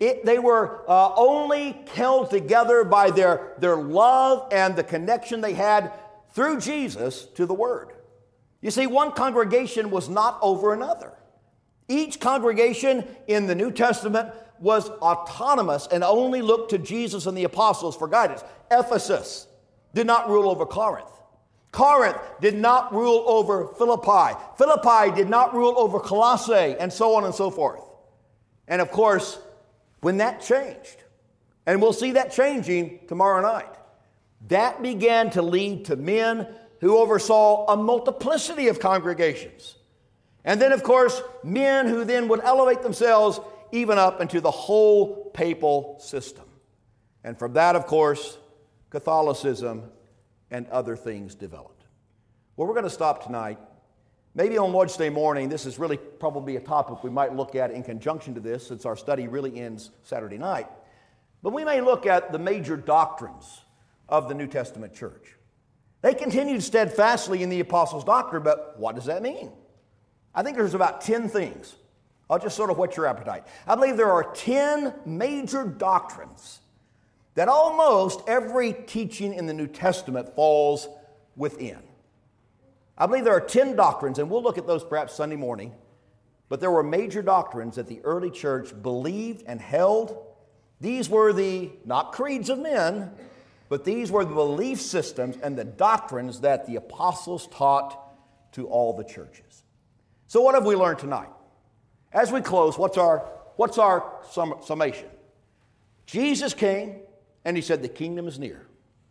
It, 0.00 0.24
they 0.24 0.38
were 0.38 0.82
uh, 0.88 1.14
only 1.16 1.84
held 1.94 2.30
together 2.30 2.84
by 2.84 3.10
their, 3.10 3.54
their 3.58 3.76
love 3.76 4.48
and 4.52 4.76
the 4.76 4.84
connection 4.84 5.40
they 5.40 5.54
had 5.54 5.92
through 6.32 6.60
Jesus 6.60 7.24
to 7.36 7.46
the 7.46 7.54
Word. 7.54 7.92
You 8.60 8.70
see, 8.70 8.86
one 8.86 9.12
congregation 9.12 9.90
was 9.90 10.08
not 10.08 10.38
over 10.42 10.74
another. 10.74 11.12
Each 11.88 12.18
congregation 12.20 13.06
in 13.26 13.46
the 13.46 13.54
New 13.54 13.70
Testament 13.70 14.30
was 14.58 14.88
autonomous 14.88 15.86
and 15.90 16.02
only 16.02 16.42
looked 16.42 16.70
to 16.70 16.78
Jesus 16.78 17.26
and 17.26 17.36
the 17.36 17.44
apostles 17.44 17.96
for 17.96 18.08
guidance. 18.08 18.42
Ephesus 18.70 19.46
did 19.94 20.06
not 20.06 20.28
rule 20.28 20.50
over 20.50 20.66
Corinth. 20.66 21.15
Corinth 21.72 22.18
did 22.40 22.56
not 22.56 22.94
rule 22.94 23.24
over 23.26 23.68
Philippi. 23.76 24.38
Philippi 24.56 25.14
did 25.14 25.28
not 25.28 25.54
rule 25.54 25.74
over 25.76 26.00
Colossae, 26.00 26.76
and 26.78 26.92
so 26.92 27.14
on 27.16 27.24
and 27.24 27.34
so 27.34 27.50
forth. 27.50 27.82
And 28.66 28.80
of 28.80 28.90
course, 28.90 29.38
when 30.00 30.18
that 30.18 30.40
changed, 30.40 31.02
and 31.66 31.82
we'll 31.82 31.92
see 31.92 32.12
that 32.12 32.32
changing 32.32 33.00
tomorrow 33.08 33.42
night, 33.42 33.74
that 34.48 34.82
began 34.82 35.30
to 35.30 35.42
lead 35.42 35.86
to 35.86 35.96
men 35.96 36.46
who 36.80 36.96
oversaw 36.98 37.66
a 37.66 37.76
multiplicity 37.76 38.68
of 38.68 38.80
congregations. 38.80 39.76
And 40.44 40.60
then, 40.60 40.72
of 40.72 40.82
course, 40.82 41.20
men 41.42 41.88
who 41.88 42.04
then 42.04 42.28
would 42.28 42.40
elevate 42.40 42.82
themselves 42.82 43.40
even 43.72 43.98
up 43.98 44.20
into 44.20 44.40
the 44.40 44.50
whole 44.50 45.30
papal 45.30 45.98
system. 45.98 46.44
And 47.24 47.36
from 47.36 47.54
that, 47.54 47.74
of 47.74 47.86
course, 47.86 48.38
Catholicism 48.90 49.90
and 50.50 50.66
other 50.68 50.96
things 50.96 51.34
developed. 51.34 51.84
Well, 52.56 52.66
we're 52.66 52.74
going 52.74 52.84
to 52.84 52.90
stop 52.90 53.24
tonight. 53.24 53.58
Maybe 54.34 54.58
on 54.58 54.72
Lord's 54.72 54.96
Day 54.96 55.08
morning, 55.08 55.48
this 55.48 55.66
is 55.66 55.78
really 55.78 55.96
probably 55.96 56.56
a 56.56 56.60
topic 56.60 57.02
we 57.02 57.10
might 57.10 57.34
look 57.34 57.54
at 57.54 57.70
in 57.70 57.82
conjunction 57.82 58.34
to 58.34 58.40
this 58.40 58.66
since 58.66 58.84
our 58.84 58.96
study 58.96 59.28
really 59.28 59.58
ends 59.58 59.90
Saturday 60.02 60.38
night. 60.38 60.68
But 61.42 61.52
we 61.52 61.64
may 61.64 61.80
look 61.80 62.06
at 62.06 62.32
the 62.32 62.38
major 62.38 62.76
doctrines 62.76 63.62
of 64.08 64.28
the 64.28 64.34
New 64.34 64.46
Testament 64.46 64.94
church. 64.94 65.36
They 66.02 66.14
continued 66.14 66.62
steadfastly 66.62 67.42
in 67.42 67.48
the 67.48 67.60
apostles' 67.60 68.04
doctrine, 68.04 68.42
but 68.42 68.78
what 68.78 68.94
does 68.94 69.06
that 69.06 69.22
mean? 69.22 69.50
I 70.34 70.42
think 70.42 70.56
there's 70.56 70.74
about 70.74 71.00
10 71.00 71.28
things. 71.28 71.74
I'll 72.28 72.38
just 72.38 72.56
sort 72.56 72.70
of 72.70 72.78
whet 72.78 72.96
your 72.96 73.06
appetite. 73.06 73.44
I 73.66 73.74
believe 73.74 73.96
there 73.96 74.12
are 74.12 74.32
10 74.34 74.94
major 75.04 75.64
doctrines 75.64 76.60
that 77.36 77.48
almost 77.48 78.22
every 78.26 78.72
teaching 78.72 79.32
in 79.32 79.46
the 79.46 79.54
New 79.54 79.66
Testament 79.68 80.34
falls 80.34 80.88
within. 81.36 81.78
I 82.98 83.06
believe 83.06 83.24
there 83.24 83.36
are 83.36 83.40
10 83.40 83.76
doctrines, 83.76 84.18
and 84.18 84.30
we'll 84.30 84.42
look 84.42 84.58
at 84.58 84.66
those 84.66 84.82
perhaps 84.82 85.14
Sunday 85.14 85.36
morning, 85.36 85.72
but 86.48 86.60
there 86.60 86.70
were 86.70 86.82
major 86.82 87.20
doctrines 87.20 87.76
that 87.76 87.86
the 87.86 88.00
early 88.04 88.30
church 88.30 88.70
believed 88.82 89.44
and 89.46 89.60
held. 89.60 90.16
These 90.80 91.10
were 91.10 91.34
the, 91.34 91.70
not 91.84 92.12
creeds 92.12 92.48
of 92.48 92.58
men, 92.58 93.12
but 93.68 93.84
these 93.84 94.10
were 94.10 94.24
the 94.24 94.34
belief 94.34 94.80
systems 94.80 95.36
and 95.42 95.58
the 95.58 95.64
doctrines 95.64 96.40
that 96.40 96.66
the 96.66 96.76
apostles 96.76 97.48
taught 97.48 98.02
to 98.52 98.66
all 98.66 98.94
the 98.94 99.04
churches. 99.04 99.62
So, 100.26 100.40
what 100.40 100.54
have 100.54 100.64
we 100.64 100.74
learned 100.74 101.00
tonight? 101.00 101.28
As 102.12 102.32
we 102.32 102.40
close, 102.40 102.78
what's 102.78 102.96
our, 102.96 103.18
what's 103.56 103.76
our 103.76 104.20
sum, 104.30 104.54
summation? 104.64 105.08
Jesus 106.06 106.54
came 106.54 107.00
and 107.46 107.56
he 107.56 107.62
said, 107.62 107.80
The 107.80 107.88
kingdom 107.88 108.28
is 108.28 108.38
near. 108.38 108.66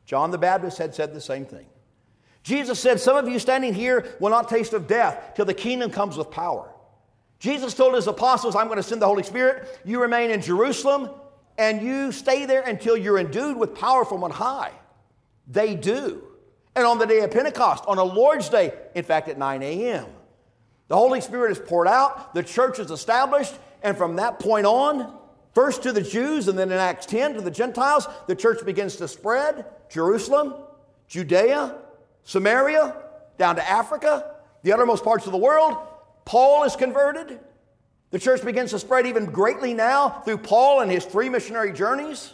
John 0.06 0.30
the 0.30 0.38
Baptist 0.38 0.78
had 0.78 0.94
said 0.94 1.14
the 1.14 1.22
same 1.22 1.46
thing. 1.46 1.66
Jesus 2.44 2.80
said, 2.80 3.00
Some 3.00 3.18
of 3.18 3.28
you 3.28 3.40
standing 3.40 3.74
here 3.74 4.16
will 4.20 4.30
not 4.30 4.50
taste 4.50 4.74
of 4.74 4.86
death 4.86 5.32
till 5.36 5.46
the 5.46 5.54
kingdom 5.54 5.90
comes 5.90 6.18
with 6.18 6.30
power. 6.30 6.70
Jesus 7.40 7.74
told 7.74 7.96
his 7.96 8.08
apostles, 8.08 8.56
I'm 8.56 8.68
going 8.68 8.78
to 8.78 8.84
send 8.84 9.02
the 9.02 9.08
Holy 9.08 9.24
Spirit. 9.24 9.80
You 9.84 10.02
remain 10.02 10.30
in 10.30 10.42
Jerusalem 10.42 11.10
and 11.58 11.82
you 11.82 12.12
stay 12.12 12.46
there 12.46 12.62
until 12.62 12.98
you're 12.98 13.18
endued 13.18 13.58
with 13.58 13.74
power 13.74 14.06
from 14.06 14.24
on 14.24 14.32
high. 14.32 14.74
They 15.48 15.76
do. 15.76 16.24
And 16.76 16.86
on 16.86 17.00
the 17.00 17.06
day 17.06 17.22
of 17.22 17.32
Pentecost, 17.32 17.86
on 17.88 17.98
a 17.98 18.04
Lord's 18.04 18.50
Day, 18.50 18.74
in 18.94 19.06
fact, 19.06 19.30
at 19.30 19.38
9 19.38 19.64
a.m., 19.64 20.08
the 20.88 20.96
Holy 20.96 21.22
Spirit 21.22 21.52
is 21.52 21.60
poured 21.60 21.88
out, 21.88 22.34
the 22.34 22.44
church 22.44 22.80
is 22.80 22.92
established, 22.92 23.54
and 23.82 23.98
from 23.98 24.18
that 24.18 24.40
point 24.40 24.66
on, 24.66 25.18
first 25.56 25.82
to 25.84 25.92
the 25.92 26.02
Jews 26.02 26.48
and 26.48 26.60
then 26.60 26.72
in 26.72 26.78
Acts 26.78 27.08
10 27.08 27.36
to 27.36 27.42
the 27.42 27.50
Gentiles, 27.50 28.08
the 28.28 28.36
church 28.36 28.64
begins 28.64 28.98
to 28.98 29.08
spread 29.08 29.66
Jerusalem, 29.90 30.54
Judea, 31.08 31.76
Samaria, 32.24 32.96
down 33.38 33.56
to 33.56 33.68
Africa, 33.68 34.36
the 34.62 34.74
uttermost 34.74 35.04
parts 35.04 35.26
of 35.26 35.32
the 35.32 35.38
world. 35.38 35.78
Paul 36.26 36.66
is 36.66 36.76
converted. 36.76 37.40
The 38.12 38.20
church 38.20 38.44
begins 38.44 38.72
to 38.72 38.80
spread 38.80 39.08
even 39.08 39.26
greatly 39.26 39.74
now 39.74 40.22
through 40.26 40.40
Paul 40.40 40.82
and 40.82 40.92
his 40.92 41.06
three 41.06 41.30
missionary 41.30 41.72
journeys. 41.72 42.34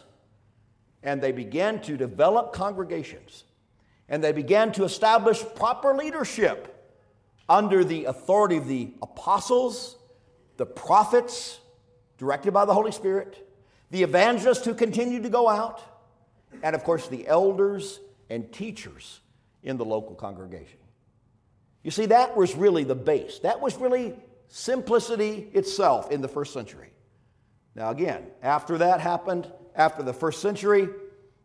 And 1.03 1.21
they 1.21 1.31
began 1.31 1.81
to 1.81 1.97
develop 1.97 2.53
congregations. 2.53 3.43
And 4.07 4.23
they 4.23 4.31
began 4.31 4.71
to 4.73 4.83
establish 4.83 5.43
proper 5.55 5.93
leadership 5.93 6.67
under 7.47 7.83
the 7.83 8.05
authority 8.05 8.57
of 8.57 8.67
the 8.67 8.93
apostles, 9.01 9.97
the 10.57 10.65
prophets, 10.65 11.59
directed 12.21 12.53
by 12.53 12.65
the 12.65 12.73
Holy 12.73 12.91
Spirit, 12.91 13.49
the 13.89 14.03
evangelists 14.03 14.63
who 14.63 14.75
continued 14.75 15.23
to 15.23 15.29
go 15.29 15.49
out, 15.49 15.81
and 16.61 16.75
of 16.75 16.83
course 16.83 17.07
the 17.07 17.27
elders 17.27 17.99
and 18.29 18.53
teachers 18.53 19.21
in 19.63 19.75
the 19.75 19.83
local 19.83 20.13
congregation. 20.13 20.77
You 21.81 21.89
see, 21.89 22.05
that 22.05 22.37
was 22.37 22.55
really 22.55 22.83
the 22.83 22.93
base. 22.93 23.39
That 23.39 23.59
was 23.59 23.75
really 23.77 24.13
simplicity 24.49 25.49
itself 25.53 26.11
in 26.11 26.21
the 26.21 26.27
first 26.27 26.53
century. 26.53 26.91
Now, 27.73 27.89
again, 27.89 28.27
after 28.43 28.77
that 28.77 29.01
happened, 29.01 29.51
after 29.75 30.03
the 30.03 30.13
first 30.13 30.43
century, 30.43 30.89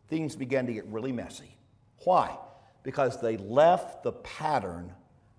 things 0.09 0.35
began 0.35 0.67
to 0.67 0.73
get 0.73 0.85
really 0.85 1.11
messy. 1.11 1.57
Why? 2.03 2.37
Because 2.83 3.19
they 3.19 3.37
left 3.37 4.03
the 4.03 4.11
pattern 4.11 4.93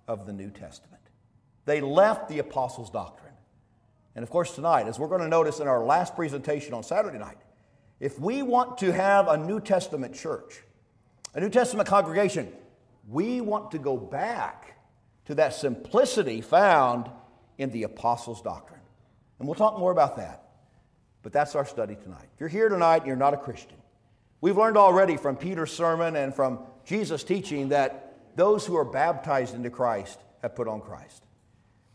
of 0.09 0.27
the 0.27 0.33
New 0.33 0.51
Testament. 0.51 1.03
They 1.65 1.81
left 1.81 2.29
the 2.29 2.41
apostles' 2.41 2.91
doctrine. 2.91 3.28
And 4.19 4.25
of 4.25 4.31
course, 4.31 4.53
tonight, 4.53 4.89
as 4.89 4.99
we're 4.99 5.07
going 5.07 5.21
to 5.21 5.29
notice 5.29 5.61
in 5.61 5.69
our 5.69 5.85
last 5.85 6.17
presentation 6.17 6.75
on 6.75 6.83
Saturday 6.83 7.19
night, 7.19 7.39
if 8.01 8.19
we 8.19 8.43
want 8.43 8.79
to 8.79 8.93
have 8.93 9.29
a 9.29 9.37
New 9.37 9.61
Testament 9.61 10.13
church, 10.13 10.61
a 11.37 11.41
New 11.41 11.51
Testament 11.51 11.89
congregation, 11.89 12.53
we 13.09 13.41
want 13.41 13.71
to 13.71 13.79
go 13.79 13.97
back 13.97 14.77
to 15.27 15.37
that 15.37 15.55
simplicity 15.55 16.41
found 16.41 17.09
in 17.59 17.71
the 17.71 17.85
apostles' 17.85 18.43
doctrine. 18.43 18.81
And 19.39 19.47
we'll 19.47 19.55
talk 19.55 19.79
more 19.79 19.93
about 19.93 20.17
that. 20.17 20.49
But 21.23 21.33
that's 21.33 21.55
our 21.55 21.65
study 21.65 21.95
tonight. 21.95 22.27
If 22.35 22.41
you're 22.41 22.49
here 22.49 22.69
tonight 22.69 22.97
and 22.97 23.07
you're 23.07 23.15
not 23.15 23.35
a 23.35 23.39
Christian, 23.39 23.79
we've 24.41 24.59
learned 24.59 24.77
already 24.77 25.17
from 25.17 25.37
Peter's 25.37 25.71
sermon 25.71 26.17
and 26.17 26.35
from 26.35 26.59
Jesus' 26.85 27.23
teaching 27.23 27.69
that 27.69 28.17
those 28.35 28.67
who 28.67 28.77
are 28.77 28.85
baptized 28.85 29.55
into 29.55 29.71
Christ 29.71 30.19
have 30.43 30.57
put 30.57 30.67
on 30.67 30.81
Christ. 30.81 31.23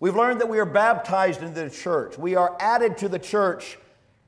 We've 0.03 0.17
learned 0.17 0.41
that 0.41 0.49
we 0.49 0.59
are 0.59 0.65
baptized 0.65 1.41
into 1.41 1.63
the 1.63 1.69
church. 1.69 2.17
We 2.17 2.35
are 2.35 2.57
added 2.59 2.97
to 2.97 3.07
the 3.07 3.17
church 3.17 3.77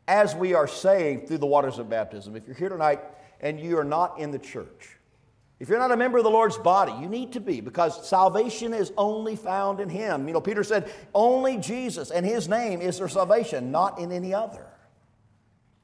as 0.07 0.33
we 0.33 0.53
are 0.53 0.69
saved 0.69 1.27
through 1.27 1.39
the 1.39 1.47
waters 1.47 1.79
of 1.79 1.89
baptism. 1.89 2.33
If 2.37 2.47
you're 2.47 2.55
here 2.55 2.69
tonight 2.69 3.01
and 3.41 3.59
you 3.59 3.77
are 3.77 3.83
not 3.83 4.17
in 4.17 4.31
the 4.31 4.39
church, 4.39 4.95
if 5.59 5.67
you're 5.67 5.77
not 5.77 5.91
a 5.91 5.97
member 5.97 6.17
of 6.17 6.23
the 6.23 6.29
Lord's 6.29 6.57
body, 6.57 6.93
you 7.01 7.09
need 7.09 7.33
to 7.33 7.41
be 7.41 7.59
because 7.59 8.07
salvation 8.07 8.73
is 8.73 8.93
only 8.95 9.35
found 9.35 9.81
in 9.81 9.89
Him. 9.89 10.29
You 10.29 10.33
know, 10.33 10.39
Peter 10.39 10.63
said, 10.63 10.89
only 11.13 11.57
Jesus 11.57 12.09
and 12.09 12.25
His 12.25 12.47
name 12.47 12.79
is 12.79 12.99
their 12.99 13.09
salvation, 13.09 13.69
not 13.69 13.99
in 13.99 14.13
any 14.13 14.33
other. 14.33 14.65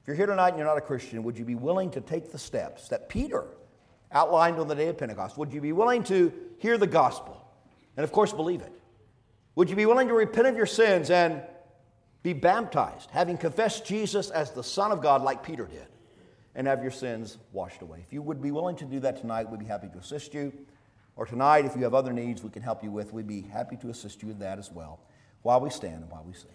If 0.04 0.08
you're 0.08 0.16
here 0.16 0.26
tonight 0.26 0.52
and 0.52 0.58
you're 0.58 0.68
not 0.68 0.78
a 0.78 0.80
Christian, 0.80 1.22
would 1.24 1.38
you 1.38 1.44
be 1.44 1.56
willing 1.56 1.92
to 1.92 2.00
take 2.00 2.32
the 2.32 2.40
steps 2.40 2.88
that 2.88 3.10
Peter 3.10 3.44
outlined 4.14 4.58
on 4.58 4.70
the 4.70 4.76
day 4.76 4.88
of 4.88 4.98
Pentecost? 4.98 5.38
Would 5.38 5.52
you 5.52 5.60
be 5.60 5.74
willing 5.74 6.02
to 6.06 6.32
hear 6.60 6.78
the 6.78 6.88
gospel 6.88 7.46
and, 7.98 8.06
of 8.06 8.14
course, 8.14 8.32
believe 8.32 8.62
it? 8.62 8.81
Would 9.56 9.70
you 9.70 9.76
be 9.76 9.86
willing 9.86 10.08
to 10.08 10.14
repent 10.14 10.48
of 10.48 10.56
your 10.56 10.66
sins 10.66 11.10
and 11.10 11.42
be 12.24 12.34
baptized, 12.34 13.10
having 13.12 13.38
confessed 13.38 13.86
Jesus 13.86 14.30
as 14.30 14.52
the 14.52 14.64
Son 14.64 14.92
of 14.92 15.02
God, 15.02 15.22
like 15.22 15.44
Peter 15.44 15.66
did? 15.66 15.88
and 16.56 16.68
have 16.68 16.82
your 16.82 16.92
sins 16.92 17.38
washed 17.54 17.82
away. 17.82 18.04
If 18.06 18.12
you 18.12 18.22
would 18.22 18.42
be 18.42 18.52
willing 18.52 18.76
to 18.78 18.86
do 18.86 19.00
that 19.02 19.18
tonight, 19.18 19.50
we'd 19.50 19.60
be 19.60 19.66
happy 19.66 19.88
to 19.90 19.98
assist 19.98 20.34
you. 20.34 20.52
Or 21.16 21.26
tonight, 21.26 21.66
if 21.66 21.76
you 21.76 21.84
have 21.84 21.94
other 21.94 22.14
needs 22.14 22.44
we 22.44 22.50
can 22.50 22.62
help 22.62 22.84
you 22.84 22.92
with, 22.92 23.14
we'd 23.14 23.28
be 23.28 23.42
happy 23.42 23.78
to 23.78 23.90
assist 23.90 24.22
you 24.24 24.30
in 24.30 24.40
that 24.40 24.60
as 24.60 24.72
well 24.72 25.00
while 25.44 25.60
we 25.60 25.70
stand 25.70 26.04
and 26.04 26.12
while 26.12 26.24
we 26.26 26.34
sing. 26.34 26.52